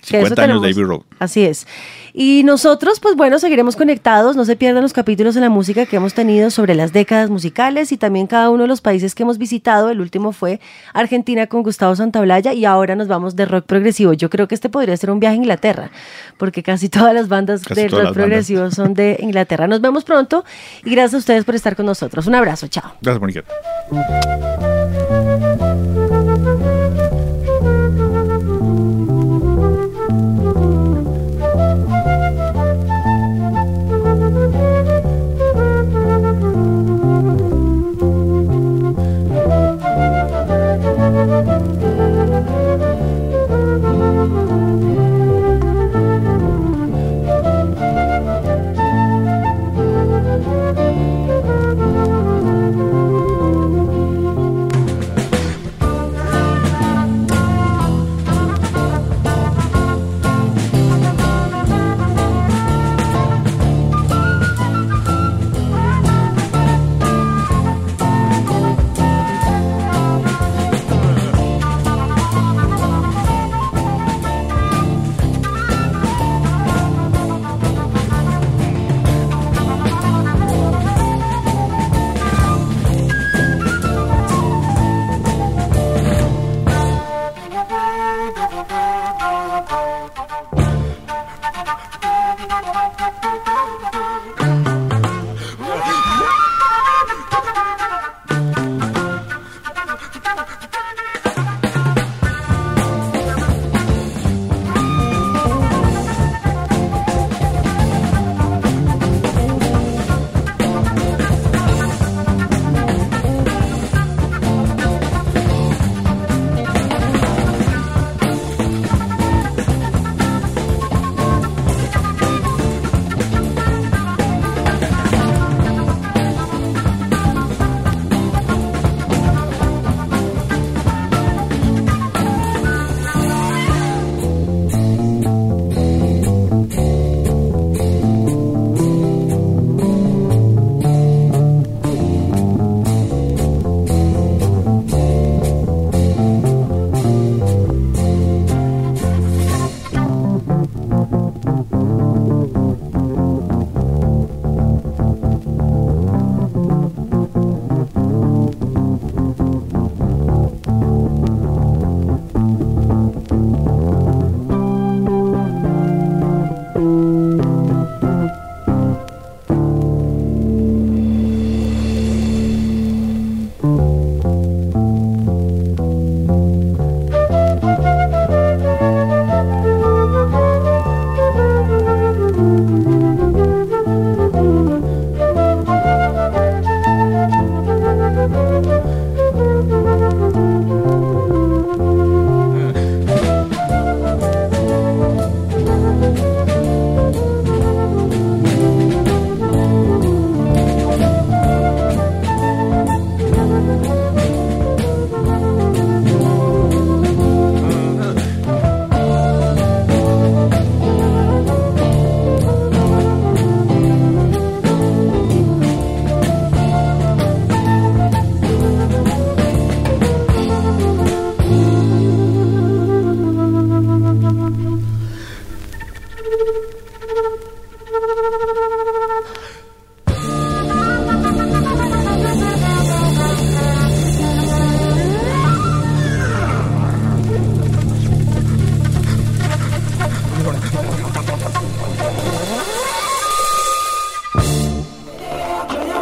Que 0.07 0.19
eso 0.19 0.27
50 0.29 0.43
años 0.43 0.63
de. 0.63 0.69
Abbey 0.71 0.85
Road. 0.85 1.03
Así 1.19 1.45
es. 1.45 1.67
Y 2.15 2.43
nosotros, 2.45 2.99
pues 3.01 3.15
bueno, 3.17 3.39
seguiremos 3.39 3.77
conectados. 3.77 4.35
No 4.35 4.45
se 4.45 4.57
pierdan 4.57 4.83
los 4.83 4.93
capítulos 4.93 5.37
en 5.37 5.43
la 5.43 5.51
música 5.51 5.87
que 5.87 5.97
hemos 5.97 6.15
tenido 6.15 6.51
sobre 6.51 6.75
las 6.75 6.93
décadas 6.93 7.31
musicales 7.31 7.93
y 7.93 7.97
también 7.97 8.27
cada 8.27 8.51
uno 8.51 8.63
de 8.65 8.69
los 8.69 8.81
países 8.81 9.15
que 9.15 9.23
hemos 9.23 9.39
visitado. 9.39 9.91
El 9.91 10.01
último 10.01 10.33
fue 10.33 10.61
Argentina 10.95 11.47
con 11.47 11.63
Gustavo 11.63 11.95
Santaolalla 11.95 12.53
y 12.55 12.65
ahora 12.65 12.97
nos 12.97 13.07
vamos 13.09 13.37
de 13.37 13.45
rock 13.47 13.67
progresivo. 13.67 14.13
Yo 14.15 14.31
creo 14.31 14.49
que 14.49 14.55
este 14.55 14.69
podría 14.69 14.97
ser 14.97 15.11
un 15.11 15.21
viaje 15.21 15.35
a 15.35 15.37
Inglaterra, 15.37 15.91
porque 16.39 16.63
casi 16.63 16.89
todas 16.89 17.15
las 17.15 17.29
bandas 17.29 17.63
Casi 17.63 17.83
de 17.83 17.89
rock 17.89 17.99
bandas. 17.99 18.15
progresivo 18.15 18.71
son 18.71 18.95
de 18.95 19.17
Inglaterra. 19.21 19.69
Nos 19.69 19.81
vemos 19.81 20.05
pronto 20.05 20.45
y 20.85 20.91
gracias 20.91 21.15
a 21.15 21.19
ustedes 21.19 21.45
por 21.45 21.55
estar 21.55 21.77
con 21.77 21.87
nosotros. 21.87 22.27
Un 22.27 22.35
abrazo, 22.35 22.67
chao. 22.69 22.95
Gracias, 23.01 23.21
Mónica. 23.21 23.45